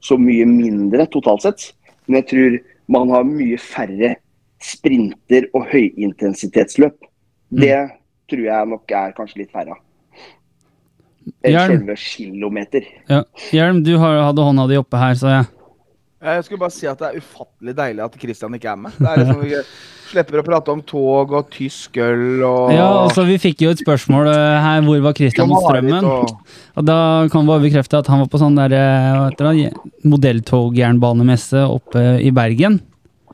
så 0.04 0.18
mye 0.20 0.46
mindre 0.48 1.06
totalt 1.12 1.44
sett. 1.46 1.74
Men 2.08 2.22
jeg 2.22 2.28
tror 2.32 2.60
man 2.92 3.10
har 3.14 3.24
mye 3.28 3.58
færre 3.62 4.16
sprinter 4.62 5.48
og 5.54 5.68
høyintensitetsløp. 5.72 6.98
Det 7.52 7.76
tror 8.32 8.44
jeg 8.48 8.68
nok 8.72 8.92
er 8.92 9.16
kanskje 9.18 9.44
litt 9.44 9.52
færre 9.52 9.76
av. 9.76 9.80
Selve 11.46 11.96
kilometer. 11.96 12.86
ja. 13.10 13.24
Hjelm, 13.52 13.84
du 13.86 13.96
har, 13.98 14.22
hadde 14.30 14.42
hånda 14.46 14.68
di 14.70 14.78
oppe 14.82 14.98
her, 14.98 15.14
sa 15.20 15.28
jeg 15.40 15.46
Jeg 16.22 16.44
skulle 16.46 16.60
bare 16.62 16.72
si 16.76 16.86
at 16.86 17.00
det 17.02 17.08
er 17.08 17.18
ufattelig 17.18 17.74
deilig 17.78 18.04
at 18.06 18.16
Christian 18.22 18.54
ikke 18.54 18.70
er 18.70 18.76
med. 18.78 18.92
Det 19.00 19.08
er 19.10 19.18
liksom 19.24 19.42
Vi 19.42 19.56
slipper 20.12 20.42
å 20.42 20.44
prate 20.46 20.70
om 20.74 20.82
tog 20.86 21.32
og 21.34 21.48
tysk 21.50 21.98
øl 21.98 22.44
og 22.44 22.74
Ja, 22.76 22.88
altså 23.08 23.24
Vi 23.26 23.38
fikk 23.42 23.62
jo 23.64 23.72
et 23.74 23.80
spørsmål 23.82 24.28
eh, 24.30 24.58
her. 24.62 24.82
Hvor 24.86 25.00
var 25.02 25.14
Christian 25.18 25.50
mot 25.50 25.64
strømmen? 25.66 26.06
og- 26.06 26.38
Og 26.78 26.86
da 26.88 27.28
kan 27.32 27.46
vi 27.50 27.58
bekrefte 27.70 27.98
at 27.98 28.08
han 28.08 28.20
var 28.22 28.28
på 28.32 28.40
sånn 28.40 28.56
der 28.56 28.72
eh, 28.78 29.72
modelltogjernbanemesse 30.06 31.64
oppe 31.68 32.04
i 32.22 32.32
Bergen. 32.32 32.80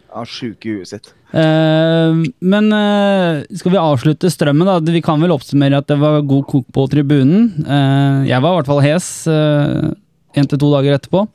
Ja, 0.07 0.23
sjuk 0.25 0.65
i 0.65 0.77
huet 0.79 0.87
sitt. 0.93 1.11
Eh, 1.31 2.19
men 2.39 2.69
eh, 2.71 3.43
skal 3.59 3.73
vi 3.73 3.79
avslutte 3.81 4.31
strømmen, 4.31 4.67
da? 4.67 4.77
Vi 4.79 5.03
kan 5.03 5.19
vel 5.21 5.33
oppsummere 5.35 5.81
at 5.81 5.89
det 5.89 5.97
var 5.99 6.21
god 6.27 6.45
kok 6.47 6.67
på 6.73 6.85
tribunen. 6.91 7.49
Eh, 7.65 8.29
jeg 8.29 8.43
var 8.43 8.53
i 8.53 8.59
hvert 8.61 8.71
fall 8.71 8.85
hes 8.85 9.09
en 9.27 10.47
til 10.47 10.61
to 10.61 10.71
dager 10.71 10.95
etterpå. 10.97 11.25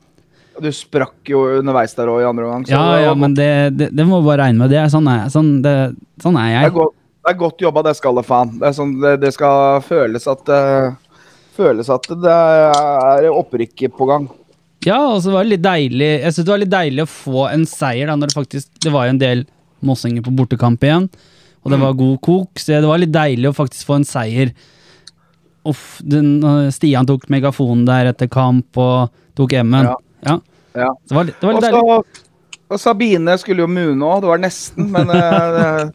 Du 0.61 0.69
sprakk 0.73 1.29
jo 1.31 1.45
underveis 1.59 1.95
der 1.97 2.11
òg 2.13 2.21
i 2.21 2.27
andre 2.29 2.45
omgang. 2.45 2.65
Ja, 2.69 2.83
ja, 3.01 3.13
men 3.17 3.33
det, 3.37 3.47
det, 3.77 3.87
det 3.97 4.05
må 4.05 4.21
vi 4.21 4.29
bare 4.29 4.45
regne 4.45 4.63
med. 4.63 4.73
Det 4.73 4.77
er 4.83 4.91
sånn 4.93 5.07
er, 5.09 5.25
sånn, 5.33 5.55
det, 5.65 5.73
sånn 6.21 6.37
er 6.37 6.51
Det 6.51 6.59
er 6.59 6.67
jeg. 6.67 6.75
godt, 6.75 6.95
Det 7.23 7.31
er 7.31 7.39
godt 7.39 7.65
jobba, 7.65 7.83
det 7.87 7.95
skallet, 7.97 8.27
faen. 8.27 8.53
Det, 8.59 8.67
er 8.69 8.77
sånn, 8.77 8.93
det, 9.01 9.15
det 9.23 9.33
skal 9.33 9.81
føles 9.85 10.29
at 10.29 10.53
uh, 10.53 10.93
Føles 11.53 11.89
at 11.93 12.07
det 12.17 12.33
er 12.33 13.27
opprykk 13.29 13.83
på 13.93 14.07
gang. 14.09 14.23
Ja, 14.85 14.99
og 15.13 15.19
så 15.21 15.33
var 15.33 15.45
det 15.45 15.53
litt 15.53 15.63
deilig 15.63 16.07
Jeg 16.09 16.33
synes 16.33 16.45
det 16.47 16.51
var 16.51 16.61
litt 16.63 16.71
deilig 16.73 17.03
å 17.05 17.11
få 17.11 17.43
en 17.47 17.61
seier 17.69 18.09
da, 18.09 18.17
når 18.19 18.31
det 18.31 18.35
faktisk 18.35 18.81
Det 18.83 18.91
var 18.91 19.05
jo 19.07 19.13
en 19.13 19.21
del 19.21 19.43
mossinger 19.87 20.23
på 20.25 20.33
bortekamp 20.35 20.83
igjen, 20.83 21.09
og 21.63 21.71
det 21.71 21.79
var 21.79 21.93
god 21.99 22.17
kok, 22.25 22.59
så 22.59 22.75
det 22.81 22.89
var 22.89 22.99
litt 22.99 23.13
deilig 23.13 23.49
å 23.51 23.55
faktisk 23.55 23.87
få 23.87 23.99
en 24.01 24.07
seier. 24.07 24.51
Uff, 25.69 26.01
den, 26.03 26.41
uh, 26.43 26.67
Stian 26.75 27.07
tok 27.07 27.29
megafonen 27.31 27.85
der 27.87 28.09
etter 28.11 28.27
kamp 28.27 28.75
og 28.83 29.13
tok 29.39 29.53
M-en. 29.61 29.87
Ja. 29.87 29.95
Ja. 30.27 30.35
Ja. 30.75 30.89
Det 31.07 31.15
var, 31.15 31.29
det 31.29 31.39
var 31.45 31.53
litt 31.55 31.63
Også, 31.63 31.71
deilig. 31.71 32.25
og 32.73 32.79
Sabine 32.81 33.37
skulle 33.39 33.63
jo 33.63 33.69
mune 33.71 34.09
òg, 34.09 34.23
det 34.25 34.31
var 34.33 34.41
nesten, 34.43 34.87
men 34.91 35.11
eh, 35.13 35.85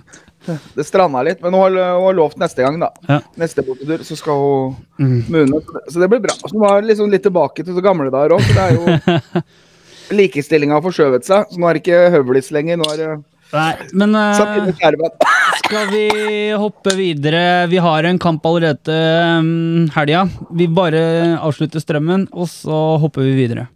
det, 0.46 0.56
det 0.78 0.86
stranda 0.88 1.20
litt. 1.26 1.42
Men 1.44 1.52
hun 1.58 1.76
har, 1.76 2.14
lovt 2.16 2.38
neste 2.40 2.64
gang, 2.64 2.78
da. 2.80 2.88
Ja. 3.10 3.18
Neste 3.42 3.64
bortetur 3.66 4.04
så 4.08 4.16
skal 4.16 4.40
hun 4.40 4.76
Mm. 4.98 5.18
mune. 5.30 5.60
Så 5.92 6.00
det, 6.00 6.08
blir 6.10 6.18
bra. 6.24 6.32
Så 6.40 6.54
hun 6.54 6.62
var 6.64 6.80
liksom 6.82 7.10
litt 7.12 7.22
tilbake 7.22 7.62
til 7.62 7.76
så 7.76 7.82
gamle 7.84 8.08
dager 8.10 8.34
òg, 8.38 8.40
så 8.42 8.54
det 8.56 8.64
er 8.64 8.78
jo 8.78 9.42
Likestillinga 10.18 10.78
har 10.78 10.82
forskjøvet 10.86 11.26
seg, 11.28 11.50
så 11.52 11.60
nå 11.60 11.68
er 11.68 11.76
det 11.76 11.82
ikke 11.84 11.98
høvlis 12.16 12.48
lenger. 12.56 12.78
Nå 12.80 12.86
er 12.94 13.02
det 13.02 13.10
Nei, 13.48 13.72
men 13.96 14.12
uh, 14.12 14.34
skal 15.62 15.88
vi 15.88 16.04
hoppe 16.52 16.92
videre? 16.98 17.66
Vi 17.72 17.80
har 17.80 18.04
en 18.04 18.20
kamp 18.20 18.44
allerede 18.46 18.98
um, 19.40 19.88
helga. 19.94 20.26
Vi 20.52 20.68
bare 20.68 21.00
avslutter 21.40 21.80
strømmen, 21.80 22.28
og 22.32 22.50
så 22.52 22.82
hopper 23.00 23.24
vi 23.24 23.36
videre. 23.40 23.68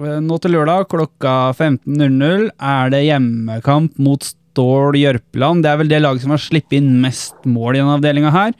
Eh, 0.00 0.20
Nå 0.24 0.38
til 0.40 0.54
lørdag 0.56 0.86
klokka 0.90 1.52
15.00 1.52 2.50
er 2.56 2.92
det 2.92 3.02
hjemmekamp 3.04 3.98
mot 4.00 4.24
Stål 4.24 4.96
Jørpeland. 4.98 5.64
Det 5.64 5.72
er 5.72 5.80
vel 5.80 5.90
det 5.90 6.00
laget 6.02 6.24
som 6.24 6.32
har 6.34 6.42
sluppet 6.42 6.78
inn 6.78 6.94
mest 7.02 7.36
mål 7.48 7.76
i 7.76 7.82
denne 7.82 7.98
avdelinga 7.98 8.32
her. 8.34 8.54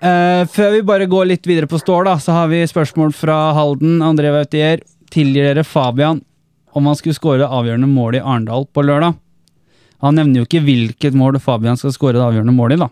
Eh, 0.00 0.42
før 0.52 0.74
vi 0.74 0.82
bare 0.84 1.08
går 1.08 1.30
litt 1.30 1.46
videre 1.48 1.68
på 1.70 1.80
Stål, 1.80 2.04
da, 2.08 2.16
så 2.20 2.34
har 2.36 2.50
vi 2.52 2.60
spørsmål 2.68 3.14
fra 3.16 3.36
Halden. 3.56 4.02
André 4.04 4.32
Wautier, 4.34 4.82
tilgir 5.12 5.48
dere 5.48 5.64
Fabian 5.64 6.20
om 6.76 6.90
han 6.90 6.98
skulle 6.98 7.16
skåre 7.16 7.40
det 7.40 7.48
avgjørende 7.48 7.88
målet 7.88 8.20
i 8.20 8.26
Arendal 8.26 8.66
på 8.68 8.84
lørdag? 8.84 9.16
Han 10.04 10.18
nevner 10.18 10.42
jo 10.42 10.46
ikke 10.48 10.60
hvilket 10.66 11.16
mål 11.16 11.38
Fabian 11.40 11.78
skal 11.80 11.94
skåre 11.94 12.18
det 12.18 12.26
avgjørende 12.26 12.52
målet 12.52 12.76
i, 12.76 12.84
da. 12.84 12.90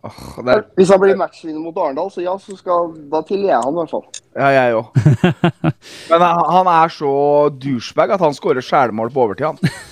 Oh, 0.00 0.40
det 0.44 0.52
er, 0.52 0.62
Hvis 0.76 0.88
han 0.92 1.00
blir 1.00 1.16
matchvinner 1.20 1.60
mot 1.60 1.76
Arendal, 1.80 2.10
så 2.12 2.24
ja, 2.24 2.34
så 2.40 2.56
skal, 2.56 2.92
da 3.12 3.20
tilgir 3.24 3.50
jeg 3.52 3.64
han 3.64 3.72
i 3.72 3.80
hvert 3.80 3.94
fall. 3.94 4.04
ja, 4.36 4.50
jeg 4.56 4.76
òg. 4.76 5.00
Men 6.12 6.26
han 6.26 6.70
er 6.72 6.92
så 6.92 7.14
douchebag 7.56 8.14
at 8.16 8.24
han 8.24 8.36
skårer 8.36 8.64
skjælmål 8.64 9.12
på 9.12 9.24
overtid, 9.24 9.48
han. 9.48 9.88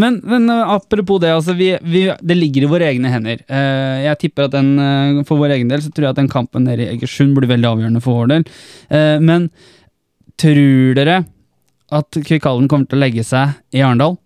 Men, 0.00 0.18
men 0.26 0.48
uh, 0.50 0.74
apropos 0.74 1.20
det, 1.22 1.30
altså 1.34 1.54
vi, 1.58 1.70
vi, 1.82 2.04
det 2.20 2.36
ligger 2.38 2.66
i 2.66 2.70
våre 2.70 2.88
egne 2.90 3.12
hender. 3.12 3.44
Uh, 3.48 4.02
jeg 4.04 4.20
tipper 4.24 4.48
at 4.48 4.56
den, 4.56 4.74
uh, 4.80 5.22
For 5.28 5.40
vår 5.40 5.56
egen 5.58 5.70
del 5.70 5.84
så 5.84 5.92
tror 5.94 6.08
jeg 6.08 6.16
at 6.16 6.20
den 6.22 6.32
kampen 6.32 6.66
nede 6.68 6.86
i 6.86 6.90
Egersund 6.96 7.36
blir 7.36 7.50
veldig 7.50 7.70
avgjørende 7.70 8.02
for 8.04 8.22
vår 8.22 8.32
del. 8.34 8.46
Uh, 8.90 9.16
men 9.22 9.48
tror 10.40 10.98
dere 10.98 11.22
at 11.94 12.20
Kvikalden 12.26 12.68
kommer 12.70 12.90
til 12.90 12.98
å 12.98 13.04
legge 13.04 13.24
seg 13.26 13.54
i 13.76 13.84
Arendal? 13.84 14.16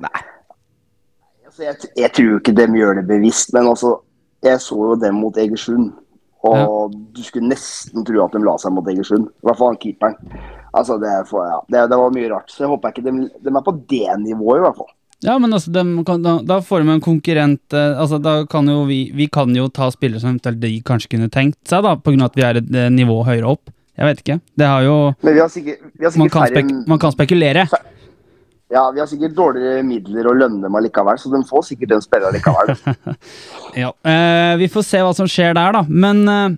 Altså, 0.00 1.66
jeg, 1.66 1.90
jeg 1.98 2.12
tror 2.16 2.38
ikke 2.38 2.56
dem 2.56 2.78
gjør 2.78 3.00
det 3.00 3.08
bevisst, 3.10 3.52
men 3.52 3.68
altså, 3.68 3.98
jeg 4.46 4.62
så 4.64 4.78
jo 4.92 4.96
dem 5.02 5.18
mot 5.20 5.36
Egersund. 5.36 5.90
Og 6.46 6.94
du 7.12 7.20
skulle 7.20 7.50
nesten 7.50 8.04
tro 8.08 8.22
at 8.24 8.32
de 8.32 8.40
la 8.46 8.56
seg 8.56 8.72
mot 8.72 8.86
Egersund. 8.88 9.28
I 9.28 9.48
hvert 9.48 9.60
fall 9.60 9.74
han 9.74 9.80
keeperen. 9.82 10.16
Altså, 10.70 10.96
det, 11.02 11.12
for, 11.30 11.46
ja, 11.46 11.58
det, 11.68 11.84
det 11.90 11.98
var 11.98 12.14
mye 12.14 12.30
rart. 12.30 12.50
Så 12.52 12.64
jeg 12.64 12.70
håper 12.70 12.94
ikke 12.94 13.06
de, 13.08 13.28
de 13.42 13.52
er 13.52 13.66
på 13.66 13.76
det 13.90 14.16
nivået, 14.22 14.60
i 14.60 14.64
hvert 14.66 14.78
fall. 14.78 14.90
Ja, 15.20 15.34
men 15.38 15.52
altså, 15.52 15.72
kan, 16.06 16.22
da, 16.24 16.38
da 16.48 16.60
får 16.64 16.80
de 16.80 16.94
en 16.94 17.02
konkurrent 17.04 17.74
eh, 17.76 17.98
altså, 18.00 18.16
da 18.24 18.38
kan 18.48 18.68
jo 18.70 18.86
vi, 18.88 19.02
vi 19.12 19.26
kan 19.28 19.52
jo 19.52 19.66
ta 19.68 19.90
spillere 19.92 20.22
som 20.22 20.32
eventuelt 20.32 20.62
de 20.62 20.78
kanskje 20.86 21.10
kunne 21.12 21.28
tenkt 21.32 21.58
seg, 21.68 21.84
da, 21.84 21.92
på 22.00 22.14
grunn 22.14 22.24
av 22.24 22.30
at 22.32 22.38
vi 22.38 22.46
er 22.46 22.60
et 22.62 22.70
eh, 22.72 22.88
nivå 22.94 23.18
høyere 23.28 23.50
opp. 23.52 23.72
Jeg 24.00 24.08
vet 24.08 24.22
ikke. 24.22 24.38
Det 24.56 24.68
har 24.70 24.84
jo 24.86 24.94
Men 25.20 25.36
vi 25.36 25.42
har 25.42 25.50
sikkert, 25.52 25.82
vi 25.92 26.06
har 26.06 26.16
Man 26.16 26.30
kan, 26.32 26.46
færre 26.46 26.84
man 26.88 27.02
kan 27.02 27.12
spekulere. 27.12 27.66
Ja, 28.70 28.84
vi 28.94 29.02
har 29.02 29.08
sikkert 29.10 29.34
dårligere 29.36 29.82
midler 29.84 30.30
å 30.30 30.32
lønne 30.38 30.62
dem 30.62 30.76
allikevel, 30.78 31.18
så 31.18 31.28
de 31.32 31.42
får 31.48 31.66
sikkert 31.72 31.96
den 31.96 32.04
spilleren 32.04 32.36
likevel. 32.38 32.72
Ja. 33.82 33.92
Eh, 34.02 34.56
vi 34.58 34.66
får 34.72 34.82
se 34.86 35.02
hva 35.04 35.12
som 35.14 35.28
skjer 35.30 35.52
der, 35.58 35.76
da. 35.76 35.84
Men 35.86 36.22
eh, 36.30 36.56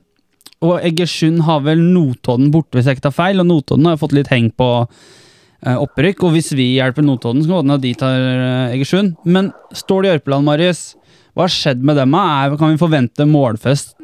Og 0.63 0.79
Egersund 0.87 1.43
har 1.47 1.65
vel 1.67 1.83
Notodden 1.83 2.53
borte, 2.55 2.77
hvis 2.77 2.87
jeg 2.87 2.99
ikke 2.99 3.09
tar 3.09 3.17
feil. 3.17 3.43
Og 3.43 3.49
Notodden 3.49 3.91
har 3.91 4.01
fått 4.01 4.15
litt 4.17 4.31
heng 4.31 4.51
på 4.55 4.69
eh, 4.87 5.77
opprykk. 5.77 6.27
Og 6.29 6.37
hvis 6.37 6.53
vi 6.55 6.75
hjelper 6.77 7.07
Notodden, 7.07 7.43
så 7.43 7.51
kan 7.51 7.57
det 7.57 7.63
hende 7.65 7.79
at 7.81 7.87
de 7.87 7.95
tar 7.99 8.27
eh, 8.31 8.75
Egersund. 8.77 9.17
Men 9.25 9.51
står 9.75 10.03
det 10.03 10.11
i 10.11 10.15
Jørpeland, 10.17 10.47
Marius? 10.47 10.85
Hva 11.33 11.47
har 11.47 11.55
skjedd 11.55 11.83
med 11.83 11.99
dem? 11.99 12.15
Er, 12.19 12.55
kan 12.61 12.75
vi 12.75 12.81
forvente 12.81 13.27
målfest 13.29 13.97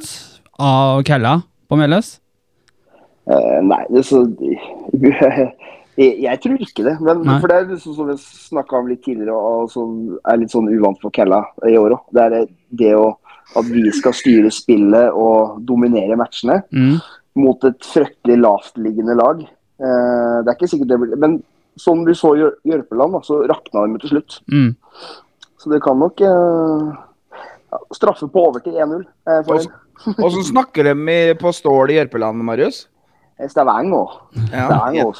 av 0.58 1.04
Kella 1.06 1.38
på 1.68 1.78
Meløs? 1.78 2.16
Uh, 3.28 3.60
nei, 3.60 3.82
det 3.92 4.06
så 4.08 4.22
jeg, 6.00 6.12
jeg 6.24 6.40
tror 6.40 6.62
ikke 6.64 6.86
det. 6.86 6.94
Men, 7.04 7.20
Nei. 7.26 7.36
for 7.42 7.50
det 7.50 7.58
er 7.58 7.66
liksom 7.74 7.96
som 7.98 8.08
vi 8.08 8.16
snakka 8.22 8.80
om 8.80 8.88
litt 8.88 9.02
tidligere, 9.04 9.36
og 9.36 9.68
som 9.72 10.16
er 10.24 10.40
litt 10.40 10.54
sånn 10.54 10.70
uvant 10.72 11.00
for 11.02 11.14
Kella 11.14 11.42
i 11.68 11.76
år 11.78 11.98
òg. 11.98 12.06
Det 12.16 12.24
er 12.24 12.48
det 12.80 12.94
å 12.96 13.10
at 13.56 13.64
vi 13.64 13.90
skal 13.96 14.12
styre 14.12 14.50
spillet 14.52 15.12
og 15.14 15.60
dominere 15.66 16.16
matchene 16.20 16.62
Mm. 16.72 16.98
mot 17.36 17.64
et 17.64 17.80
fryktelig 17.80 18.36
lavtliggende 18.42 19.14
lag. 19.16 19.40
Eh, 19.80 20.42
det 20.44 20.48
er 20.50 20.56
ikke 20.58 20.68
sikkert 20.68 20.88
det 20.88 20.98
blir 21.00 21.16
Men 21.16 21.42
som 21.78 22.04
vi 22.04 22.12
så 22.12 22.34
i 22.34 22.40
Jør- 22.42 22.58
Jørpeland, 22.66 23.14
så 23.24 23.46
rakna 23.48 23.86
de 23.86 23.98
til 24.02 24.10
slutt. 24.10 24.40
Mm. 24.50 24.74
Så 25.58 25.70
det 25.70 25.82
kan 25.82 25.98
nok 25.98 26.20
eh, 26.20 26.96
ja, 27.72 27.78
straffe 27.94 28.26
på 28.28 28.46
overtid 28.48 28.74
1-0. 28.74 29.04
eh, 29.26 29.42
Åssen 30.24 30.44
snakker 30.44 30.84
de 30.84 31.34
på 31.40 31.52
Stål 31.52 31.90
i 31.90 31.94
Jørpeland, 31.98 32.38
Marius? 32.44 32.86
en 33.40 33.48
Stavanger. 33.48 34.08
Ja, 34.52 34.66
Stavanger. 34.66 35.14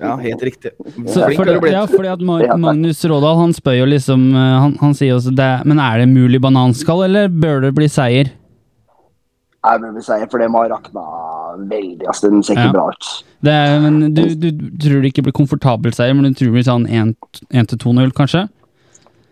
Ja, 0.00 0.16
helt 0.16 0.42
riktig. 0.42 0.70
Så, 0.80 1.24
Flink 1.26 1.36
for, 1.36 1.44
har 1.44 1.54
du 1.54 1.60
blitt. 1.60 1.72
ja, 1.76 1.84
fordi 1.86 2.08
at. 2.12 2.20
Magnus 2.58 3.04
Rådal 3.04 3.36
han 3.40 3.52
spør 3.56 3.76
jo 3.82 3.86
liksom 3.92 4.28
eh, 4.34 4.58
Han, 4.64 4.74
han 4.80 4.94
sier 4.96 5.14
også 5.18 5.32
det 5.36 5.48
Men 5.68 5.78
er 5.78 5.98
det 6.02 6.08
mulig 6.08 6.40
bananskall, 6.40 7.04
eller 7.06 7.28
bør 7.28 7.60
det 7.66 7.74
bli 7.76 7.88
seier? 7.92 8.30
Nei, 9.60 9.74
men 9.82 9.92
vi 9.94 10.00
seier, 10.06 10.24
for 10.32 10.40
det 10.40 10.48
må 10.48 10.62
ha 10.62 10.70
rakna 10.72 11.02
veldig. 11.68 12.06
Altså, 12.08 12.30
den 12.32 12.40
ser 12.42 12.56
ikke 12.56 12.70
Ja. 12.70 12.72
bra 12.72 12.86
ut. 12.94 13.08
Det 13.44 13.56
men 13.84 13.98
du, 14.16 14.22
du 14.40 14.48
tror 14.80 15.02
det 15.04 15.10
ikke 15.12 15.26
blir 15.26 15.36
komfortabel 15.36 15.92
seier, 15.96 16.14
men 16.16 16.30
du 16.32 16.36
tror 16.38 16.48
det 16.48 16.56
blir 16.56 16.64
sånn 16.64 16.86
1-2-0, 16.88 18.10
kanskje? 18.16 18.46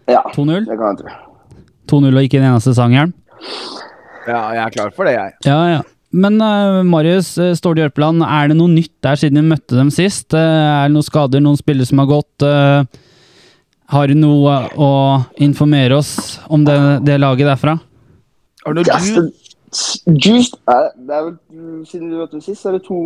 Ja, 0.08 0.20
2-0? 0.36 0.66
det 0.68 0.76
kan 0.80 0.92
jeg 0.92 1.00
tro. 1.00 1.16
2-0 1.88 2.12
og 2.12 2.26
ikke 2.28 2.42
en 2.42 2.50
eneste 2.50 2.74
sanghjelm? 2.76 3.14
Ja, 4.28 4.42
jeg 4.52 4.62
er 4.66 4.74
klar 4.76 4.92
for 4.96 5.08
det, 5.08 5.14
jeg. 5.16 5.32
Ja, 5.48 5.58
ja. 5.78 5.80
Men 6.12 6.38
uh, 6.40 6.80
Marius 6.88 7.34
uh, 7.36 7.52
Ståle 7.58 7.82
Jørpeland, 7.84 8.22
er 8.24 8.48
det 8.48 8.56
noe 8.56 8.72
nytt 8.72 8.94
der 9.04 9.18
siden 9.20 9.42
vi 9.42 9.50
møtte 9.52 9.76
dem 9.76 9.90
sist? 9.92 10.32
Uh, 10.32 10.40
er 10.40 10.88
det 10.88 10.94
noen 10.96 11.06
skader, 11.06 11.42
noen 11.44 11.60
spillere 11.60 11.88
som 11.88 12.00
har 12.00 12.08
gått? 12.08 12.44
Uh, 12.44 12.86
har 13.92 14.08
du 14.08 14.16
noe 14.16 14.54
å 14.76 14.88
informere 15.44 15.96
oss 15.96 16.40
om 16.52 16.64
det, 16.64 16.78
det 17.08 17.20
laget 17.20 17.48
derfra? 17.48 17.78
Har 18.64 18.76
du 18.76 18.82
noe 18.82 19.30
Just, 20.24 20.56
det 20.64 21.12
er 21.12 21.24
vel, 21.26 21.34
mm, 21.52 21.84
Siden 21.84 22.08
du 22.08 22.16
møtte 22.16 22.38
dem 22.38 22.44
sist, 22.44 22.64
er 22.64 22.78
det 22.78 22.86
to 22.86 22.98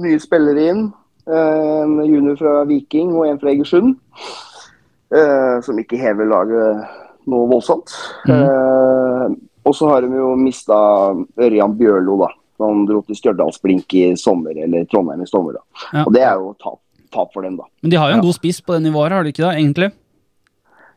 nye 0.00 0.20
spillere 0.22 0.68
inn. 0.70 0.86
Eh, 1.28 1.82
En 1.82 1.98
junior 2.06 2.38
fra 2.40 2.64
Viking 2.68 3.12
og 3.12 3.26
en 3.28 3.38
fra 3.40 3.52
Egersund. 3.52 3.96
eh, 5.12 5.60
Som 5.60 5.78
ikke 5.78 6.00
hever 6.00 6.24
laget 6.24 6.86
noe 7.28 7.48
voldsomt. 7.50 7.92
Eh, 8.28 9.26
Og 9.70 9.76
så 9.78 9.88
har 9.92 10.02
de 10.02 10.10
jo 10.18 10.32
mista 10.40 10.76
Ørjan 11.38 11.76
Bjørlo, 11.78 12.18
da. 12.24 12.30
Han 12.60 12.82
dro 12.88 13.00
til 13.06 13.16
Stjørdalsblink 13.16 13.94
i 13.96 14.04
sommer, 14.20 14.52
eller 14.66 14.84
Trondheim 14.90 15.22
i 15.24 15.28
sommer. 15.30 15.54
da. 15.56 15.62
Ja. 15.94 16.02
Og 16.04 16.12
det 16.16 16.24
er 16.26 16.34
jo 16.42 16.50
tap, 16.60 16.80
tap 17.14 17.30
for 17.32 17.46
dem, 17.46 17.54
da. 17.60 17.64
Men 17.84 17.90
de 17.94 17.96
har 18.02 18.10
jo 18.10 18.16
en 18.18 18.22
Ja. 18.24 18.26
god 18.26 18.36
spiss 18.36 18.60
på 18.60 18.74
det 18.74 18.82
nivået, 18.84 19.12
har 19.14 19.22
de 19.24 19.32
ikke 19.32 19.46
det, 19.46 19.54
egentlig? 19.62 19.92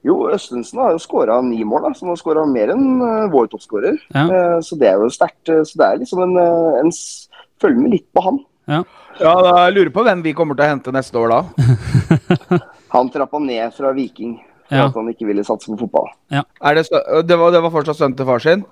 Jo, 0.03 0.17
Østensen 0.33 0.81
har 0.83 0.91
jo 0.91 0.99
skåra 0.99 1.37
ni 1.45 1.61
mål, 1.63 1.85
da, 1.85 1.93
som 1.95 2.09
har 2.11 2.17
skåra 2.19 2.43
mer 2.49 2.73
enn 2.73 2.99
uh, 2.99 3.29
vår 3.31 3.47
toppskårer. 3.53 3.95
Ja. 4.11 4.25
Eh, 4.27 4.57
så 4.59 4.75
det 4.81 4.89
er 4.89 4.97
jo 4.99 5.07
sterkt. 5.13 5.47
eh, 5.47 5.61
Så 5.63 5.77
det 5.79 5.85
er 5.87 6.01
liksom 6.01 6.23
en, 6.25 6.35
eh, 6.41 6.79
en 6.81 6.91
s- 6.91 7.29
Følg 7.61 7.77
med 7.79 7.91
litt 7.91 8.07
på 8.13 8.21
han. 8.25 8.39
Ja, 8.67 8.83
da 9.21 9.69
lurer 9.71 9.89
på 9.93 10.03
hvem 10.03 10.21
vi 10.25 10.33
kommer 10.33 10.55
til 10.57 10.65
å 10.65 10.71
hente 10.73 10.91
neste 10.91 11.15
år 11.15 11.29
da. 11.31 12.59
Han 12.91 13.09
trappa 13.09 13.39
ned 13.39 13.71
fra 13.73 13.93
Viking 13.93 14.41
for 14.69 14.75
Ja. 14.77 14.85
at 14.87 14.95
han 14.95 15.09
ikke 15.11 15.27
ville 15.27 15.43
satse 15.47 15.67
på 15.71 15.77
fotball. 15.83 16.07
Er 16.31 16.75
det, 16.79 16.85
det, 17.27 17.37
var, 17.39 17.51
det 17.51 17.61
var 17.63 17.71
fortsatt 17.73 17.97
sønnen 17.99 18.15
til 18.17 18.25
far 18.29 18.39
sin? 18.43 18.63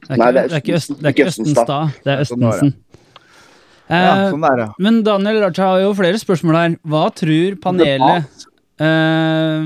Det 0.00 0.14
er 0.14 0.16
Nei, 0.16 0.28
ikke, 0.30 0.32
det 0.32 0.40
er 0.44 0.48
det 0.48 0.54
er 0.56 0.62
ikke, 0.64 0.76
Øst, 0.78 0.94
det 0.96 1.04
er 1.06 1.14
ikke 1.16 1.26
Østenstad, 1.28 1.90
det 2.04 2.12
er 2.14 2.24
Sånn. 2.24 2.46
Østensen. 2.48 2.72
Ja, 2.74 2.86
Eh, 3.90 4.28
sånn 4.30 4.44
er 4.46 4.56
det. 4.60 4.66
Men 4.78 5.00
Daniel 5.02 5.40
Raja 5.42 5.64
har 5.66 5.80
jo 5.82 5.88
flere 5.98 6.14
spørsmål 6.22 6.54
her. 6.54 6.74
Hva 6.86 7.08
tror 7.10 7.56
panelet 7.58 8.44
eh, 8.78 9.64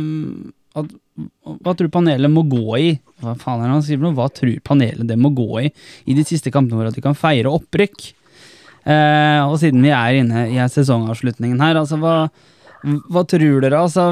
at, 0.80 0.94
Hva 1.60 1.74
tror 1.76 1.90
panelet 1.92 2.32
må 2.32 2.42
gå 2.48 2.62
i? 2.80 2.88
Hva 3.20 3.34
faen 3.38 3.60
er 3.62 3.68
det 3.68 3.74
han 3.76 3.84
sier 3.84 4.00
for 4.00 4.06
noe? 4.08 4.16
Hva 4.16 4.30
tror 4.32 4.56
panelet 4.64 5.06
det 5.10 5.18
må 5.20 5.30
gå 5.36 5.60
i 5.66 5.68
i 6.10 6.16
de 6.16 6.24
siste 6.26 6.50
kampene 6.54 6.80
våre 6.80 6.88
at 6.90 6.96
de 6.96 7.04
kan 7.04 7.14
feire 7.18 7.52
opprykk? 7.52 8.08
Eh, 8.88 9.40
og 9.44 9.58
siden 9.60 9.84
vi 9.84 9.92
er 9.94 10.18
inne 10.22 10.46
i 10.52 10.58
sesongavslutningen 10.72 11.60
her, 11.62 11.78
altså 11.80 11.96
hva, 12.00 12.16
hva 12.84 13.22
tror 13.28 13.60
dere? 13.64 13.78
Altså, 13.80 14.04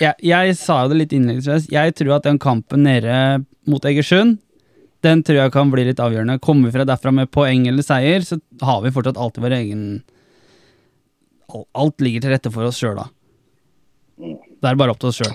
jeg, 0.00 0.14
jeg 0.26 0.54
sa 0.58 0.80
jo 0.84 0.88
det 0.92 0.96
litt 1.04 1.12
innledningsvis. 1.14 1.68
Jeg 1.70 1.94
tror 1.98 2.16
at 2.16 2.24
den 2.26 2.38
kampen 2.42 2.82
nede 2.86 3.44
mot 3.70 3.84
Egersund, 3.86 4.38
den 5.06 5.22
tror 5.24 5.38
jeg 5.44 5.52
kan 5.54 5.70
bli 5.72 5.84
litt 5.86 6.00
avgjørende. 6.02 6.40
Kommer 6.44 6.68
vi 6.68 6.74
fra 6.78 6.84
derfra 6.88 7.12
med 7.14 7.30
poeng 7.32 7.68
eller 7.70 7.86
seier, 7.86 8.20
så 8.26 8.40
har 8.66 8.82
vi 8.84 8.90
fortsatt 8.92 9.16
alltid 9.20 9.46
vår 9.46 9.56
egen 9.62 9.84
Alt 11.74 11.98
ligger 12.04 12.22
til 12.22 12.30
rette 12.30 12.50
for 12.54 12.68
oss 12.68 12.76
sjøl, 12.78 12.94
da. 13.00 13.08
Det 14.20 14.68
er 14.70 14.76
bare 14.78 14.92
opp 14.92 15.00
til 15.02 15.08
oss 15.10 15.16
sjøl. 15.18 15.32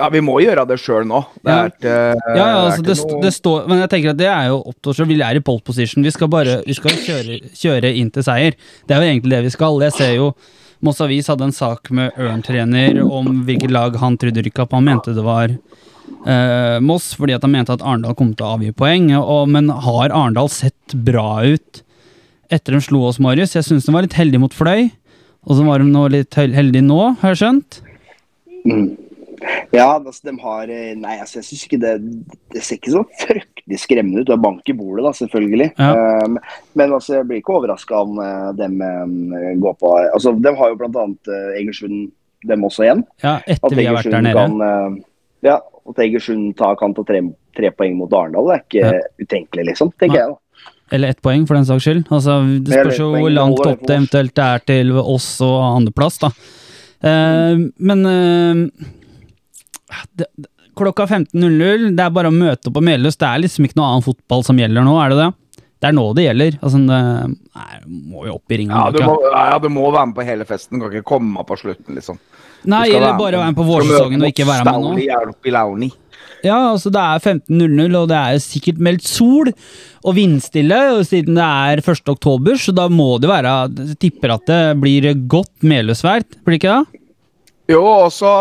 Ja, 0.00 0.06
vi 0.08 0.22
må 0.24 0.38
gjøre 0.40 0.62
det 0.70 0.78
sjøl 0.80 1.04
nå. 1.04 1.18
Det 1.44 1.50
Ja. 1.52 1.56
er 1.66 1.72
ikke, 1.74 1.96
Ja, 2.32 2.36
ja, 2.38 2.60
altså, 2.64 2.82
det, 2.86 2.94
noe- 2.96 3.20
det 3.22 3.32
står 3.36 3.66
Men 3.68 3.78
jeg 3.82 3.90
tenker 3.90 4.10
at 4.14 4.16
det 4.16 4.28
er 4.32 4.46
jo 4.48 4.62
opp 4.70 4.78
til 4.80 4.90
oss 4.90 4.96
sjøl. 4.96 5.08
Vi 5.10 5.20
er 5.20 5.36
i 5.36 5.40
pole 5.44 5.60
position. 5.60 6.02
Vi 6.02 6.10
skal 6.10 6.28
bare 6.28 6.62
vi 6.64 6.72
skal 6.72 6.90
kjøre, 6.92 7.36
kjøre 7.52 7.92
inn 7.94 8.10
til 8.10 8.22
seier. 8.22 8.56
Det 8.88 8.96
er 8.96 9.02
jo 9.02 9.10
egentlig 9.12 9.30
det 9.36 9.42
vi 9.44 9.50
skal. 9.50 9.78
Jeg 9.84 9.92
ser 9.92 10.14
jo 10.16 10.30
Moss 10.80 11.00
Avis 11.04 11.28
hadde 11.28 11.44
en 11.48 11.52
sak 11.52 11.90
med 11.92 12.16
Ørn-trener 12.16 13.02
om 13.04 13.42
hvilket 13.44 13.72
lag 13.74 13.96
han 14.00 14.16
trodde 14.20 14.42
rykka 14.46 14.64
opp. 14.64 14.72
Han 14.78 14.86
mente 14.88 15.12
det 15.16 15.24
var 15.26 15.52
eh, 15.52 16.78
Moss, 16.80 17.10
fordi 17.18 17.36
han 17.36 17.52
mente 17.52 17.74
at 17.76 17.84
Arendal 17.84 18.16
kom 18.16 18.32
til 18.32 18.46
å 18.46 18.54
avgi 18.56 18.72
poeng. 18.76 19.10
Og, 19.18 19.44
men 19.52 19.68
har 19.68 20.08
Arendal 20.08 20.48
sett 20.52 20.94
bra 20.96 21.42
ut 21.44 21.82
etter 22.50 22.74
de 22.74 22.80
slo 22.82 23.04
oss, 23.10 23.20
Marius? 23.22 23.52
Jeg 23.58 23.68
syns 23.68 23.84
de 23.86 23.92
var 23.94 24.06
litt 24.08 24.16
heldige 24.18 24.40
mot 24.42 24.56
Fløy. 24.56 24.88
Og 25.48 25.56
så 25.56 25.64
var 25.68 25.80
de 25.84 26.06
litt 26.16 26.36
hel- 26.36 26.56
heldige 26.56 26.84
nå, 26.84 26.98
har 27.20 27.32
jeg 27.34 27.40
skjønt? 27.44 27.78
Mm. 28.64 28.88
Ja, 29.74 29.86
altså, 29.96 30.20
de 30.28 30.34
har 30.42 30.70
eh, 30.72 30.92
Nei, 30.98 31.16
altså, 31.22 31.38
jeg 31.38 31.48
syns 31.48 31.64
ikke 31.66 31.80
det 31.82 31.92
Det 32.52 32.62
ser 32.66 32.80
ikke 32.80 32.94
så 32.94 33.02
fryktelig 33.22 33.80
skremmende 33.82 34.22
ut. 34.22 34.28
Det 34.28 34.36
er 34.36 34.42
bank 34.42 34.72
i 34.72 34.76
bordet, 34.76 35.04
da, 35.06 35.12
selvfølgelig. 35.16 35.70
Ja. 35.78 35.90
Um, 36.24 36.38
men 36.78 36.94
altså, 36.96 37.18
jeg 37.18 37.28
blir 37.28 37.42
ikke 37.42 37.56
overraska 37.58 38.02
om 38.02 38.18
uh, 38.18 38.50
dem 38.58 38.80
um, 38.82 39.14
går 39.62 39.78
på 39.80 39.94
Altså, 40.00 40.34
De 40.34 40.54
har 40.58 40.72
jo 40.72 40.80
bl.a. 40.80 41.06
Uh, 41.30 41.52
Egersund, 41.60 42.10
dem 42.48 42.66
også 42.66 42.86
igjen. 42.86 43.04
Ja, 43.22 43.38
etter 43.46 43.76
vi 43.76 43.86
har 43.86 43.98
vært 44.00 44.12
der 44.12 44.26
nede. 44.26 44.44
kan 44.44 44.60
uh, 44.64 45.00
Ja, 45.46 45.58
at 45.60 46.04
Egersund 46.04 46.54
tar, 46.58 46.76
kan 46.80 46.94
ta 46.96 47.06
tre, 47.06 47.22
tre 47.56 47.72
poeng 47.74 47.96
mot 47.98 48.12
Arendal, 48.12 48.50
det 48.50 48.58
er 48.58 48.64
ikke 48.66 49.26
utenkelig, 49.26 49.70
liksom. 49.72 49.94
Tenker 50.00 50.18
ja. 50.18 50.26
jeg, 50.26 50.36
da. 50.36 50.40
Eller 50.90 51.14
ett 51.14 51.22
poeng, 51.22 51.46
for 51.46 51.54
den 51.54 51.66
saks 51.68 51.86
skyld. 51.86 52.02
Altså, 52.10 52.40
det 52.66 52.74
spørs 52.74 52.98
jo 52.98 53.12
hvor 53.14 53.30
langt 53.30 53.62
opp 53.62 53.84
det 53.86 53.94
eventuelt 53.94 54.40
er 54.42 54.64
til 54.66 54.90
oss 54.98 55.36
og 55.46 55.58
andreplass, 55.68 56.18
da. 56.24 56.32
Eh, 57.00 57.60
men 57.76 58.06
eh, 58.06 58.88
det, 60.18 60.26
klokka 60.78 61.06
15.00, 61.06 61.90
det 61.96 62.04
er 62.04 62.14
bare 62.14 62.30
å 62.30 62.34
møte 62.34 62.70
opp 62.70 62.76
på 62.78 62.84
Melhus. 62.84 63.18
Det 63.20 63.28
er 63.28 63.44
liksom 63.44 63.66
ikke 63.66 63.80
noe 63.80 63.92
annen 63.92 64.06
fotball 64.06 64.44
som 64.46 64.60
gjelder 64.60 64.86
nå, 64.86 64.96
er 65.02 65.14
det 65.14 65.22
det? 65.22 65.30
Det 65.80 65.88
er 65.88 65.96
nå 65.96 66.04
det 66.12 66.26
gjelder. 66.26 66.58
Altså, 66.60 66.82
det 66.84 67.00
nei, 67.56 67.78
må 68.12 68.26
jo 68.28 68.36
opp 68.36 68.52
i 68.52 68.60
ringen. 68.60 68.76
ja, 68.76 68.90
du 68.92 69.00
må, 69.00 69.16
ja, 69.32 69.58
du 69.62 69.70
må 69.72 69.86
være 69.88 70.10
med 70.10 70.18
på 70.18 70.26
hele 70.28 70.46
festen. 70.48 70.76
Du 70.76 70.84
kan 70.84 70.98
ikke 70.98 71.08
komme 71.14 71.44
på 71.48 71.56
slutten, 71.56 71.96
liksom. 71.96 72.20
Nei, 72.68 72.90
eller 72.92 73.16
bare 73.16 73.40
være 73.40 73.54
med 73.54 73.56
på 73.56 73.64
vårsesongen 73.64 74.20
og 74.20 74.28
ikke 74.28 74.44
være 74.48 74.66
med 74.68 75.88
nå. 75.88 75.88
Ja, 76.44 76.58
altså 76.72 76.92
det 76.92 77.00
er 77.00 77.24
15.00, 77.32 77.96
og 77.96 78.06
det 78.08 78.18
er 78.18 78.38
sikkert 78.44 78.80
meldt 78.80 79.08
sol 79.08 79.50
og 79.50 80.14
vindstille, 80.16 80.78
og 80.96 81.02
siden 81.08 81.36
det 81.36 81.46
er 81.46 81.82
1. 81.82 82.02
oktober, 82.12 82.56
så 82.60 82.72
da 82.76 82.86
må 82.92 83.14
det 83.20 83.28
være 83.28 83.54
tipper 84.00 84.36
at 84.36 84.46
det 84.48 84.62
blir 84.80 85.10
godt 85.28 85.52
Meløsvær, 85.64 86.24
blir 86.44 86.56
det 86.56 86.60
ikke 86.62 86.78
det? 86.78 87.00
Jo, 87.72 87.82
og 87.84 88.08
så 88.12 88.40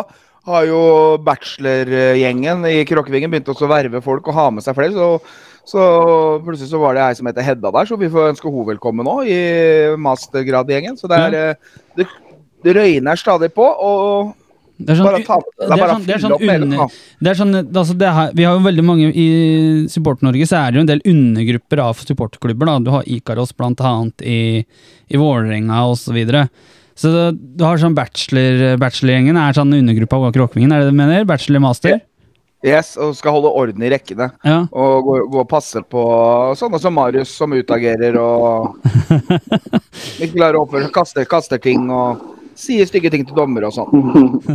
har 0.49 0.65
jo 0.69 0.81
bachelorgjengen 1.25 2.65
i 2.69 2.81
Kråkevingen 2.89 3.31
begynt 3.31 3.51
å 3.53 3.69
verve 3.69 4.01
folk 4.05 4.27
og 4.29 4.37
ha 4.37 4.49
med 4.53 4.65
seg 4.65 4.77
flere. 4.77 4.93
Så, 4.95 5.69
så 5.69 5.83
plutselig 6.45 6.71
så 6.71 6.81
var 6.81 6.97
det 6.97 7.05
ei 7.05 7.19
som 7.19 7.29
heter 7.29 7.45
Hedda 7.45 7.71
der, 7.75 7.89
så 7.89 7.99
vi 7.99 8.11
får 8.11 8.33
ønske 8.33 8.49
henne 8.49 8.67
velkommen 8.73 9.07
nå 9.07 9.21
i 9.29 9.39
mastergradgjengen. 10.01 10.97
Så 10.99 11.11
det 11.11 11.21
er 11.27 11.39
eh, 11.39 11.79
det, 11.99 12.09
det 12.65 12.75
røyner 12.77 13.19
stadig 13.19 13.51
på. 13.55 13.65
og 13.65 14.35
Det 17.19 17.31
er 17.33 17.35
sånn, 17.35 17.55
altså 17.59 17.95
det 17.99 18.11
her, 18.15 18.29
Vi 18.37 18.45
har 18.47 18.55
jo 18.55 18.63
veldig 18.63 18.85
mange 18.87 19.09
I 19.11 19.27
Support-Norge 19.91 20.47
så 20.47 20.61
er 20.61 20.71
det 20.71 20.79
jo 20.79 20.83
en 20.85 20.91
del 20.93 21.03
undergrupper 21.03 21.81
av 21.83 21.99
supportklubber. 21.99 22.69
da 22.69 22.77
Du 22.79 22.91
har 22.95 23.09
Ikaros 23.09 23.51
annet 23.59 24.23
i, 24.23 24.63
i 25.09 25.19
Vålerenga 25.19 25.83
osv. 25.89 26.05
Så, 26.09 26.15
videre. 26.15 26.47
Så 26.99 27.31
du 27.31 27.63
har 27.63 27.79
sånn 27.79 27.95
bachelor, 27.95 28.75
bachelorgjengen 28.81 29.39
er 29.39 29.55
sånn 29.55 29.77
undergruppe 29.77 30.17
av 30.19 30.33
Kråkevingen, 30.35 30.73
er 30.75 30.83
det 30.83 30.89
det 30.89 30.95
du 30.95 30.99
mener? 30.99 31.27
Bachelor-master? 31.29 32.01
Yes, 32.65 32.97
og 32.99 33.13
skal 33.15 33.37
holde 33.37 33.51
orden 33.55 33.83
i 33.87 33.89
rekkene. 33.93 34.33
Ja. 34.43 34.65
Og 34.75 35.05
gå, 35.05 35.13
gå 35.31 35.39
og 35.45 35.47
passe 35.47 35.79
på 35.79 36.01
sånne 36.59 36.81
som 36.83 36.97
Marius, 36.97 37.31
som 37.31 37.55
utagerer 37.55 38.17
og 38.19 38.75
ikke 40.23 40.33
klarer 40.33 40.59
å 40.59 40.65
oppføre 40.65 40.89
seg, 40.89 40.93
kaster, 40.97 41.29
kaster 41.29 41.61
ting 41.63 41.87
og 41.87 42.19
sier 42.59 42.89
stygge 42.89 43.13
ting 43.13 43.23
til 43.27 43.37
dommere 43.37 43.69
og 43.69 43.77
sånn. 43.77 44.51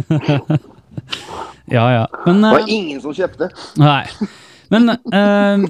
ja, 1.77 1.87
ja. 1.97 2.05
Men 2.27 2.45
Det 2.45 2.51
eh, 2.51 2.59
var 2.59 2.69
ingen 2.77 3.01
som 3.01 3.17
kjøpte. 3.17 3.49
Nei. 3.81 4.05
Men 4.75 4.93
uh, 4.93 5.65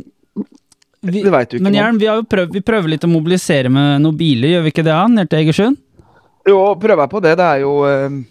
vi, 1.06 1.22
du 1.22 1.30
ikke 1.30 1.62
Men. 1.62 1.78
Jern, 1.78 2.02
vi, 2.02 2.10
prøvd, 2.34 2.58
vi 2.58 2.66
prøver 2.66 2.96
litt 2.96 3.06
å 3.06 3.14
mobilisere 3.14 3.70
med 3.70 4.02
noen 4.02 4.18
biler, 4.18 4.56
gjør 4.56 4.66
vi 4.66 4.74
ikke 4.74 4.82
det? 4.82 4.90
da, 4.90 5.06
Ned 5.06 5.30
til 5.30 5.44
Egersund? 5.44 5.83
Jo, 6.48 6.60
prøver 6.76 7.04
jeg 7.06 7.12
på 7.12 7.22
det. 7.24 7.34
Det 7.40 7.48
er 7.48 7.62
jo 7.64 7.74
eh, 7.88 8.22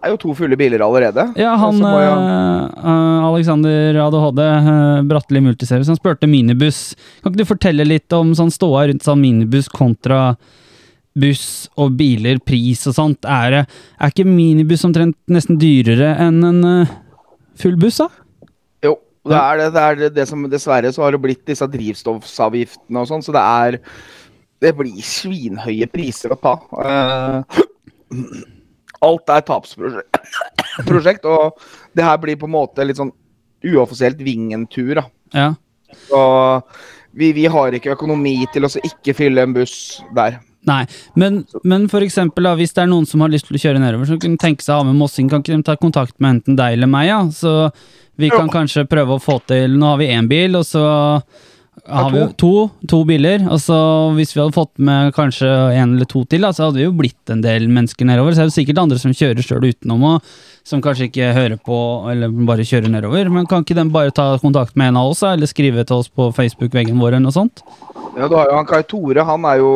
det 0.00 0.08
er 0.08 0.14
jo 0.14 0.20
to 0.22 0.32
fulle 0.32 0.56
biler 0.56 0.80
allerede. 0.80 1.26
Ja, 1.36 1.52
han 1.60 1.76
jeg- 1.76 2.70
uh, 2.80 3.26
Alexander 3.28 3.98
ADHD, 4.00 4.40
uh, 4.40 5.02
Bratteli 5.04 5.42
Multiservice, 5.44 5.92
han 5.92 5.98
spurte 5.98 6.26
minibuss. 6.26 6.94
Kan 7.20 7.34
ikke 7.34 7.42
du 7.42 7.50
fortelle 7.50 7.84
litt 7.84 8.10
om 8.16 8.32
sånn 8.32 8.48
ståa 8.48 8.86
rundt 8.88 9.04
sånn 9.04 9.20
minibuss 9.20 9.68
kontra 9.68 10.38
buss 11.12 11.68
og 11.76 11.98
biler, 11.98 12.40
pris 12.40 12.86
og 12.88 12.96
sånt? 12.96 13.28
Er, 13.28 13.50
det, 13.50 13.62
er 14.00 14.14
ikke 14.14 14.24
minibuss 14.24 14.86
omtrent 14.88 15.18
nesten 15.28 15.60
dyrere 15.60 16.14
enn 16.16 16.40
en 16.48 16.64
uh, 16.64 16.94
full 17.60 17.76
buss, 17.76 18.00
da? 18.00 18.08
Jo, 18.88 18.96
det 19.28 19.36
er 19.36 19.60
det, 19.60 19.68
det 19.76 19.84
er 19.84 20.00
det, 20.00 20.10
det 20.16 20.28
som 20.32 20.48
Dessverre 20.48 20.94
så 20.96 21.04
har 21.04 21.12
det 21.12 21.20
blitt 21.20 21.44
disse 21.44 21.68
drivstoffavgiftene 21.68 23.04
og 23.04 23.12
sånn, 23.12 23.26
så 23.26 23.36
det 23.36 23.44
er 23.44 23.78
Det 24.60 24.74
blir 24.76 25.04
svinhøye 25.04 25.88
priser 25.90 26.34
å 26.34 26.40
ta. 26.40 26.54
Uh, 26.74 27.40
alt 29.00 29.32
er 29.32 29.46
tapsprosjekt, 29.48 31.24
og 31.24 31.56
det 31.96 32.04
her 32.04 32.20
blir 32.20 32.36
på 32.40 32.48
en 32.48 32.56
måte 32.58 32.84
litt 32.84 33.00
sånn 33.00 33.14
uoffisielt 33.64 34.20
Vingen-tur. 34.24 34.94
da. 35.00 35.06
Ja. 35.32 35.48
Så 36.08 36.20
vi, 37.16 37.32
vi 37.32 37.46
har 37.50 37.74
ikke 37.74 37.94
økonomi 37.96 38.36
til 38.52 38.68
å 38.68 38.70
ikke 38.84 39.16
fylle 39.16 39.44
en 39.46 39.56
buss 39.56 39.74
der. 40.16 40.38
Nei, 40.68 40.82
men, 41.16 41.40
men 41.64 41.86
for 41.88 42.04
eksempel 42.04 42.44
da, 42.44 42.52
hvis 42.58 42.74
det 42.76 42.82
er 42.84 42.90
noen 42.90 43.06
som 43.08 43.22
har 43.24 43.32
lyst 43.32 43.48
til 43.48 43.56
å 43.56 43.62
kjøre 43.62 43.80
nedover, 43.80 44.10
så 44.10 44.18
kunne 44.20 44.40
tenke 44.40 44.64
seg 44.64 44.74
å 44.74 44.82
ha 44.82 44.88
med 44.90 44.98
Mossing, 44.98 45.30
kan 45.32 45.40
ikke 45.40 45.56
de 45.56 45.64
ta 45.66 45.76
kontakt 45.80 46.18
med 46.20 46.36
enten 46.36 46.58
deg 46.58 46.76
eller 46.76 46.90
meg, 46.90 47.08
ja? 47.08 47.20
Så 47.32 47.54
vi 48.20 48.28
kan 48.28 48.50
kanskje 48.52 48.84
prøve 48.90 49.16
å 49.16 49.22
få 49.22 49.38
til 49.48 49.78
Nå 49.80 49.94
har 49.94 50.02
vi 50.02 50.10
én 50.12 50.28
bil, 50.28 50.58
og 50.60 50.66
så 50.68 50.84
har 51.86 52.10
vi 52.12 52.22
to, 52.38 52.68
to 52.88 53.00
biler. 53.08 53.44
Og 53.50 53.60
så 53.62 53.78
hvis 54.16 54.34
vi 54.34 54.42
hadde 54.42 54.56
fått 54.56 54.72
med 54.82 55.14
kanskje 55.16 55.48
en 55.48 55.96
eller 55.96 56.08
to 56.08 56.24
til, 56.28 56.44
da, 56.44 56.52
så 56.54 56.68
hadde 56.68 56.80
vi 56.80 56.86
jo 56.86 56.96
blitt 56.96 57.32
en 57.32 57.42
del 57.44 57.68
mennesker 57.72 58.08
nedover. 58.08 58.36
Så 58.36 58.44
er 58.44 58.50
det 58.50 58.56
sikkert 58.56 58.82
andre 58.82 59.00
som 59.00 59.14
kjører 59.16 59.44
sjøl 59.44 59.68
utenom, 59.70 60.06
og 60.12 60.32
som 60.66 60.82
kanskje 60.84 61.08
ikke 61.08 61.30
hører 61.34 61.60
på, 61.66 61.78
eller 62.12 62.32
bare 62.48 62.66
kjører 62.66 62.92
nedover. 62.92 63.30
Men 63.32 63.48
kan 63.50 63.64
ikke 63.64 63.78
den 63.78 63.92
bare 63.94 64.14
ta 64.14 64.32
kontakt 64.42 64.76
med 64.78 64.92
en 64.92 65.00
av 65.00 65.12
oss, 65.12 65.22
eller 65.26 65.50
skrive 65.50 65.86
til 65.86 66.02
oss 66.02 66.10
på 66.12 66.30
Facebook-veggen 66.36 67.00
vår 67.00 67.16
eller 67.16 67.28
noe 67.28 67.36
sånt? 67.36 67.64
Ja, 68.18 68.26
du 68.26 68.34
har 68.34 68.48
jo 68.50 68.56
han 68.58 68.66
Kai 68.66 68.82
Tore, 68.90 69.22
han 69.24 69.44
er 69.46 69.60
jo, 69.60 69.70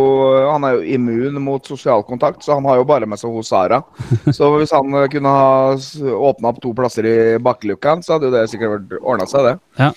han 0.51 0.65
er 0.67 0.77
jo 0.77 0.97
immun 0.97 1.39
mot 1.43 1.67
sosial 1.67 2.03
kontakt, 2.07 2.43
så 2.43 2.57
han 2.59 2.67
har 2.67 2.81
jo 2.81 2.87
bare 2.89 3.07
med 3.09 3.21
seg 3.21 3.33
hos 3.33 3.53
Sara. 3.53 3.79
Så 4.37 4.49
hvis 4.57 4.73
han 4.75 4.91
kunne 5.13 5.31
ha 5.31 5.75
åpna 5.75 6.51
opp 6.51 6.59
to 6.63 6.73
plasser 6.77 7.07
i 7.07 7.17
bakkeluka, 7.43 8.01
så 8.03 8.17
hadde 8.17 8.29
jo 8.29 8.35
det 8.35 8.49
sikkert 8.51 8.97
ordna 9.01 9.29
seg, 9.31 9.47
det. 9.47 9.55
Ja. 9.79 9.93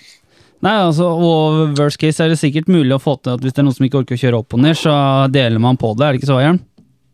Nei, 0.65 0.73
altså, 0.81 1.05
og 1.13 1.75
worst 1.77 1.99
case 2.01 2.23
er 2.23 2.29
det 2.33 2.39
sikkert 2.41 2.67
mulig 2.71 2.95
å 2.95 3.01
få 3.01 3.13
til 3.21 3.35
at 3.35 3.43
hvis 3.45 3.53
det 3.53 3.61
er 3.61 3.67
noen 3.67 3.75
som 3.77 3.85
ikke 3.85 3.99
orker 4.01 4.17
å 4.17 4.21
kjøre 4.23 4.39
opp 4.41 4.55
og 4.57 4.63
ned, 4.63 4.77
så 4.79 4.93
deler 5.29 5.61
man 5.61 5.77
på 5.77 5.91
det, 5.97 6.05
er 6.07 6.15
det 6.15 6.21
ikke 6.23 6.31
så, 6.31 6.39
Jern? 6.41 6.57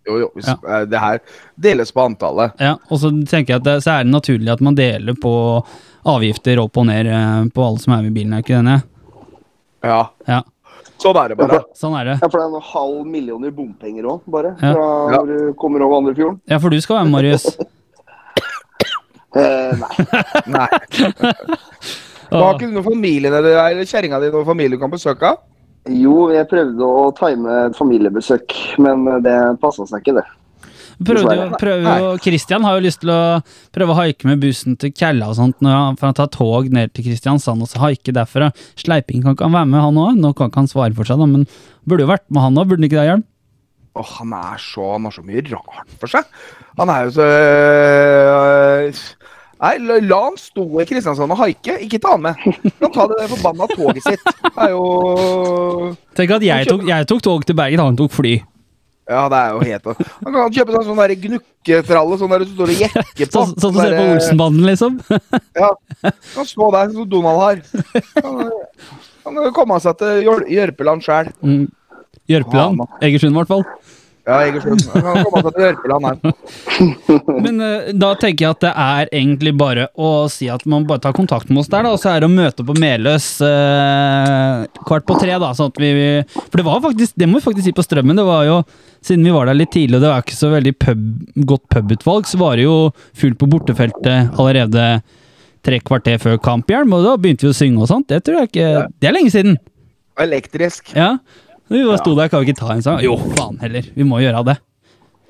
Jo, 0.07 0.17
jo, 0.19 0.29
hvis, 0.35 0.47
Ja. 0.47 0.55
eh, 0.67 0.85
det 0.91 0.99
her 0.99 1.19
deles 1.59 1.91
på 1.91 2.01
antallet. 2.03 2.53
Ja, 2.59 2.77
og 2.89 2.99
så 2.99 3.11
tenker 3.27 3.53
jeg 3.53 3.59
at 3.61 3.63
det, 3.67 3.75
så 3.83 3.91
er 3.99 4.03
det 4.03 4.11
naturlig 4.13 4.51
at 4.51 4.61
man 4.63 4.75
deler 4.75 5.13
på 5.15 5.33
avgifter 6.05 6.59
opp 6.63 6.77
og 6.77 6.87
ned 6.87 7.07
eh, 7.07 7.43
på 7.55 7.63
alle 7.67 7.79
som 7.83 7.93
er 7.93 8.01
med 8.03 8.11
i 8.11 8.15
bilen, 8.21 8.33
er 8.33 8.43
ikke 8.43 8.63
det? 8.67 8.79
Ja, 9.83 10.01
Ja, 10.27 10.41
sånn 11.03 11.15
er 11.19 11.27
det 11.33 11.37
bare. 11.37 11.61
sånn 11.75 11.95
er 11.99 12.03
det. 12.13 12.17
Ja, 12.21 12.27
for 12.29 12.39
det 12.39 12.47
er 12.47 12.55
en 12.55 12.67
halv 12.71 13.05
million 13.05 13.43
i 13.45 13.51
bompenger 13.51 14.03
òg, 14.07 14.21
bare. 14.27 14.55
Ja. 14.61 14.71
Fra 14.73 14.87
Ja. 15.11 15.17
når 15.19 15.27
du 15.27 15.53
kommer 15.59 15.81
over 15.83 15.99
Andrefjorden. 15.99 16.39
Ja, 16.47 16.59
for 16.59 16.69
du 16.69 16.79
skal 16.79 16.97
være 17.01 17.05
med, 17.09 17.11
Marius. 17.19 17.57
Eh, 19.35 19.73
nei. 19.81 19.95
Nei. 20.53 20.67
Har 22.33 22.55
ikke 22.57 22.69
du 22.69 22.77
noen 22.77 22.85
familie 22.85 23.31
nede 23.31 23.49
der, 23.51 23.65
eller 23.71 23.89
kjerringa 23.89 24.21
di 24.21 24.31
noen 24.33 24.47
familie 24.47 24.77
du 24.77 24.81
kan 24.81 24.93
besøke? 24.93 25.35
Jo, 25.91 26.29
jeg 26.31 26.47
prøvde 26.47 26.87
å 26.87 27.09
time 27.17 27.57
et 27.67 27.75
familiebesøk, 27.75 28.55
men 28.83 29.03
det 29.25 29.35
passa 29.61 29.85
seg 29.89 30.03
ikke, 30.03 30.21
det. 30.21 30.29
Prøvde 31.03 31.33
jo, 31.35 31.45
prøvde 31.59 31.93
jo, 31.99 32.09
Christian 32.21 32.63
har 32.67 32.77
jo 32.77 32.83
lyst 32.85 33.01
til 33.01 33.11
å 33.11 33.41
prøve 33.73 33.91
å 33.91 33.97
haike 33.97 34.29
med 34.29 34.39
bussen 34.43 34.77
til 34.79 34.93
Kjella 34.95 35.31
og 35.31 35.37
sånt, 35.39 35.57
når 35.65 35.75
han, 35.75 35.97
for 35.99 36.07
han 36.09 36.17
tar 36.19 36.29
tog 36.31 36.69
ned 36.71 36.93
til 36.93 37.07
Kristiansand 37.09 37.65
og 37.65 37.71
så 37.71 37.81
haike 37.83 38.13
derfra. 38.15 38.51
Sleiping 38.79 39.23
kan 39.25 39.35
ikke 39.35 39.49
han 39.49 39.57
være 39.57 39.71
med, 39.73 39.81
han 39.83 39.99
òg. 40.05 40.19
Nå 40.21 40.33
kan 40.37 40.51
ikke 40.51 40.63
han 40.63 40.71
svare 40.71 40.95
for 40.95 41.09
seg, 41.09 41.19
da, 41.19 41.27
men 41.29 41.47
burde 41.89 42.05
jo 42.05 42.11
vært 42.13 42.27
med 42.29 42.45
han 42.45 42.61
òg, 42.61 42.69
burde 42.69 42.83
han 42.83 42.89
ikke 42.89 42.99
det, 43.01 43.07
Hjelm? 43.09 43.25
Åh, 43.93 44.13
han 44.17 44.31
er 44.33 44.61
så 44.61 44.87
Han 44.95 45.03
har 45.05 45.13
så 45.13 45.21
mye 45.25 45.43
rart 45.51 45.97
for 46.01 46.09
seg. 46.09 46.29
Han 46.79 46.89
er 46.89 47.03
jo 47.05 47.15
så 47.17 47.27
øh, 47.27 49.03
Nei, 49.61 49.77
la, 49.79 49.99
la 50.03 50.19
han 50.25 50.37
stå 50.39 50.63
i 50.81 50.85
Kristiansand 50.89 51.31
og 51.31 51.39
haike. 51.39 51.77
Ikke 51.85 51.99
ta 52.03 52.15
han 52.15 52.23
med. 52.25 52.39
Han 52.43 52.79
kan 52.81 52.91
ta 52.95 53.05
det 53.13 53.27
forbanna 53.31 53.67
toget 53.71 54.03
sitt. 54.03 54.25
Det 54.25 54.65
er 54.65 54.73
jo 54.73 54.87
Tenk 56.17 56.33
at 56.37 56.47
jeg 56.47 56.67
tok, 56.71 56.83
jeg 56.89 57.07
tok 57.09 57.21
tog 57.23 57.45
til 57.47 57.55
Bergen, 57.57 57.83
han 57.83 57.99
tok 57.99 58.11
fly. 58.11 58.33
Ja, 59.03 59.25
det 59.27 59.35
er 59.35 59.49
jo 59.51 59.63
helt 59.67 59.87
Han 60.23 60.31
kan 60.35 60.53
kjøpe 60.55 60.75
seg 60.77 60.85
sånn 60.87 61.15
gnukketralle, 61.25 62.17
sånn 62.21 62.31
der 62.31 62.43
du 62.45 62.51
står 62.53 62.71
og 62.71 62.83
jekker 62.85 63.25
på. 63.27 63.31
Sånn 63.33 63.55
som 63.59 63.73
du 63.75 63.79
ser 63.81 63.95
på 63.97 64.05
Olsenbanden, 64.13 64.67
liksom. 64.69 64.99
Ja. 65.61 65.71
Kan 66.33 66.47
stå 66.47 66.69
der 66.75 66.93
som 66.95 67.09
Donald 67.11 67.41
har. 67.43 67.59
Han, 68.23 68.53
han 69.27 69.41
kan 69.41 69.53
komme 69.55 69.79
seg 69.83 69.97
til 69.99 70.23
Jør- 70.27 70.47
Jørpeland 70.51 71.03
sjæl. 71.03 71.33
Mm. 71.43 71.65
Jørpeland. 72.31 72.85
Egersund, 73.03 73.35
i 73.35 73.41
hvert 73.41 73.51
fall. 73.51 73.65
Ja, 74.23 74.37
Egersund. 74.45 74.81
Han 74.93 75.03
kan 75.03 75.25
komme 75.27 75.41
seg 75.43 75.57
til 75.57 75.65
Jørpeland 75.65 76.05
her. 76.07 76.19
Men 77.45 77.59
uh, 77.59 77.89
da 77.99 78.13
tenker 78.19 78.45
jeg 78.45 78.55
at 78.55 78.63
det 78.63 78.71
er 78.85 79.11
egentlig 79.11 79.51
bare 79.59 79.89
å 79.99 80.11
si 80.31 80.47
at 80.51 80.63
man 80.69 80.85
bare 80.87 81.03
tar 81.03 81.15
kontakt 81.17 81.51
med 81.51 81.63
oss 81.63 81.71
der, 81.71 81.83
da, 81.83 81.91
og 81.91 81.99
så 81.99 82.13
er 82.13 82.23
det 82.23 82.29
å 82.29 82.33
møte 82.33 82.63
på 82.63 82.75
Meløs 82.79 83.27
uh, 83.43 84.63
kvart 84.87 85.07
på 85.09 85.17
tre, 85.19 85.35
da. 85.43 85.51
Sånn 85.57 85.73
at 85.73 85.81
vi, 85.83 85.91
for 86.39 86.61
det 86.61 86.67
var 86.69 86.79
faktisk, 86.87 87.17
det 87.19 87.27
må 87.27 87.41
vi 87.41 87.47
faktisk 87.49 87.67
si 87.67 87.75
på 87.75 87.85
Strømmen, 87.85 88.19
det 88.19 88.27
var 88.27 88.47
jo 88.47 88.61
siden 89.03 89.27
vi 89.27 89.35
var 89.35 89.49
der 89.51 89.59
litt 89.59 89.73
tidlig, 89.75 89.99
og 89.99 90.05
det 90.05 90.13
var 90.13 90.23
ikke 90.23 90.39
så 90.39 90.53
veldig 90.53 90.73
pub, 90.79 91.03
godt 91.51 91.67
pubutvalg, 91.75 92.29
så 92.29 92.39
var 92.39 92.55
det 92.55 92.69
jo 92.69 92.77
fullt 93.19 93.41
på 93.41 93.49
bortefeltet 93.51 94.39
allerede 94.39 94.87
tre 95.63 95.79
kvarter 95.83 96.19
før 96.23 96.39
kamp, 96.43 96.71
og 96.71 97.03
da 97.03 97.17
begynte 97.19 97.47
vi 97.47 97.51
å 97.51 97.57
synge 97.57 97.83
og 97.83 97.91
sånt. 97.91 98.07
Det 98.11 98.23
tror 98.23 98.41
jeg 98.41 98.51
ikke 98.51 98.71
Det 98.99 99.09
er 99.09 99.15
lenge 99.15 99.35
siden. 99.35 99.59
Elektrisk. 100.23 100.93
Ja. 100.95 101.17
Vi 101.71 101.85
bare 101.87 102.01
sto 102.01 102.13
der, 102.17 102.29
kan 102.29 102.43
vi 102.43 102.51
ikke 102.51 102.59
ta 102.59 102.73
en 102.75 102.83
sang? 102.85 103.01
Jo, 103.03 103.15
faen 103.37 103.59
heller. 103.63 103.87
Vi 103.95 104.05
må 104.07 104.19
gjøre 104.23 104.43
det. 104.51 104.59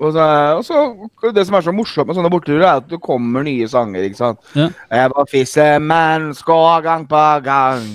Og 0.02 0.10
så, 0.12 0.24
og 0.58 0.64
så 0.66 1.30
Det 1.32 1.44
som 1.46 1.54
er 1.54 1.62
så 1.62 1.72
morsomt 1.72 2.08
med 2.08 2.16
sånne 2.18 2.30
borteturer, 2.32 2.64
er 2.66 2.80
at 2.82 2.88
det 2.90 2.98
kommer 3.02 3.44
nye 3.46 3.66
sanger. 3.70 4.02
ikke 4.08 4.18
sant? 4.18 4.40
Ja. 4.58 4.66
Jeg 4.90 5.12
var 5.14 5.28
fissemann, 5.30 6.32
skal 6.34 6.82
gang 6.84 7.06
på 7.08 7.22
gang. 7.46 7.86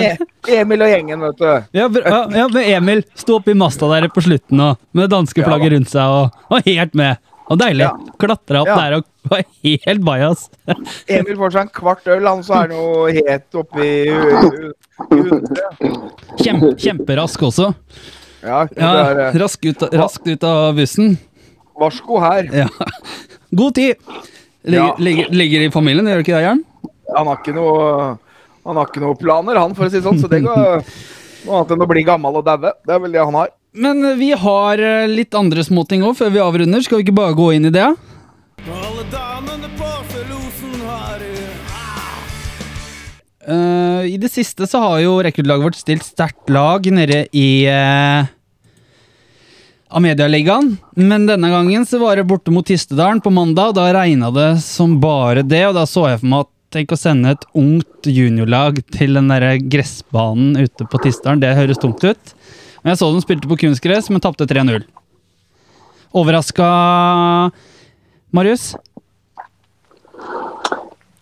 Eh, 0.00 0.16
Emil 0.60 0.80
og 0.82 0.88
gjengen, 0.88 1.20
vet 1.20 1.40
du. 1.40 1.48
Ja, 1.76 1.86
ja, 1.92 2.46
men 2.48 2.62
Emil 2.62 3.02
sto 3.18 3.36
oppi 3.40 3.52
masta 3.58 3.88
der 3.90 4.08
på 4.12 4.22
slutten 4.24 4.62
og 4.64 4.78
med 4.96 5.10
danskeflagget 5.12 5.74
rundt 5.74 5.90
seg 5.92 6.14
og 6.14 6.38
var 6.52 6.64
helt 6.64 6.94
med. 6.96 7.20
Og 7.50 7.58
deilig. 7.58 7.82
Ja. 7.82 8.14
Klatra 8.22 8.60
opp 8.62 8.68
Ja. 8.70 8.76
der 8.78 8.92
og 9.00 9.04
var 9.30 9.42
helt 9.64 10.04
bajas. 10.06 10.44
Emil 11.10 11.36
får 11.40 11.50
seg 11.56 11.62
en 11.66 11.72
kvart 11.74 12.06
øl, 12.14 12.26
han, 12.28 12.44
så 12.46 12.54
er 12.60 12.68
han 12.68 12.76
jo 12.76 12.84
helt 13.18 13.58
oppi 13.58 13.88
hundre. 15.10 15.50
Kjemperask 16.78 17.42
også. 17.50 17.72
Ja, 18.42 18.62
Ja, 18.76 18.92
eh, 19.28 19.34
rask 19.42 19.64
ut, 19.66 19.82
raskt 19.92 20.26
ut 20.30 20.44
av 20.44 20.74
bussen. 20.78 21.18
varsko 21.80 22.20
her. 22.20 22.48
Ja. 22.52 22.68
God 23.50 23.74
tid! 23.74 23.96
Ligger, 24.62 24.94
ligger, 25.00 25.28
ligger 25.32 25.60
i 25.66 25.70
familien, 25.72 26.06
gjør 26.06 26.20
du 26.20 26.24
ikke 26.24 26.36
det, 26.36 26.42
Jern? 26.44 26.64
Han 27.16 27.26
har 27.26 27.38
ikke 27.40 27.54
noe 27.56 28.18
Han 28.66 28.76
har 28.76 28.86
ikke 28.90 29.00
noen 29.00 29.16
planer, 29.16 29.56
han, 29.56 29.72
for 29.74 29.86
å 29.86 29.90
si 29.90 29.96
det 29.96 30.04
sånn. 30.04 30.18
Så 30.20 30.28
det 30.28 30.42
går 30.44 30.56
noe 31.46 31.56
annet 31.56 31.70
enn 31.72 31.82
å 31.82 31.88
bli 31.88 32.02
gammel 32.04 32.36
og 32.36 32.44
daue. 32.44 32.72
Det 32.84 32.92
er 32.94 33.00
vel 33.00 33.12
det 33.16 33.22
han 33.24 33.34
har. 33.38 33.48
Men 33.72 34.18
vi 34.18 34.32
har 34.32 34.78
eh, 34.78 35.08
litt 35.08 35.34
andre 35.34 35.62
småting 35.64 36.02
òg 36.02 36.16
før 36.18 36.32
vi 36.34 36.42
avrunder. 36.42 36.82
Skal 36.82 36.98
vi 36.98 37.06
ikke 37.06 37.18
bare 37.20 37.36
gå 37.38 37.52
inn 37.54 37.68
i 37.68 37.74
det? 37.74 37.86
Alle 38.66 39.04
damene 39.12 39.70
på 39.78 39.92
Felosen 40.12 40.82
har 40.88 41.28
Uh, 43.50 44.04
I 44.06 44.18
det 44.20 44.28
siste 44.30 44.66
så 44.68 44.78
har 44.78 44.98
jo 45.00 45.14
rekruttlaget 45.24 45.64
vårt 45.64 45.78
stilt 45.78 46.04
sterkt 46.04 46.50
lag 46.52 46.84
nede 46.92 47.22
i 47.34 47.64
uh, 47.72 48.28
Amedialigaen. 49.96 50.74
Men 50.94 51.24
denne 51.26 51.48
gangen 51.50 51.86
så 51.88 51.98
var 51.98 52.20
det 52.20 52.28
borte 52.30 52.52
mot 52.54 52.68
Tistedalen 52.68 53.22
på 53.24 53.32
mandag. 53.34 53.72
Da 53.78 53.88
regna 53.96 54.28
det 54.34 54.50
som 54.62 54.98
bare 55.02 55.42
det, 55.42 55.64
og 55.70 55.74
da 55.78 55.86
så 55.88 56.04
jeg 56.12 56.20
for 56.20 56.30
meg 56.30 56.44
at 56.44 56.52
tenk 56.76 56.94
å 56.94 57.00
sende 57.00 57.32
et 57.34 57.48
ungt 57.58 58.06
juniorlag 58.06 58.78
til 58.94 59.18
den 59.18 59.32
der 59.32 59.56
gressbanen 59.72 60.54
ute 60.60 60.86
på 60.86 61.00
Tistedalen. 61.02 61.42
Det 61.42 61.56
høres 61.58 61.80
tungt 61.82 62.04
ut. 62.06 62.34
Men 62.82 62.92
jeg 62.94 63.00
så 63.02 63.10
de 63.12 63.20
spilte 63.24 63.48
på 63.50 63.58
kunstgress, 63.60 64.08
men 64.12 64.22
tapte 64.24 64.46
3-0. 64.48 64.84
Overraska, 66.16 66.68
Marius? 68.34 68.70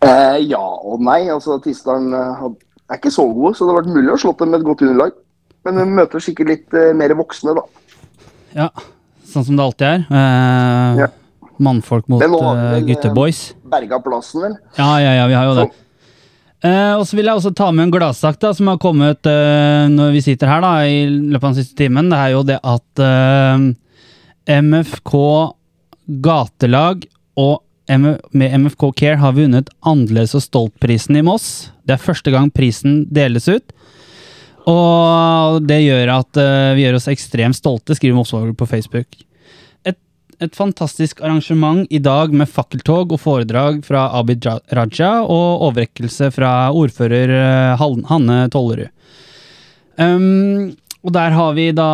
Eh, 0.05 0.37
ja 0.47 0.61
og 0.63 1.03
nei. 1.03 1.25
altså 1.33 1.59
Tisteren 1.65 2.13
eh, 2.15 2.45
er 2.89 3.01
ikke 3.01 3.11
så 3.13 3.27
gode, 3.35 3.57
så 3.59 3.67
det 3.67 3.75
har 3.75 3.81
vært 3.83 3.95
mulig 3.97 4.13
å 4.15 4.21
slå 4.23 4.35
dem 4.39 4.53
med 4.55 4.63
et 4.63 4.69
godt 4.69 4.85
underlag. 4.87 5.17
Men 5.67 5.81
vi 5.83 5.87
møter 5.99 6.23
sikkert 6.25 6.53
litt 6.53 6.77
eh, 6.79 6.93
mer 6.97 7.13
voksne, 7.19 7.57
da. 7.59 7.65
Ja, 8.57 8.69
sånn 9.29 9.45
som 9.51 9.59
det 9.59 9.67
alltid 9.67 9.89
er. 9.91 10.05
Eh, 10.09 11.03
Ja. 11.05 11.11
Mannfolk 11.59 12.07
mot 12.07 12.23
eh, 12.23 12.77
gutteboys. 12.87 13.49
Berga 13.67 13.99
plassen, 13.99 14.45
vel. 14.45 14.53
Ja, 14.79 14.93
ja, 15.03 15.17
ja, 15.19 15.25
vi 15.27 15.35
har 15.35 15.49
jo 15.49 15.57
det. 15.59 15.65
Eh, 16.59 16.95
og 16.99 17.05
så 17.07 17.15
vil 17.15 17.29
jeg 17.29 17.39
også 17.39 17.55
ta 17.55 17.69
med 17.71 17.87
en 17.87 17.93
gladsak 17.95 18.41
som 18.43 18.71
har 18.73 18.81
kommet 18.83 19.29
uh, 19.31 19.87
når 19.93 20.17
vi 20.17 20.25
sitter 20.25 20.51
her 20.51 20.65
da, 20.65 20.73
i 20.91 21.05
løpet 21.07 21.45
av 21.45 21.53
den 21.53 21.61
siste 21.61 21.79
timen. 21.79 22.11
Det 22.11 22.19
er 22.19 22.35
jo 22.35 22.43
det 22.49 22.59
at 22.67 23.03
uh, 23.05 23.69
MFK 24.49 25.15
gatelag 26.25 27.07
og 27.39 27.63
M 27.89 28.05
med 28.37 28.53
MFK 28.61 28.91
Care 28.99 29.17
har 29.17 29.37
vunnet 29.37 29.71
Annerledes 29.87 30.35
og 30.37 30.45
Stolt-prisen 30.45 31.17
i 31.17 31.25
Moss. 31.25 31.71
Det 31.89 31.97
er 31.97 32.03
første 32.03 32.33
gang 32.35 32.51
prisen 32.53 33.07
deles 33.15 33.49
ut. 33.49 33.65
Og 34.69 35.63
det 35.65 35.79
gjør 35.81 36.13
at 36.19 36.41
eh, 36.43 36.75
vi 36.77 36.85
gjør 36.85 36.99
oss 36.99 37.09
ekstremt 37.09 37.57
stolte, 37.57 37.97
skriver 37.97 38.19
Mossvåger 38.19 38.53
på 38.59 38.69
Facebook. 38.69 39.17
Et, 40.39 40.55
fantastisk 40.55 41.21
arrangement 41.21 41.87
i 41.91 41.99
dag 41.99 42.31
med 42.31 42.47
fakkeltog 42.47 43.11
og 43.15 43.19
foredrag 43.19 43.81
fra 43.87 44.05
Abid 44.15 44.45
Raja 44.71 45.25
og 45.25 45.65
overrekkelse 45.67 46.31
fra 46.35 46.71
ordfører 46.71 47.33
eh, 47.35 47.87
Hanne 48.07 48.45
Tollerud. 48.53 48.93
Um, 49.99 50.77
og 51.03 51.11
der 51.17 51.35
har 51.35 51.57
vi 51.57 51.65
da 51.75 51.89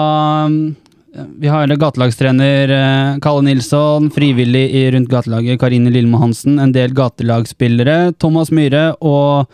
eh, 0.45 1.29
Vi 1.41 1.49
har 1.49 1.73
gatelagstrener 1.73 2.75
eh, 2.77 3.21
Kalle 3.25 3.47
Nilsson, 3.47 4.11
frivillig 4.13 4.67
i 4.77 4.85
rundt 4.93 5.09
gatelaget 5.09 5.61
Karine 5.63 5.93
Lillemo 5.95 6.21
Hansen, 6.21 6.59
en 6.61 6.75
del 6.77 6.93
gatelagsspillere, 6.93 8.13
Thomas 8.21 8.53
Myhre 8.53 8.91
og 9.01 9.49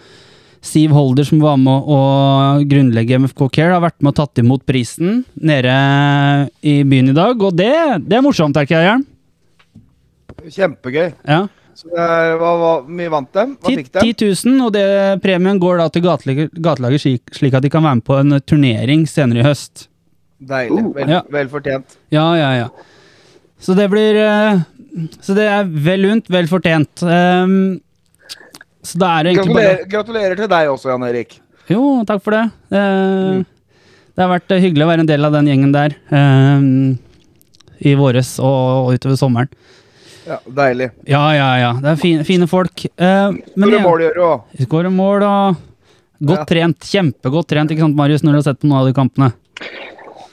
Siv 0.61 0.92
Holder, 0.92 1.24
som 1.24 1.40
var 1.40 1.56
med 1.61 1.86
å 1.88 2.00
grunnlegge 2.68 3.16
MFK 3.22 3.46
Care, 3.54 3.72
har 3.72 3.80
vært 3.84 3.96
med 4.04 4.12
og 4.12 4.18
tatt 4.18 4.42
imot 4.42 4.66
prisen 4.68 5.22
nede 5.40 5.72
i 6.61 6.82
byen 6.84 7.08
i 7.12 7.16
dag. 7.16 7.40
Og 7.40 7.56
det, 7.56 7.72
det 8.04 8.18
er 8.18 8.24
morsomt, 8.26 8.58
er 8.61 8.68
ikke 8.68 8.76
det, 8.82 8.90
Jern? 8.90 9.06
Kjempegøy. 10.50 11.08
Ja. 11.28 11.40
Så 11.80 11.88
hva, 11.96 12.70
mye 12.92 13.08
vant 13.12 13.30
dem? 13.32 13.54
Hva 13.62 13.72
10 13.72 13.78
fikk 13.80 13.90
de? 13.94 14.02
10 14.12 14.34
000, 14.50 14.61
og 14.66 14.74
det 14.76 14.84
premien 15.24 15.61
går 15.62 15.80
da 15.80 15.86
til 15.94 16.04
gatelaget, 16.04 17.00
slik, 17.06 17.32
slik 17.36 17.56
at 17.56 17.64
de 17.64 17.70
kan 17.72 17.84
være 17.86 18.00
med 18.02 18.06
på 18.08 18.18
en 18.20 18.36
turnering 18.44 19.06
senere 19.08 19.40
i 19.40 19.46
høst. 19.48 19.86
Deilig. 20.40 20.76
Oh. 20.84 20.92
Vel, 20.96 21.08
Ja. 21.16 21.22
vel 21.32 21.48
fortjent. 21.52 21.96
Ja, 22.12 22.26
ja, 22.36 22.50
ja. 22.56 22.68
Så 23.61 23.74
det 23.76 23.90
blir 23.92 24.16
eh, 24.16 24.61
Så 25.20 25.34
det 25.36 25.44
er 25.52 25.64
vel 25.68 26.06
unt, 26.08 26.28
vel 26.32 26.48
fortjent. 26.48 27.02
Ehm, 27.04 27.80
så 28.82 28.98
da 28.98 29.10
er 29.18 29.24
det 29.26 29.32
egentlig 29.34 29.54
bare 29.54 29.64
Gratulerer, 29.64 29.88
gratulerer 29.94 30.36
til 30.40 30.48
deg 30.48 30.68
også, 30.72 30.88
Jan 30.92 31.06
Erik. 31.08 31.38
Jo, 31.70 31.82
takk 32.08 32.22
for 32.24 32.36
det. 32.36 32.44
Eh, 32.72 33.42
Det 34.16 34.24
har 34.24 34.30
vært 34.32 34.50
eh, 34.56 34.60
hyggelig 34.64 34.84
å 34.84 34.88
være 34.90 35.04
en 35.04 35.10
del 35.10 35.24
av 35.24 35.32
den 35.36 35.46
gjengen 35.48 35.72
der. 35.72 35.94
ehm, 36.10 36.98
I 37.80 37.94
våres 37.96 38.34
og, 38.42 38.88
og 38.90 38.94
utover 38.98 39.16
sommeren. 39.16 39.48
Ja, 40.26 40.36
deilig. 40.46 40.90
Ja, 41.08 41.22
ja, 41.32 41.48
ja. 41.58 41.70
Det 41.80 41.92
er 41.94 41.96
fine, 42.00 42.24
fine 42.28 42.46
folk. 42.50 42.84
Uh, 43.00 43.32
ja, 43.32 43.32
mål 43.56 44.02
gjør 44.04 44.14
du 44.18 44.20
òg. 44.26 44.42
skårer 44.66 44.92
mål 44.92 45.22
og 45.26 45.56
Godt 46.20 46.42
Ja. 46.42 46.44
trent. 46.44 46.84
Kjempegodt 46.84 47.48
trent, 47.48 47.70
ikke 47.72 47.80
sant, 47.80 47.96
Marius, 47.96 48.20
når 48.22 48.32
du 48.32 48.38
har 48.42 48.42
sett 48.50 48.60
på 48.60 48.68
noen 48.68 48.80
av 48.82 48.86
de 48.90 48.92
kampene? 48.92 49.30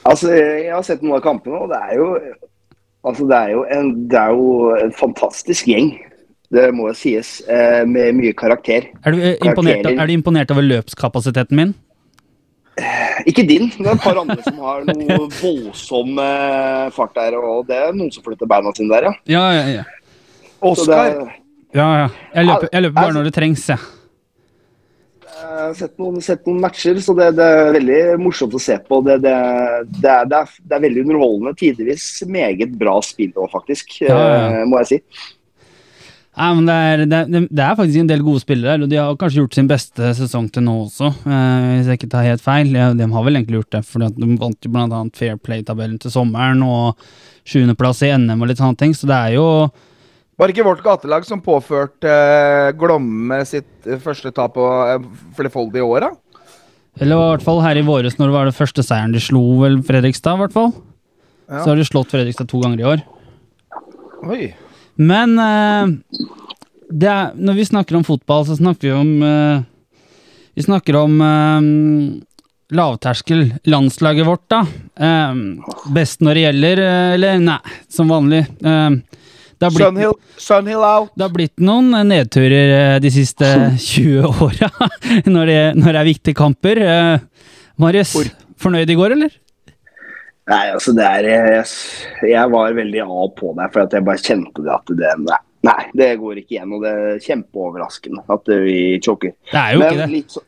Altså, 0.04 0.28
jeg 0.36 0.68
har 0.74 0.82
sett 0.84 1.00
noen 1.02 1.16
av 1.16 1.22
kampene, 1.24 1.62
og 1.64 1.70
det 1.72 1.78
er 1.80 1.96
jo 1.96 2.10
Altså, 3.08 3.24
det 3.30 3.36
er 3.38 3.50
jo 3.54 3.62
en, 3.72 4.08
det 4.10 4.18
er 4.18 4.32
jo 4.34 4.74
en 4.76 4.90
fantastisk 4.92 5.64
gjeng. 5.70 5.92
Det 6.48 6.68
må 6.72 6.88
sies. 6.96 7.38
Eh, 7.44 7.82
med 7.88 8.16
mye 8.16 8.32
karakter. 8.36 8.88
Er 9.04 9.12
du, 9.12 9.20
eh, 9.20 9.36
imponert, 9.44 9.84
er 9.84 10.06
du 10.06 10.14
imponert 10.14 10.50
over 10.54 10.64
løpskapasiteten 10.64 11.56
min? 11.56 11.74
Ikke 13.26 13.42
din, 13.42 13.68
det 13.74 13.84
er 13.86 13.96
et 13.96 14.04
par 14.04 14.20
andre 14.20 14.38
som 14.44 14.58
har 14.62 14.86
noe 14.86 15.18
voldsom 15.40 16.18
eh, 16.22 16.88
fart 16.94 17.14
der. 17.18 17.36
Og 17.36 17.66
det 17.68 17.76
er 17.76 17.92
noen 17.92 18.10
som 18.14 18.24
flytter 18.24 18.48
beina 18.48 18.72
sine 18.76 18.94
der, 18.94 19.10
ja. 19.10 19.14
Ja, 19.34 19.44
ja, 19.58 19.68
ja. 19.80 19.84
Oskar. 20.64 21.20
ja, 21.74 21.88
ja. 22.04 22.08
Jeg, 22.34 22.48
løper, 22.48 22.68
jeg 22.72 22.86
løper 22.86 23.00
bare 23.02 23.16
når 23.18 23.28
det 23.28 23.34
trengs, 23.36 23.68
jeg. 23.68 23.94
Jeg 25.38 25.54
har 25.54 25.74
sett 25.78 25.98
noen, 26.00 26.22
sett 26.22 26.46
noen 26.48 26.62
matcher, 26.62 26.98
så 27.02 27.14
det, 27.14 27.28
det 27.38 27.44
er 27.44 27.74
veldig 27.76 27.98
morsomt 28.22 28.56
å 28.56 28.60
se 28.62 28.78
på. 28.88 29.00
Det, 29.06 29.18
det, 29.22 29.34
det, 30.00 30.08
er, 30.10 30.24
det, 30.30 30.40
er, 30.40 30.54
det 30.64 30.78
er 30.78 30.84
veldig 30.86 31.04
underholdende. 31.04 31.52
Tidvis 31.60 32.06
meget 32.30 32.72
bra 32.80 32.96
spill 33.04 33.34
òg, 33.36 33.50
faktisk. 33.52 34.00
Ja, 34.06 34.16
ja. 34.16 34.64
Må 34.70 34.80
jeg 34.82 34.90
si. 34.90 35.00
Nei, 36.38 36.48
men 36.54 36.66
det 36.68 36.74
er, 36.78 37.00
det, 37.10 37.18
er- 37.18 37.46
det 37.50 37.62
er 37.64 37.74
faktisk 37.78 37.98
en 37.98 38.10
del 38.12 38.20
gode 38.22 38.40
spillere 38.44 38.76
her, 38.76 38.82
og 38.86 38.90
de 38.92 38.98
har 39.00 39.16
kanskje 39.18 39.40
gjort 39.42 39.56
sin 39.58 39.66
beste 39.70 40.12
sesong 40.14 40.46
til 40.54 40.62
nå 40.62 40.74
også, 40.84 41.08
eh, 41.26 41.64
hvis 41.80 41.88
jeg 41.90 41.98
ikke 41.98 42.10
tar 42.12 42.28
helt 42.28 42.44
feil. 42.44 42.70
Ja, 42.78 42.92
de 42.94 43.08
har 43.10 43.24
vel 43.26 43.40
egentlig 43.40 43.58
gjort 43.58 43.74
det, 43.74 43.80
for 43.88 44.04
de 44.06 44.28
vant 44.38 44.68
jo 44.68 44.70
annet 44.78 45.18
Fair 45.18 45.34
Play-tabellen 45.42 45.98
til 45.98 46.14
sommeren, 46.14 46.62
og 46.62 47.02
sjuendeplass 47.48 48.04
i 48.06 48.12
NM 48.14 48.38
og 48.44 48.52
litt 48.52 48.62
sånne 48.62 48.78
ting, 48.78 48.94
så 48.94 49.08
det 49.10 49.16
er 49.18 49.34
jo 49.38 49.46
Var 50.38 50.46
det 50.46 50.54
ikke 50.54 50.68
vårt 50.68 50.84
gatelag 50.84 51.24
som 51.26 51.40
påførte 51.42 52.06
eh, 52.06 52.70
Glomme 52.78 53.40
sitt 53.48 53.88
første 54.04 54.30
tap 54.36 54.54
på 54.54 54.68
eh, 54.86 55.02
flerfoldige 55.34 55.82
år, 55.82 56.06
da? 56.06 56.44
Eller 57.02 57.14
i 57.18 57.26
hvert 57.32 57.44
fall 57.46 57.60
her 57.62 57.78
i 57.78 57.82
våres, 57.86 58.14
når 58.18 58.30
det 58.30 58.34
var 58.36 58.48
det 58.50 58.54
første 58.58 58.82
seieren 58.86 59.12
de 59.14 59.20
slo, 59.22 59.42
vel 59.64 59.80
Fredrikstad, 59.86 60.38
i 60.38 60.42
hvert 60.44 60.54
fall. 60.54 60.72
Ja. 61.48 61.64
Så 61.64 61.72
har 61.72 61.78
de 61.78 61.86
slått 61.86 62.10
Fredrikstad 62.14 62.46
to 62.50 62.62
ganger 62.62 62.82
i 62.82 62.88
år. 62.94 63.04
Oi. 64.28 64.48
Men 64.98 65.38
eh, 65.38 65.90
er, 66.98 67.34
når 67.38 67.58
vi 67.58 67.66
snakker 67.68 67.98
om 67.98 68.06
fotball, 68.06 68.46
så 68.48 68.58
snakker 68.58 68.88
vi 68.88 68.94
om 68.96 69.12
eh, 69.22 69.60
Vi 70.58 70.64
snakker 70.66 70.98
om 70.98 71.20
eh, 71.22 71.68
lavterskel. 72.74 73.46
Landslaget 73.70 74.26
vårt, 74.26 74.44
da. 74.50 74.64
Best 75.94 76.20
når 76.20 76.34
det 76.34 76.42
gjelder, 76.42 76.82
eller 77.14 77.38
nei, 77.40 77.60
som 77.88 78.10
vanlig. 78.12 78.42
Det, 78.58 79.64
har 79.64 79.72
blitt, 79.72 79.86
Sunhill, 79.86 80.12
Sunhill 80.36 80.84
det 81.14 81.24
har 81.24 81.32
blitt 81.32 81.64
noen 81.64 81.96
nedturer 82.10 83.00
de 83.00 83.10
siste 83.14 83.48
20 83.86 84.28
åra 84.28 84.68
når, 85.34 85.54
når 85.78 85.88
det 85.88 86.02
er 86.02 86.10
viktige 86.10 86.36
kamper. 86.36 86.82
Marius, 87.80 88.12
fornøyd 88.60 88.92
i 88.92 88.98
går, 88.98 89.16
eller? 89.16 89.32
Nei, 90.48 90.64
altså 90.72 90.94
det 90.96 91.04
er 91.04 91.26
Jeg, 91.28 91.64
jeg 92.30 92.50
var 92.54 92.72
veldig 92.76 93.02
av 93.04 93.28
på 93.36 93.52
deg, 93.58 93.68
for 93.74 93.84
at 93.84 93.92
jeg 93.98 94.06
bare 94.06 94.22
kjente 94.24 94.64
det 94.64 94.72
at 94.72 94.92
det 94.96 95.10
Nei, 95.26 95.38
nei 95.68 95.82
det 95.98 96.08
går 96.22 96.40
ikke 96.40 96.54
igjen. 96.56 96.72
Og 96.72 96.84
det 96.86 96.92
er 96.94 97.18
kjempeoverraskende 97.26 98.22
at 98.32 98.48
vi 98.64 98.76
choker. 99.04 99.34
Det 99.50 99.60
er 99.60 99.74
jo 99.74 99.82
Men, 99.82 99.92
ikke 99.92 100.00
det. 100.06 100.10
litt 100.14 100.30
så, 100.36 100.42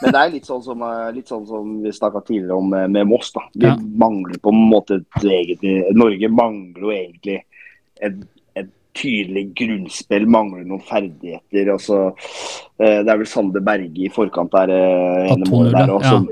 men 0.00 0.06
det 0.08 0.20
er 0.22 0.32
litt 0.36 0.48
sånn 0.48 0.62
som, 0.64 0.84
eh, 0.88 1.08
litt 1.18 1.28
sånn 1.34 1.46
som 1.50 1.72
vi 1.84 1.92
snakka 1.92 2.24
tidligere 2.30 2.56
om 2.62 2.70
med, 2.72 3.06
Moss. 3.10 3.32
da. 3.36 3.44
Vi 3.54 3.66
Ja. 3.68 3.76
mangler 3.76 4.38
på 4.40 4.54
en 4.54 4.62
måte 4.70 5.00
et 5.02 5.24
eget 5.24 5.94
Norge 5.96 6.28
mangler 6.32 6.80
jo 6.86 6.94
egentlig 6.96 7.42
et 8.02 8.14
tydelig 8.94 9.46
grunnspill, 9.56 10.26
mangler 10.28 10.64
noen 10.68 10.82
ferdigheter. 10.84 11.70
altså 11.72 11.98
eh, 12.78 12.98
Det 13.02 13.08
er 13.08 13.16
vel 13.22 13.26
Sande 13.30 13.60
Berge 13.64 14.04
i 14.04 14.10
forkant 14.12 14.52
der. 14.52 14.68
eh, 14.70 15.28
På 15.30 15.36
ene 15.36 15.48
målet 15.50 15.72
2-0, 15.72 15.78
der 15.78 15.92
ja. 15.92 16.10
som- 16.10 16.28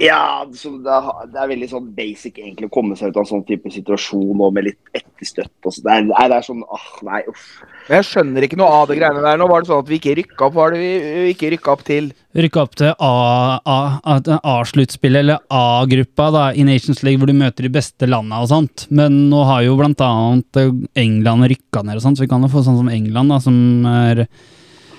Ja, 0.00 0.22
som 0.56 0.78
det, 0.82 0.92
er, 0.92 1.26
det 1.32 1.40
er 1.42 1.48
veldig 1.52 1.68
sånn 1.70 1.90
basic 1.94 2.38
egentlig 2.40 2.70
å 2.70 2.74
komme 2.74 2.96
seg 2.96 3.10
ut 3.12 3.16
av 3.20 3.26
en 3.26 3.30
sånn 3.34 3.46
type 3.46 3.70
situasjon 3.70 4.40
og 4.40 4.54
med 4.56 4.64
litt 4.70 4.80
etterstøtt. 4.96 5.52
og 5.64 5.72
så. 5.72 5.82
Det 5.84 5.92
er, 5.92 6.28
det 6.28 6.36
er 6.38 6.46
sånn 6.48 6.64
ah, 6.72 6.88
Nei, 7.02 7.22
uff. 7.28 7.62
Men 7.88 7.98
jeg 7.98 8.06
skjønner 8.08 8.44
ikke 8.46 8.58
noe 8.60 8.74
av 8.78 8.84
det 8.88 8.96
greiene 9.00 9.22
der. 9.24 9.38
Nå 9.40 9.46
var 9.50 9.58
det 9.62 9.68
sånn 9.70 9.82
at 9.82 9.90
vi 9.90 9.96
ikke 9.98 10.16
rykka 10.20 10.42
opp. 10.46 10.54
Hva 10.54 10.62
er 10.68 10.72
det 10.76 10.82
vi 10.82 10.92
ikke 11.32 11.50
rykka 11.56 11.68
opp 11.74 11.82
til? 11.88 12.04
Rykka 12.38 12.58
opp 12.62 12.74
til 12.78 12.90
A-sluttspillet, 13.02 15.20
eller 15.24 15.38
A-gruppa 15.52 16.26
da, 16.32 16.44
i 16.54 16.62
Nations 16.68 17.00
League, 17.02 17.18
hvor 17.20 17.28
du 17.28 17.36
møter 17.36 17.62
de 17.66 17.74
beste 17.74 18.04
landa 18.08 18.36
og 18.44 18.48
sånt. 18.52 18.76
Men 18.94 19.10
nå 19.32 19.40
har 19.50 19.60
jo 19.66 19.78
blant 19.80 20.00
annet 20.06 20.50
eh, 20.62 20.76
England 21.02 21.40
rykka 21.52 21.78
ned 21.84 21.98
og 21.98 22.04
sånt, 22.06 22.16
så 22.20 22.24
vi 22.24 22.30
kan 22.30 22.44
jo 22.46 22.52
få 22.52 22.60
sånn 22.64 22.80
som 22.80 22.92
England, 22.92 23.28
da, 23.34 23.38
som 23.42 23.56
er 23.90 24.16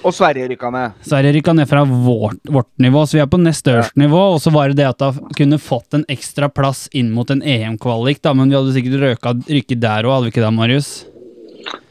Og 0.03 0.11
Sverige 0.11 0.51
rykka 0.51 0.67
ned. 0.75 0.91
Sverige 1.07 1.31
rykka 1.37 1.51
ned 1.55 1.67
fra 1.71 1.81
vårt, 1.87 2.41
vårt 2.51 2.73
nivå, 2.83 2.99
så 3.07 3.15
vi 3.15 3.23
er 3.23 3.31
på 3.31 3.39
nest 3.39 3.63
øverste 3.71 3.95
nivå. 4.03 4.21
Og 4.35 4.39
så 4.43 4.51
var 4.51 4.67
det 4.67 4.75
det 4.81 4.91
at 4.91 4.99
da 4.99 5.15
kunne 5.39 5.63
fått 5.63 5.95
en 5.95 6.03
ekstra 6.11 6.51
plass 6.51 6.91
inn 6.91 7.15
mot 7.15 7.23
en 7.31 7.39
EM-kvalik, 7.39 8.19
da, 8.19 8.35
men 8.35 8.51
vi 8.51 8.59
hadde 8.59 8.75
sikkert 8.75 8.99
røka, 9.07 9.31
rykket 9.47 9.79
der 9.79 10.03
òg, 10.03 10.11
hadde 10.17 10.27
vi 10.27 10.31
ikke 10.35 10.43
det, 10.43 10.51
Marius? 10.59 10.91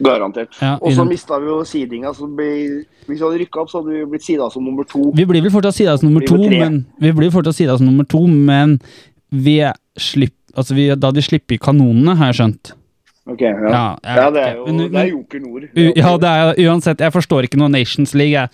Garantert. 0.02 0.56
Ja, 0.60 0.74
og 0.80 0.92
så 0.92 1.04
mista 1.08 1.38
vi 1.40 1.46
jo 1.46 1.60
seedinga. 1.64 2.12
så 2.14 2.26
ble- 2.28 2.84
Hvis 3.06 3.18
vi 3.18 3.24
hadde 3.24 3.38
rykka 3.40 3.60
opp, 3.62 3.70
så 3.70 3.80
hadde 3.82 3.92
vi 3.98 4.04
blitt 4.12 4.22
sida 4.24 4.50
som 4.50 4.64
nummer 4.64 4.84
to. 4.84 5.10
Vi 5.14 5.24
blir 5.24 5.42
vel 5.42 5.50
fortsatt 5.50 5.74
sida 5.74 5.96
som 5.98 6.08
nummer 6.08 6.26
to, 6.26 6.36
men 6.48 6.84
vi 7.00 7.12
blir 7.12 7.30
fortsatt 7.30 7.54
sida 7.56 7.76
som 7.78 7.86
nummer 7.86 8.04
to, 8.08 8.26
men 8.26 8.80
vi 9.32 9.58
slipp, 9.98 10.34
altså 10.56 10.74
vi, 10.76 10.88
da 10.94 11.10
de 11.10 11.20
slipper 11.24 11.58
kanonene, 11.58 12.16
har 12.16 12.32
jeg 12.32 12.40
skjønt. 12.40 12.72
Ok, 13.30 13.40
ja. 13.40 13.54
Ja, 13.70 13.96
jeg 14.02 14.16
Ja, 14.16 14.30
det 14.30 14.42
er 14.42 14.54
jo 14.56 14.66
Men- 14.66 14.90
det 14.92 14.94
er 15.00 15.10
Joker 15.10 15.40
Nord. 15.40 15.62
Ja, 15.74 16.16
det 16.18 16.30
er 16.30 16.70
uansett, 16.70 16.98
jeg 16.98 17.12
forstår 17.12 17.44
ikke 17.44 17.58
noe 17.58 17.68
Nations 17.70 18.14
League, 18.14 18.32
jeg. 18.32 18.48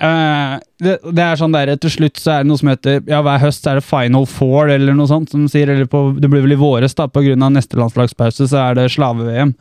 Uh, 0.00 0.56
det, 0.80 0.94
det 1.12 1.20
er 1.20 1.36
sånn 1.36 1.52
der, 1.52 1.76
Til 1.76 1.90
slutt 1.90 2.16
så 2.16 2.32
er 2.32 2.38
det 2.40 2.48
noe 2.48 2.56
som 2.56 2.70
heter 2.70 3.02
Ja, 3.06 3.18
hver 3.20 3.38
høst 3.42 3.66
er 3.68 3.74
det 3.76 3.84
Final 3.84 4.24
Four, 4.24 4.70
eller 4.72 4.94
noe 4.96 5.06
sånt. 5.06 5.28
Som 5.28 5.44
sier, 5.46 5.68
eller 5.68 5.84
på, 5.84 6.18
Det 6.18 6.30
blir 6.30 6.40
vel 6.40 6.52
i 6.52 6.56
våres, 6.56 6.94
da, 6.96 7.04
av 7.04 7.52
neste 7.52 7.76
landslagspause, 7.76 8.48
så 8.48 8.70
er 8.70 8.74
det 8.74 8.90
slave-VM. 8.90 9.52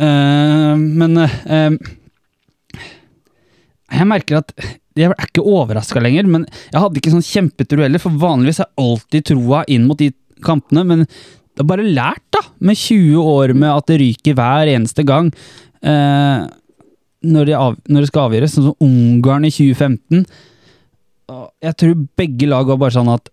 Eh, 0.00 0.76
men 0.80 1.18
uh, 1.20 1.74
Jeg 3.90 4.06
merker 4.08 4.38
at 4.38 4.54
Jeg 4.96 5.10
er 5.10 5.26
ikke 5.26 5.44
overraska 5.44 6.00
lenger, 6.02 6.28
men 6.30 6.46
jeg 6.70 6.80
hadde 6.80 7.00
ikke 7.00 7.12
sånn 7.12 7.26
kjempetro 7.26 7.84
heller, 7.84 8.02
for 8.02 8.16
vanligvis 8.20 8.62
er 8.64 8.72
alltid 8.80 9.28
troa 9.30 9.62
inn 9.70 9.86
mot 9.88 10.00
de 10.00 10.10
kampene, 10.44 10.84
men 10.88 11.04
det 11.04 11.62
er 11.62 11.68
bare 11.68 11.84
lært, 11.84 12.24
da, 12.32 12.42
med 12.64 12.78
20 12.78 13.20
år 13.20 13.52
med 13.54 13.70
at 13.70 13.90
det 13.90 13.98
ryker 14.00 14.36
hver 14.38 14.70
eneste 14.72 15.04
gang. 15.06 15.30
Uh, 15.84 16.48
når, 17.20 17.48
det 17.48 17.56
av, 17.56 17.76
når 17.88 18.04
det 18.04 18.10
skal 18.10 18.28
avgjøres, 18.28 18.54
sånn 18.56 18.70
som 18.70 18.86
Ungarn 18.86 19.46
i 19.48 19.52
2015. 19.52 20.24
Jeg 21.62 21.76
tror 21.80 21.98
begge 22.18 22.48
lag 22.50 22.68
var 22.70 22.80
bare 22.80 22.96
sånn 22.96 23.12
at 23.12 23.28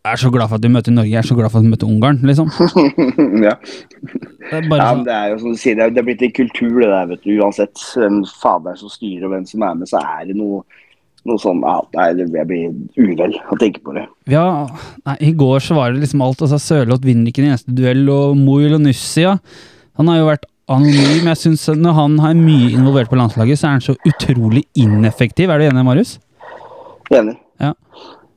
jeg 0.00 0.12
er 0.16 0.20
så 0.22 0.30
glad 0.32 0.48
for 0.48 0.56
at 0.56 0.62
du 0.64 0.68
møter 0.72 0.94
Norge, 0.96 1.10
jeg 1.12 1.18
er 1.20 1.26
så 1.28 1.34
glad 1.36 1.50
for 1.52 1.60
at 1.60 1.66
du 1.66 1.70
møter 1.74 1.88
Ungarn, 1.90 2.20
liksom. 2.24 2.48
ja. 3.48 3.54
Det 3.60 4.60
ja, 4.60 4.60
sånn, 4.64 4.70
men 4.72 5.02
det 5.04 5.16
er 5.16 5.26
jo 5.34 5.40
som 5.42 5.52
du 5.52 5.58
sier, 5.60 5.76
det 5.76 6.00
er, 6.00 6.06
blitt 6.06 6.22
en 6.24 6.32
kultur, 6.38 6.78
det 6.80 6.88
der, 6.88 7.08
vet 7.10 7.24
du. 7.26 7.32
Uansett 7.42 7.82
hvem 7.98 8.22
faderen 8.40 8.78
som 8.80 8.92
styrer 8.92 9.26
og 9.28 9.34
hvem 9.34 9.44
som 9.50 9.66
er 9.66 9.74
med, 9.82 9.90
så 9.90 10.00
er 10.00 10.30
det 10.30 10.36
noe, 10.38 10.62
noe 11.28 11.42
sånn 11.42 11.60
ja, 11.60 11.74
nei, 11.98 12.06
det- 12.16 12.30
Jeg 12.32 12.48
blir 12.48 12.70
uvel 12.96 13.36
å 13.52 13.58
tenke 13.60 13.82
på 13.84 13.92
det. 13.98 14.06
ja, 14.32 14.46
nei, 15.04 15.16
I 15.28 15.34
går 15.36 15.60
så 15.66 15.76
var 15.76 15.92
det 15.92 16.00
liksom 16.06 16.22
alt. 16.24 16.40
altså 16.46 16.56
Sørloth 16.64 17.04
vinner 17.04 17.28
ikke 17.28 17.44
den 17.44 17.52
eneste 17.52 17.76
duell, 17.76 18.08
og 18.08 18.38
Moil 18.40 18.74
og 18.78 18.80
Nussia 18.86 19.36
Han 20.00 20.08
har 20.08 20.16
jo 20.22 20.30
vært 20.30 20.48
anonym. 20.70 21.26
Jeg 21.28 21.36
synes 21.36 21.68
at 21.68 21.76
Når 21.82 21.92
han 21.98 22.16
er 22.24 22.34
mye 22.40 22.70
involvert 22.72 23.10
på 23.12 23.18
landslaget, 23.20 23.58
så 23.60 23.66
er 23.68 23.76
han 23.76 23.84
så 23.84 23.96
utrolig 24.06 24.64
ineffektiv. 24.78 25.50
Er 25.50 25.58
du 25.58 25.64
enig, 25.68 25.84
Marius? 25.84 26.16
Enig. 27.12 27.36
Ja. 27.60 27.74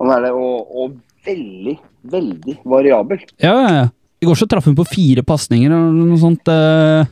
Han 0.01 0.09
er 0.11 0.25
det, 0.27 0.31
og, 0.35 0.75
og 0.75 0.95
veldig, 1.25 1.77
veldig 2.13 2.57
variabel. 2.65 3.19
Ja, 3.41 3.55
ja, 3.61 3.73
ja. 3.81 3.89
I 4.23 4.25
går 4.29 4.35
så 4.39 4.47
traff 4.47 4.65
hun 4.69 4.75
på 4.77 4.85
fire 4.87 5.23
pasninger 5.27 5.67
eller 5.71 6.05
noe 6.07 6.19
sånt. 6.21 6.47
Eh, 6.47 7.05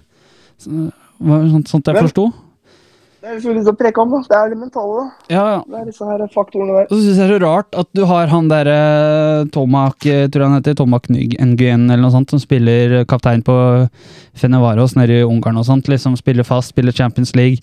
sånt, 0.63 1.67
sånt 1.67 1.85
jeg 1.91 1.95
Men- 1.97 2.07
forsto. 2.07 2.31
Det 3.21 3.29
er 3.29 3.35
liksom 3.35 3.53
litt 3.53 3.67
å 3.69 3.77
preke 3.77 4.01
om, 4.01 4.09
da. 4.09 4.19
Det 4.25 4.33
er 4.35 4.49
det 4.49 4.57
mentale, 4.57 4.93
da. 4.97 5.11
Ja, 5.29 5.43
ja. 5.51 5.63
Det 5.69 5.77
er 5.77 5.85
disse 5.85 6.05
her 6.09 6.21
faktorene 6.33 6.73
der. 6.73 6.87
Og 6.89 6.95
så 6.97 7.01
syns 7.03 7.17
jeg 7.21 7.27
det 7.29 7.35
er 7.35 7.39
så 7.39 7.43
rart 7.43 7.75
at 7.77 7.87
du 7.93 8.05
har 8.09 8.27
han 8.31 8.47
derre 8.49 9.45
Tomak, 9.51 10.05
eh, 10.07 10.25
tror 10.27 10.41
jeg 10.41 10.49
han 10.49 10.57
heter, 10.63 10.73
Tomak 10.73 11.03
Ng- 11.07 11.37
Nguyen 11.37 11.85
eller 11.91 12.01
noe 12.01 12.09
sånt, 12.09 12.31
som 12.31 12.39
spiller 12.39 13.05
kaptein 13.05 13.43
på 13.43 13.87
Fenevaros 14.33 14.95
nede 14.95 15.19
i 15.19 15.23
Ungarn 15.23 15.57
og 15.61 15.65
sånt, 15.65 15.85
liksom 15.85 16.17
spiller 16.17 16.43
fast, 16.43 16.69
spiller 16.69 16.91
Champions 16.91 17.35
League. 17.35 17.59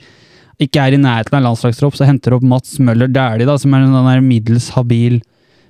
Ikke 0.61 0.79
er 0.79 0.95
i 0.95 0.97
nærheten 1.03 1.35
av 1.35 1.43
landslagstropp, 1.43 1.95
så 1.99 2.07
henter 2.07 2.35
opp 2.35 2.43
Mats 2.43 2.79
Møller 2.79 3.09
Dæhlie, 3.09 3.59
som 3.59 3.75
er 3.75 3.79
en 3.79 3.93
sånn 3.99 4.29
middels 4.29 4.71
habil 4.71 5.17
eh, 5.17 5.23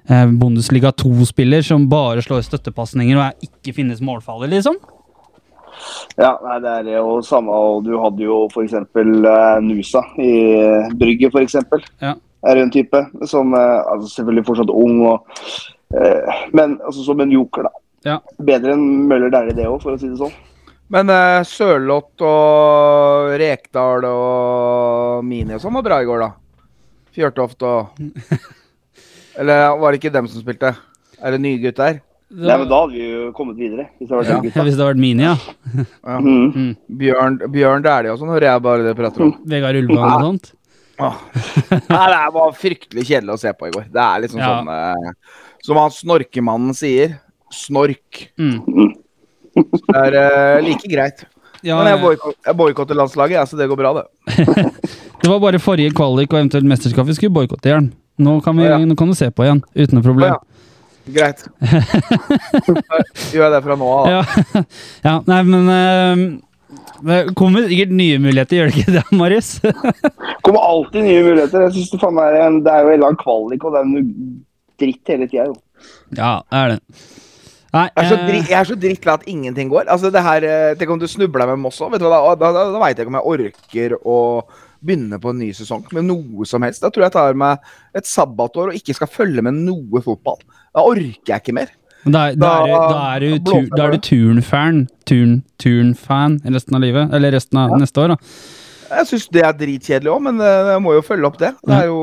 Bundesliga 0.09 0.89
2-spiller 0.97 1.61
som 1.67 1.85
bare 1.91 2.23
slår 2.25 2.47
støttepasninger 2.47 3.19
og 3.19 3.27
er 3.27 3.51
ikke 3.51 3.75
finnes 3.77 4.01
målfaller, 4.01 4.49
liksom. 4.49 4.79
Ja, 6.19 6.33
nei, 6.43 6.59
det 6.63 6.71
er 6.73 6.87
det. 6.87 6.97
Og 7.01 7.23
samme, 7.27 7.55
og 7.55 7.85
du 7.87 7.95
hadde 8.03 8.25
jo 8.25 8.41
f.eks. 8.51 8.75
Uh, 8.97 9.59
Nusa 9.65 10.03
i 10.21 10.33
uh, 10.59 10.89
Brygge, 10.99 11.31
f.eks. 11.31 11.59
Ja. 12.03 12.15
Er 12.49 12.61
en 12.61 12.73
type 12.75 13.01
som 13.27 13.55
uh, 13.55 13.83
altså 13.91 14.11
Selvfølgelig 14.13 14.47
fortsatt 14.47 14.71
ung, 14.71 15.01
og, 15.11 15.39
eh, 15.95 16.43
men 16.55 16.77
altså, 16.85 17.03
som 17.07 17.23
en 17.23 17.33
joker, 17.35 17.67
da. 17.67 17.85
Ja. 18.07 18.19
Bedre 18.47 18.77
enn 18.77 19.09
Møller 19.11 19.33
Dæhlie, 19.35 19.57
det 19.59 19.67
òg, 19.67 19.81
for 19.83 19.95
å 19.95 20.01
si 20.01 20.11
det 20.11 20.21
sånn. 20.21 20.35
Men 20.95 21.11
uh, 21.13 21.45
Sørloth 21.47 22.25
og 22.25 23.35
Rekdal 23.41 24.07
og 24.09 25.27
Mini 25.27 25.59
og 25.59 25.63
sånn 25.63 25.77
var 25.79 25.87
bra 25.87 26.03
i 26.03 26.09
går, 26.09 26.25
da. 26.25 26.31
Fjørtoft 27.19 27.67
og 27.67 27.99
Eller 29.39 29.78
var 29.78 29.93
det 29.95 30.01
ikke 30.03 30.12
dem 30.14 30.28
som 30.30 30.43
spilte? 30.43 30.74
Er 31.22 31.34
det 31.34 31.41
nye 31.43 31.59
gutter? 31.62 32.01
Nei, 32.28 32.57
men 32.61 32.68
Da 32.68 32.82
hadde 32.82 32.93
vi 32.93 33.07
jo 33.09 33.30
kommet 33.32 33.57
videre. 33.57 33.86
Hvis 33.97 34.09
det 34.11 34.16
hadde 34.16 34.26
vært 34.26 34.45
Ja. 34.45 34.51
det 34.51 34.72
hadde 34.74 34.89
vært 34.91 35.01
Mini, 35.01 35.24
ja. 35.24 35.36
Ja. 36.05 36.18
Mm. 36.20 36.74
Bjørn, 37.01 37.39
Bjørn 37.55 37.82
Dæhlie 37.86 38.12
og 38.12 38.18
sånn, 38.20 38.28
hører 38.34 38.51
jeg 38.51 38.62
bare 38.66 38.84
det 38.84 38.97
prater 38.99 39.24
om. 39.24 39.32
Vegard 39.55 39.78
Ulvang 39.80 40.12
og 40.12 40.26
sånt. 40.26 40.51
Åh. 40.99 41.16
Nei, 41.95 42.05
det 42.12 42.20
var 42.34 42.53
fryktelig 42.59 43.07
kjedelig 43.09 43.32
å 43.36 43.41
se 43.41 43.53
på 43.57 43.68
i 43.70 43.72
går. 43.72 43.86
Det 43.95 44.03
er 44.05 44.20
liksom 44.26 44.43
Ja. 44.43 44.51
sånn 44.59 44.68
eh, 44.74 45.41
Som 45.64 45.80
han 45.80 45.91
snorkemannen 45.95 46.74
sier. 46.76 47.16
Snork. 47.55 48.28
Mm. 48.39 48.93
Det 49.57 49.97
er 49.97 50.14
eh, 50.20 50.61
like 50.66 50.91
greit. 50.91 51.24
Ja, 51.64 51.78
Men 51.82 51.97
jeg 51.99 52.55
boikotter 52.55 52.95
landslaget, 52.95 53.49
så 53.49 53.57
det 53.59 53.66
går 53.70 53.76
bra, 53.80 53.91
det. 53.97 54.05
det 55.22 55.30
var 55.32 55.41
bare 55.43 55.59
forrige 55.59 55.91
kvalik 55.97 56.30
og 56.30 56.39
eventuelt 56.45 56.68
mesterskap 56.70 57.09
vi 57.09 57.16
skulle 57.16 57.34
boikotte, 57.34 57.72
Jern. 57.72 57.89
Nå 58.19 58.41
kan, 58.43 58.59
vi, 58.59 58.66
ja. 58.66 58.79
nå 58.83 58.97
kan 58.99 59.11
du 59.11 59.14
se 59.14 59.31
på 59.31 59.47
igjen, 59.47 59.62
uten 59.79 59.99
noe 59.99 60.07
problem. 60.07 60.35
Ja. 60.35 60.59
Greit. 61.09 61.45
Gjør 63.33 63.47
jeg 63.47 63.53
det 63.55 63.61
fra 63.64 63.77
nå 63.81 63.89
av. 63.95 64.09
da. 64.09 64.16
Ja, 64.19 64.64
ja 65.07 65.14
nei, 65.29 65.39
men 65.49 65.71
uh, 65.73 66.25
det 67.09 67.21
kommer 67.39 67.69
sikkert 67.71 67.95
nye 67.97 68.19
muligheter, 68.21 68.59
gjør 68.59 68.73
det 68.73 68.83
ikke 68.83 68.97
det, 68.99 69.05
Marius? 69.16 69.55
kommer 70.45 70.66
alltid 70.66 71.07
nye 71.07 71.23
muligheter. 71.31 71.64
Jeg 71.69 71.77
synes 71.79 71.95
Det 71.95 72.03
faen 72.03 72.21
er 72.25 72.41
en, 72.43 72.61
det 72.66 72.75
er 72.75 72.85
jo 72.85 72.93
en 72.97 73.07
lang 73.07 73.16
kvalik, 73.23 73.64
og 73.64 73.75
det 73.75 73.81
er 73.81 73.89
noe 73.95 74.05
dritt 74.79 75.14
hele 75.14 75.31
tida. 75.31 75.49
ja, 76.19 76.35
det 76.43 76.61
er 76.61 76.75
det. 76.75 76.83
Nei, 77.69 77.85
Jeg 77.85 78.01
er 78.01 78.09
så, 78.09 78.16
dritt, 78.25 78.47
jeg 78.49 78.57
er 78.57 78.69
så 78.69 78.75
drittlei 78.81 79.14
at 79.19 79.27
ingenting 79.29 79.69
går. 79.69 79.91
Altså 79.93 80.09
det 80.12 80.23
her, 80.25 80.45
eh, 80.49 80.77
Tenk 80.81 80.95
om 80.95 81.01
du 81.01 81.05
snubler 81.11 81.51
med 81.51 81.61
Moss 81.61 81.81
òg. 81.85 81.99
Da, 82.01 82.09
da, 82.09 82.33
da, 82.41 82.53
da 82.73 82.81
veit 82.81 82.97
jeg 82.97 83.05
ikke 83.05 83.12
om 83.12 83.19
jeg 83.19 83.33
orker 83.35 83.97
å 84.09 84.16
begynne 84.85 85.18
på 85.22 85.31
en 85.35 85.39
ny 85.43 85.51
sesong 85.57 85.85
med 85.97 86.07
noe 86.09 86.47
som 86.47 86.62
helst. 86.66 86.83
Da 86.85 86.91
tror 86.91 87.05
jeg 87.07 87.11
jeg 87.11 87.16
tar 87.18 87.35
meg 87.39 87.59
et 87.99 88.07
sabbatår 88.09 88.70
og 88.72 88.79
ikke 88.79 88.95
skal 88.99 89.11
følge 89.11 89.43
med 89.45 89.59
noe 89.66 90.03
fotball. 90.05 90.39
Da 90.74 90.85
orker 90.87 91.35
jeg 91.35 91.43
ikke 91.43 91.57
mer. 91.59 91.72
da, 92.07 92.29
er- 92.31 92.37
da, 92.39 92.53
er, 93.16 93.20
du- 93.20 93.39
du, 93.39 93.68
du 93.74 93.99
turnfan. 93.99 94.85
Turn, 95.09 95.43
turnfan 95.59 96.39
resten 96.45 96.76
av 96.79 96.83
livet. 96.85 97.12
Eller 97.16 97.33
resten 97.33 97.59
av 97.59 97.74
neste 97.81 98.01
år, 98.05 98.14
da. 98.14 98.18
Jeg 98.89 99.05
syns 99.11 99.26
det 99.37 99.43
er 99.45 99.53
dritkjedelig 99.53 100.09
òg, 100.14 100.22
men 100.24 100.39
eh, 100.41 100.68
jeg 100.72 100.81
må 100.81 100.95
jo 100.97 101.03
følge 101.05 101.26
opp 101.29 101.37
det. 101.41 101.51
Det 101.66 101.74
er 101.76 101.89
jo 101.91 101.99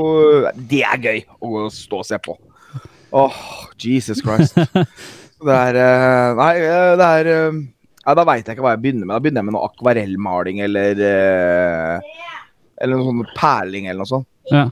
Det 0.69 0.84
er 0.86 0.99
gøy 1.01 1.23
å 1.41 1.63
stå 1.73 2.01
og 2.03 2.05
se 2.05 2.19
på. 2.21 2.36
Åh, 3.15 3.39
Jesus 3.82 4.21
Christ. 4.26 4.57
Det 5.45 5.51
er 5.53 5.76
eh, 5.78 6.30
Nei, 6.38 6.51
eh, 6.63 6.91
det 6.97 7.07
er 7.19 7.28
Nei, 7.53 8.13
Da 8.17 8.23
veit 8.26 8.45
jeg 8.47 8.55
ikke 8.55 8.63
hva 8.65 8.71
jeg 8.76 8.82
begynner 8.86 9.05
med. 9.09 9.15
Da 9.15 9.21
begynner 9.23 9.41
jeg 9.43 9.47
med 9.49 9.55
noe 9.57 9.67
akvarellmaling 9.67 10.61
eller 10.65 11.01
Eller 12.82 12.95
noe 12.99 13.05
sånn 13.11 13.26
perling 13.38 13.88
eller 13.88 14.03
noe 14.03 14.11
sånt. 14.11 14.28
Ja. 14.51 14.69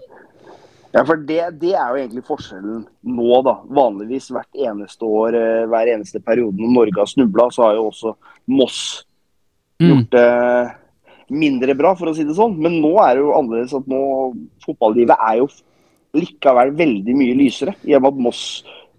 Ja, 0.94 1.02
for 1.08 1.18
det, 1.18 1.40
det 1.60 1.72
er 1.74 1.88
jo 1.90 2.02
egentlig 2.04 2.24
forskjellen 2.28 2.84
nå, 3.10 3.38
da. 3.48 3.56
Vanligvis 3.74 4.28
hvert 4.30 4.54
eneste 4.54 5.08
år, 5.10 5.34
eh, 5.34 5.64
hver 5.72 5.90
eneste 5.96 6.20
periode 6.22 6.54
når 6.62 6.74
Norge 6.76 7.00
har 7.00 7.10
snubla, 7.10 7.48
så 7.52 7.64
har 7.70 7.76
jo 7.80 7.90
også 7.92 8.16
Moss 8.48 9.04
Mm. 9.82 9.90
gjort 9.90 10.10
det 10.12 11.34
mindre 11.34 11.74
bra, 11.76 11.96
for 11.98 12.06
å 12.12 12.16
si 12.16 12.24
det 12.24 12.36
sånn. 12.38 12.54
Men 12.62 12.78
nå 12.80 12.92
er 13.02 13.16
det 13.16 13.24
jo 13.24 13.32
annerledes 13.34 13.74
at 13.74 13.88
nå 13.90 14.02
fotballivet 14.64 15.18
er 15.18 15.40
jo 15.42 15.48
likevel 16.14 16.72
veldig 16.78 17.16
mye 17.18 17.36
lysere, 17.36 17.74
i 17.84 17.96
og 17.98 18.04
med 18.06 18.14
at 18.14 18.20
Moss 18.28 18.44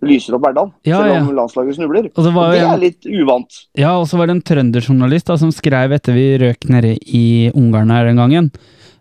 lyser 0.04 0.34
opp 0.36 0.42
hverdagen, 0.42 0.72
Ja, 0.84 0.98
selv 0.98 1.14
ja. 1.14 1.20
om 1.22 1.30
landslaget 1.38 1.76
snubler. 1.78 2.10
Og 2.10 2.24
det 2.26 2.32
var 2.34 2.48
Og 2.48 2.52
det 2.52 2.60
en- 2.60 2.74
er 2.74 2.82
litt 2.82 3.06
uvant. 3.06 3.60
Ja, 3.78 3.94
og 4.00 4.06
så 4.06 4.18
var 4.18 4.26
det 4.26 4.34
en 4.36 4.42
trønderjournalist 4.42 5.24
da, 5.26 5.36
som 5.36 5.50
skrev 5.52 5.92
etter 5.94 6.12
vi 6.12 6.26
røk 6.42 6.68
nede 6.68 6.98
i 7.06 7.50
Ungarn 7.54 7.90
her 7.90 8.04
den 8.04 8.16
gangen. 8.16 8.50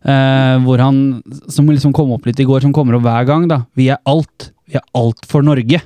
Eh, 0.03 0.57
hvor 0.65 0.81
han, 0.83 1.23
som 1.47 1.69
liksom 1.71 1.93
kom 1.95 2.11
opp 2.15 2.27
litt 2.27 2.41
i 2.43 2.47
går, 2.47 2.65
som 2.65 2.75
kommer 2.75 2.97
opp 2.97 3.05
hver 3.05 3.27
gang, 3.29 3.47
da. 3.47 3.63
Vi 3.79 3.87
er 3.93 4.01
alt. 4.09 4.51
Vi 4.67 4.75
er 4.79 4.85
alt 4.99 5.27
for 5.29 5.45
Norge. 5.45 5.79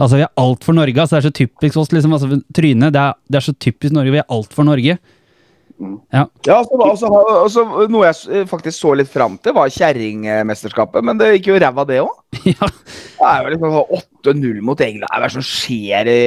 Altså, 0.00 0.16
vi 0.16 0.24
er 0.24 0.32
alt 0.40 0.64
for 0.64 0.76
Norge. 0.76 0.96
Altså, 0.96 1.18
det 1.18 1.20
er 1.20 1.28
så 1.28 1.38
typisk 1.42 1.80
oss, 1.82 1.92
liksom. 1.92 2.14
Altså, 2.16 2.40
trynet, 2.56 2.94
det 2.94 3.02
er, 3.02 3.18
det 3.28 3.40
er 3.40 3.48
så 3.50 3.56
typisk 3.56 3.96
Norge. 3.96 4.14
Vi 4.14 4.22
er 4.22 4.30
alt 4.32 4.54
for 4.56 4.68
Norge. 4.68 4.96
Ja. 6.12 6.26
Ja, 6.44 6.56
altså, 6.58 6.76
altså, 6.84 7.08
altså, 7.40 7.62
Noe 7.88 8.10
jeg 8.10 8.48
faktisk 8.50 8.76
så 8.76 8.92
litt 9.00 9.08
fram 9.12 9.38
til, 9.40 9.54
var 9.56 9.72
kjerringmesterskapet. 9.72 11.04
Men 11.04 11.20
det 11.20 11.30
gikk 11.36 11.52
jo 11.52 11.60
ræva, 11.60 11.86
det 11.88 12.00
òg. 12.04 12.16
ja. 12.52 12.68
Det 13.20 13.28
er 13.28 13.44
jo 13.44 13.54
liksom 13.54 13.76
sånn 13.76 14.02
8-0 14.24 14.64
mot 14.64 14.84
England. 14.84 15.08
Hva 15.12 15.20
er 15.20 15.28
det 15.28 15.36
som 15.36 15.46
skjer 15.46 16.12
i 16.12 16.20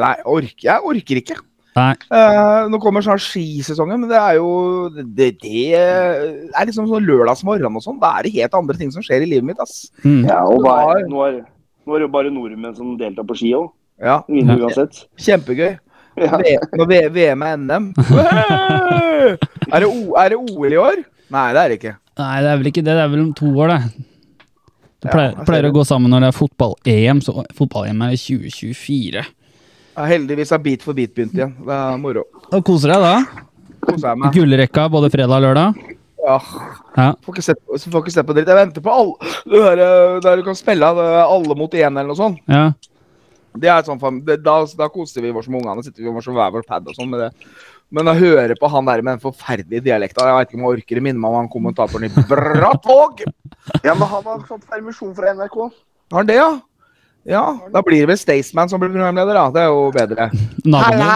Nei, 0.00 0.16
orker, 0.24 0.66
jeg 0.68 0.92
orker 0.92 1.22
ikke. 1.22 1.38
Nei. 1.76 1.92
Eh, 2.10 2.68
nå 2.72 2.80
kommer 2.82 3.04
snart 3.04 3.22
skisesongen, 3.22 4.00
men 4.02 4.10
det 4.10 4.18
er 4.18 4.38
jo 4.40 4.48
Det, 4.90 5.28
det 5.38 5.76
er 5.78 6.66
liksom 6.66 6.88
sånn 6.90 7.06
lørdagsmorgen 7.06 7.76
og 7.78 7.84
sånn. 7.84 8.00
Da 8.02 8.16
er 8.18 8.26
det 8.26 8.32
helt 8.40 8.56
andre 8.58 8.76
ting 8.80 8.90
som 8.90 9.04
skjer 9.06 9.22
i 9.22 9.28
livet 9.30 9.46
mitt, 9.52 9.60
ass. 9.62 9.84
Mm. 10.02 10.24
Ja, 10.26 10.40
og 10.50 10.64
hva 10.66 10.74
er, 10.96 11.04
nå, 11.10 11.22
er, 11.28 11.38
nå 11.86 11.94
er 11.94 12.02
det 12.02 12.08
jo 12.08 12.12
bare 12.16 12.32
nordmenn 12.34 12.74
som 12.78 12.96
deltar 12.98 13.28
på 13.28 13.38
ski 13.38 13.52
òg. 13.58 13.70
Ja, 14.02 14.18
Vinner 14.28 14.58
uansett. 14.64 15.04
Kjempegøy. 15.20 15.76
Ja. 16.20 16.36
V- 16.40 16.58
Når 16.76 16.88
VM 17.14 17.42
er 17.46 17.56
NM. 17.60 17.84
Er 19.70 19.84
det, 19.84 19.86
o 19.88 20.14
er 20.18 20.32
det 20.34 20.38
OL 20.40 20.72
i 20.74 20.78
år? 20.80 21.02
Nei, 21.30 21.46
det 21.54 21.60
er 21.62 21.68
det 21.70 21.76
ikke. 21.78 21.92
Nei, 22.20 22.36
det 22.42 22.50
er 22.50 22.56
vel 22.60 22.70
ikke 22.72 22.82
det. 22.84 22.94
Det 22.98 23.02
er 23.04 23.12
vel 23.12 23.22
om 23.28 23.34
to 23.38 23.50
år, 23.62 23.70
det. 23.76 24.06
Det 25.00 25.12
pleier, 25.14 25.30
ja, 25.36 25.44
pleier 25.48 25.68
å 25.70 25.72
gå 25.72 25.84
sammen 25.88 26.12
når 26.12 26.26
det 26.26 26.28
er 26.32 26.36
fotball-EM, 26.36 27.20
så 27.24 27.44
fotball-EM 27.56 28.02
er 28.04 28.16
i 28.16 28.18
2024. 28.20 29.22
Ja, 30.00 30.06
heldigvis 30.08 30.50
har 30.54 30.60
Beat 30.64 30.84
for 30.86 30.96
beat 30.96 31.12
begynt 31.12 31.34
igjen. 31.36 31.50
Det 31.60 31.76
er 31.76 31.96
moro. 32.00 32.22
Og 32.48 32.62
koser 32.64 32.94
deg 32.94 33.02
da? 33.04 33.42
Koser 33.84 34.06
jeg 34.06 34.20
meg. 34.22 34.30
Gullrekka 34.32 34.86
både 34.92 35.10
fredag 35.12 35.34
og 35.36 35.44
lørdag? 35.44 35.82
Ja. 36.20 36.36
Ja. 36.96 37.08
Får 37.24 37.34
ikke, 37.34 37.44
se 37.44 37.56
på, 37.58 37.76
får 37.92 38.04
ikke 38.06 38.14
se 38.14 38.24
på 38.24 38.36
dritt. 38.36 38.48
Jeg 38.48 38.56
venter 38.56 38.84
på 38.84 38.94
alle 38.94 39.34
der, 39.50 39.82
eh, 39.84 40.14
der 40.24 40.40
du 40.40 40.46
kan 40.46 40.56
spille 40.56 40.88
alle 40.88 41.56
mot 41.58 41.76
én 41.76 41.90
eller 41.90 42.08
noe 42.08 42.16
sånt. 42.16 42.40
ja. 42.48 42.70
Det 43.50 43.66
er 43.66 43.82
sånn, 43.82 43.98
det, 44.22 44.36
da, 44.46 44.60
da 44.78 44.86
koser 44.94 45.24
vi 45.24 45.32
oss 45.34 45.48
med 45.50 45.64
ungene. 45.64 45.82
Sitter 45.82 46.04
vi 46.04 46.08
og 46.08 46.20
får 46.22 46.36
hver 46.36 46.52
vår 46.54 46.64
pad 46.68 46.86
og 46.86 46.94
sånn 46.94 47.10
med 47.10 47.24
det. 47.24 47.30
Men 47.90 48.06
å 48.06 48.14
høre 48.14 48.54
på 48.54 48.70
han 48.70 48.86
der 48.86 49.02
med 49.02 49.16
den 49.16 49.22
forferdelige 49.24 49.82
dialekta 49.82 50.28
Jeg 50.28 50.36
vet 50.36 50.52
ikke 50.52 50.60
om 50.60 50.62
jeg 50.68 50.76
orker 50.78 51.00
det 51.00 51.02
minne 51.02 51.18
meg 51.18 51.32
om 51.32 51.38
han 51.40 51.50
kommentatoren 51.50 52.06
i 52.06 52.26
Brattvåg. 52.30 53.24
ja, 53.88 53.96
men 53.96 54.06
han 54.06 54.28
har 54.30 54.44
fått 54.46 54.68
permisjon 54.70 55.16
fra 55.18 55.34
NRK. 55.34 55.58
Har 56.14 56.22
han 56.22 56.30
det, 56.30 56.38
ja? 56.38 56.52
Ja, 57.28 57.44
Da 57.72 57.82
blir 57.84 58.04
det 58.04 58.08
vel 58.14 58.18
Staysman 58.18 58.70
som 58.70 58.80
blir 58.80 58.92
programleder, 58.92 59.36
da. 59.36 59.46
Det 59.52 59.62
er 59.66 59.70
jo 59.70 59.90
bedre. 59.94 60.30
Halla! 60.72 61.14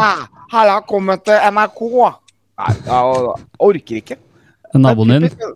Halla, 0.53 0.79
kommet 0.87 1.25
til 1.25 1.41
NRK! 1.51 1.83
Nei, 2.55 2.73
jeg 2.87 3.35
orker 3.67 4.01
ikke. 4.01 4.19
Naboen 4.75 5.15
din? 5.17 5.55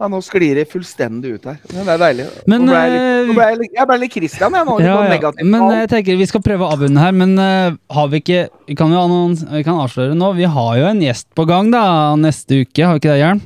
Ja, 0.00 0.08
nå 0.08 0.16
sklir 0.24 0.56
det 0.56 0.62
fullstendig 0.70 1.34
ut 1.36 1.44
her. 1.44 1.58
Men 1.74 1.84
det 1.84 1.92
er 1.92 2.00
deilig. 2.00 2.26
Men, 2.48 2.62
nå 2.64 2.72
ble 2.72 2.78
jeg, 2.80 2.92
litt, 2.92 3.02
eh, 3.02 3.26
nå 3.28 3.34
ble 3.36 3.48
jeg, 3.50 3.58
litt, 3.60 3.74
jeg 3.76 3.88
ble 3.90 3.96
litt 4.00 4.14
Christian, 4.14 4.54
jeg 4.56 4.68
nå. 4.70 4.76
Ja, 4.80 4.94
sånn 4.96 5.12
ja. 5.12 5.32
Men 5.44 5.64
jeg 5.76 5.90
tenker 5.92 6.16
vi 6.16 6.28
skal 6.30 6.44
prøve 6.46 6.64
å 6.64 6.70
avrunde 6.72 7.02
her, 7.04 7.12
men 7.12 7.34
uh, 7.36 7.76
har 7.92 8.08
vi 8.08 8.22
ikke 8.22 8.46
Vi 8.70 8.76
kan 8.78 8.94
jo 8.94 9.02
annons, 9.02 9.44
vi 9.50 9.60
kan 9.66 9.76
avsløre 9.82 10.16
nå. 10.16 10.32
Vi 10.38 10.48
har 10.48 10.78
jo 10.80 10.86
en 10.88 11.02
gjest 11.04 11.28
på 11.36 11.44
gang 11.50 11.68
da 11.74 11.82
neste 12.16 12.62
uke, 12.62 12.86
har 12.86 12.96
vi 12.96 13.02
ikke 13.02 13.12
det, 13.12 13.20
Jern? 13.20 13.42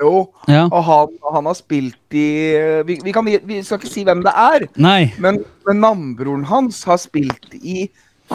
Jo, 0.00 0.28
Ja. 0.50 0.64
og 0.66 0.80
han, 0.84 1.12
han 1.32 1.46
har 1.46 1.54
spilt 1.58 2.16
i 2.16 2.24
vi, 2.86 2.96
vi, 3.04 3.12
kan, 3.14 3.24
vi 3.24 3.60
skal 3.62 3.78
ikke 3.78 3.92
si 3.92 4.04
hvem 4.06 4.22
det 4.24 4.32
er, 4.34 4.66
Nei. 4.76 5.12
men, 5.22 5.42
men 5.66 5.80
navnebroren 5.84 6.44
hans 6.50 6.82
har 6.88 6.98
spilt 7.02 7.54
i 7.62 7.88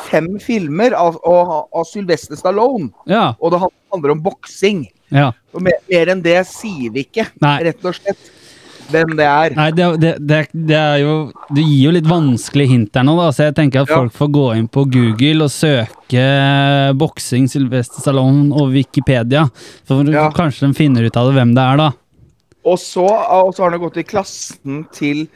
fem 0.10 0.38
filmer 0.40 0.94
av, 0.96 1.18
av, 1.26 1.52
av 1.74 1.86
Sylvester 1.90 2.38
Stallone. 2.38 2.92
Ja. 3.10 3.34
Og 3.42 3.52
det 3.56 3.60
handler 3.66 4.12
om 4.14 4.22
boksing. 4.24 4.86
ja. 5.12 5.32
Og 5.54 5.64
mer, 5.66 5.80
mer 5.90 6.12
enn 6.14 6.20
det 6.22 6.38
sier 6.46 6.92
vi 6.94 7.02
ikke, 7.08 7.26
Nei. 7.42 7.56
rett 7.66 7.86
og 7.90 7.96
slett. 7.98 8.28
Hvem 8.90 9.12
det 9.20 9.26
er. 9.28 9.54
Nei, 9.58 9.68
det, 9.78 9.88
det, 10.02 10.12
det, 10.26 10.40
det 10.70 10.76
er 10.78 10.98
jo 11.04 11.14
Du 11.54 11.60
gir 11.62 11.84
jo 11.88 11.92
litt 11.94 12.08
vanskelig 12.10 12.66
hint 12.72 12.92
der 12.96 13.06
nå, 13.06 13.14
da, 13.20 13.28
så 13.36 13.48
jeg 13.50 13.56
tenker 13.60 13.84
at 13.86 13.92
folk 13.92 14.14
får 14.18 14.32
gå 14.34 14.46
inn 14.58 14.68
på 14.72 14.84
Google 14.90 15.46
og 15.46 15.54
søke 15.54 16.26
boksing, 16.98 17.48
Sylvester 17.52 18.02
Salon 18.04 18.50
og 18.52 18.72
Wikipedia. 18.74 19.48
Så 19.88 20.00
Ja. 20.12 20.30
kanskje 20.36 20.68
de 20.68 20.74
finner 20.78 21.06
ut 21.06 21.18
av 21.18 21.30
det 21.30 21.38
hvem 21.38 21.54
det 21.56 21.64
er, 21.66 21.78
da. 21.78 21.92
Og 22.66 22.78
så, 22.78 23.06
og 23.08 23.54
så 23.56 23.64
har 23.64 23.72
han 23.72 23.80
gått 23.86 23.98
i 24.02 24.04
klassen 24.04 24.84
til 24.94 25.28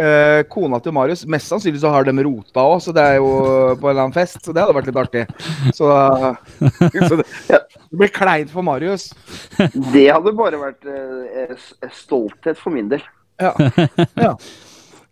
eh, 0.00 0.40
kona 0.52 0.80
til 0.82 0.94
Marius. 0.96 1.26
Mest 1.30 1.50
sannsynlig 1.52 1.82
så 1.82 1.92
har 1.92 2.06
de 2.08 2.14
rota 2.24 2.64
òg, 2.64 2.80
så 2.84 2.94
det 2.96 3.04
er 3.04 3.18
jo 3.20 3.28
på 3.80 3.88
en 3.88 3.92
eller 3.92 4.06
annen 4.06 4.16
fest. 4.16 4.40
Så 4.44 4.54
det 4.56 4.64
hadde 4.64 4.76
vært 4.78 4.90
litt 4.90 5.00
artig. 5.00 5.26
Så, 5.76 5.90
så 7.08 7.20
det, 7.20 7.28
det 7.50 8.00
blir 8.02 8.12
kleint 8.14 8.52
for 8.52 8.66
Marius. 8.66 9.10
Det 9.92 10.06
hadde 10.08 10.36
bare 10.38 10.60
vært 10.60 10.90
eh, 10.90 11.54
stolthet 12.02 12.60
for 12.60 12.74
min 12.74 12.90
del. 12.92 13.04
Ja. 13.40 13.54
ja. 14.20 14.34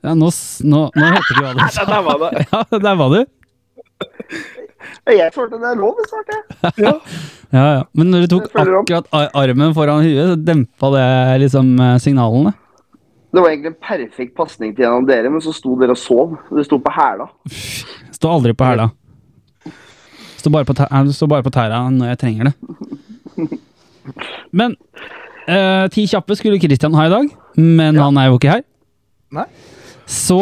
Ja, 0.05 0.13
nå, 0.15 0.29
nå, 0.63 0.85
nå 0.95 1.09
hørte 1.11 1.35
du 1.35 1.43
hva 1.43 1.57
du 1.57 1.65
sa. 1.75 1.89
Der 1.89 2.07
var 2.07 2.23
det. 2.23 2.47
Ja, 2.53 2.63
der 2.85 3.01
var 3.01 3.17
du. 3.17 3.21
Jeg 5.09 5.33
følte 5.35 5.59
det 5.59 5.71
er 5.73 5.81
lov 5.81 5.99
svarte 6.07 6.37
jeg. 6.37 6.73
Ja. 6.85 6.93
Ja, 7.49 7.65
ja. 7.79 7.83
Men 7.97 8.13
når 8.13 8.27
du 8.27 8.35
tok 8.37 8.47
akkurat 8.53 9.09
armen 9.35 9.73
foran 9.75 10.05
huet, 10.05 10.35
så 10.35 10.37
dempa 10.39 10.91
det 10.95 11.07
liksom 11.47 11.73
signalene. 12.05 12.53
Det 13.33 13.41
var 13.45 13.51
egentlig 13.51 13.75
en 13.75 13.83
perfekt 13.85 14.35
pasning 14.39 14.71
til 14.77 14.87
en 14.89 15.03
av 15.03 15.07
dere, 15.09 15.29
men 15.31 15.43
så 15.45 15.53
sto 15.53 15.75
dere 15.81 15.93
og 15.93 16.01
sov. 16.01 16.37
Det 16.57 16.65
sto 16.65 16.79
på 16.81 16.93
hæla. 16.95 17.27
Står 18.17 18.33
aldri 18.39 18.55
på 18.57 18.65
hæla. 18.65 18.87
Står 20.39 20.55
bare 20.55 20.65
på, 20.65 20.75
står 21.13 21.29
bare 21.29 21.45
på 21.45 21.53
tæra 21.53 21.83
når 21.93 22.13
jeg 22.15 22.19
trenger 22.23 22.49
det. 22.49 23.59
Men 24.57 24.77
eh, 25.49 25.87
ti 25.93 26.07
kjappe 26.09 26.37
skulle 26.39 26.61
Christian 26.63 26.95
ha 26.97 27.05
i 27.09 27.13
dag, 27.13 27.29
men 27.59 27.95
Ja. 27.99 28.05
han 28.07 28.17
er 28.23 28.31
jo 28.31 28.39
ikke 28.39 28.55
her. 28.57 28.63
Nei. 29.37 29.45
Så 30.09 30.39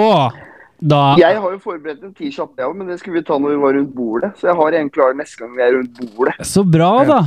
da 0.78 1.16
Jeg 1.18 1.40
har 1.42 1.50
jo 1.56 1.58
forberedt 1.58 2.04
en 2.04 2.14
ti 2.14 2.30
kjappe, 2.30 2.54
jeg 2.60 2.68
òg, 2.68 2.76
men 2.76 2.86
det 2.86 3.00
skulle 3.00 3.18
vi 3.18 3.24
ta 3.26 3.38
når 3.40 3.56
vi 3.56 3.60
var 3.64 3.74
rundt 3.80 3.94
bordet. 3.96 4.30
Så 4.38 4.46
jeg 4.52 4.56
har 4.60 4.72
en 4.78 4.90
klar 4.94 5.14
neste 5.18 5.38
gang 5.42 5.56
vi 5.56 5.62
er 5.66 5.74
rundt 5.80 5.98
bordet. 6.14 6.34
Så 6.46 6.62
bra, 6.62 6.92
da. 7.04 7.20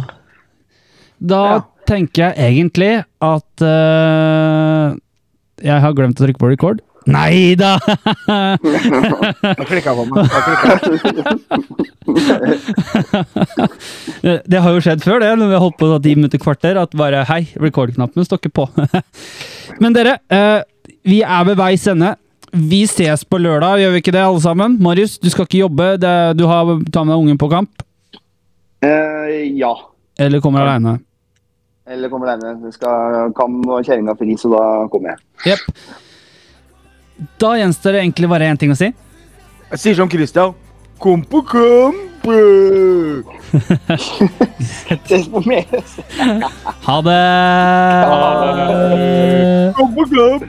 Da 1.20 1.44
Ja. 1.50 1.60
tenker 1.86 2.30
jeg 2.32 2.38
egentlig 2.38 3.04
at 3.20 3.62
eh, 3.66 4.96
Jeg 5.64 5.84
har 5.84 5.96
glemt 5.98 6.20
å 6.20 6.26
trykke 6.26 6.42
på 6.42 6.52
record. 6.52 6.84
Nei 7.10 7.56
da! 7.58 7.78
Jeg 8.30 9.66
klikka 9.70 9.96
på 9.98 10.06
meg. 10.10 10.30
Det, 14.46 14.60
har 14.60 14.76
jo 14.76 14.84
skjedd 14.84 15.04
før, 15.06 15.24
det, 15.24 15.32
når 15.40 15.48
vi 15.48 15.56
har 15.56 15.64
holdt 15.64 15.80
på 15.80 15.90
ti 16.04 16.16
minutter 16.20 16.42
kvarter, 16.42 16.78
at 16.82 16.94
bare 16.98 17.24
hei, 17.30 17.42
record-knappen 17.62 18.28
står 18.28 18.42
ikke 18.44 18.56
på. 18.62 18.68
Men 19.82 19.96
dere, 19.96 20.20
eh, 20.34 20.60
vi 21.08 21.22
er 21.24 21.48
ved 21.48 21.60
veis 21.60 21.88
ende. 21.90 22.14
Vi 22.50 22.84
ses 22.90 23.24
på 23.26 23.40
lørdag, 23.42 23.80
gjør 23.82 23.94
vi 23.96 24.04
ikke 24.04 24.14
det, 24.16 24.26
alle 24.26 24.44
sammen? 24.44 24.78
Marius, 24.84 25.18
du 25.22 25.30
skal 25.32 25.48
ikke 25.48 25.64
jobbe. 25.64 25.92
Du 26.02 26.46
har 26.50 26.74
ta 26.92 27.06
med 27.06 27.14
deg 27.16 27.20
ungen 27.24 27.42
på 27.42 27.52
kamp. 27.52 27.86
Uh, 28.84 29.46
ja. 29.60 29.74
Eller 30.20 30.42
kommer 30.44 30.66
aleine? 30.66 30.98
Eller 31.90 32.10
kommer 32.10 32.28
denne. 32.30 32.54
Det 32.62 32.74
skal 32.76 33.32
Kam 33.38 33.60
og 33.66 33.86
kjerringa 33.86 34.14
fri, 34.18 34.38
så 34.38 34.52
da 34.54 34.64
kommer 34.94 35.16
jeg. 35.16 35.20
Yep. 35.50 35.60
Da 37.42 37.56
gjenstår 37.58 37.98
det 37.98 38.04
egentlig 38.04 38.30
bare 38.32 38.50
én 38.52 38.60
ting 38.60 38.72
å 38.72 38.78
si. 38.78 38.92
Jeg 39.72 39.82
sier 39.82 39.96
som 39.98 40.10
Christian. 40.12 40.54
Kom 41.00 41.24
på 41.26 41.42
kamp! 41.48 42.06
Ses 45.08 45.28
på 45.32 45.42
mer. 45.48 45.66
Ha 46.86 46.98
det! 47.08 47.24
Kom 49.80 49.96
på 49.96 50.04
kamp! 50.14 50.46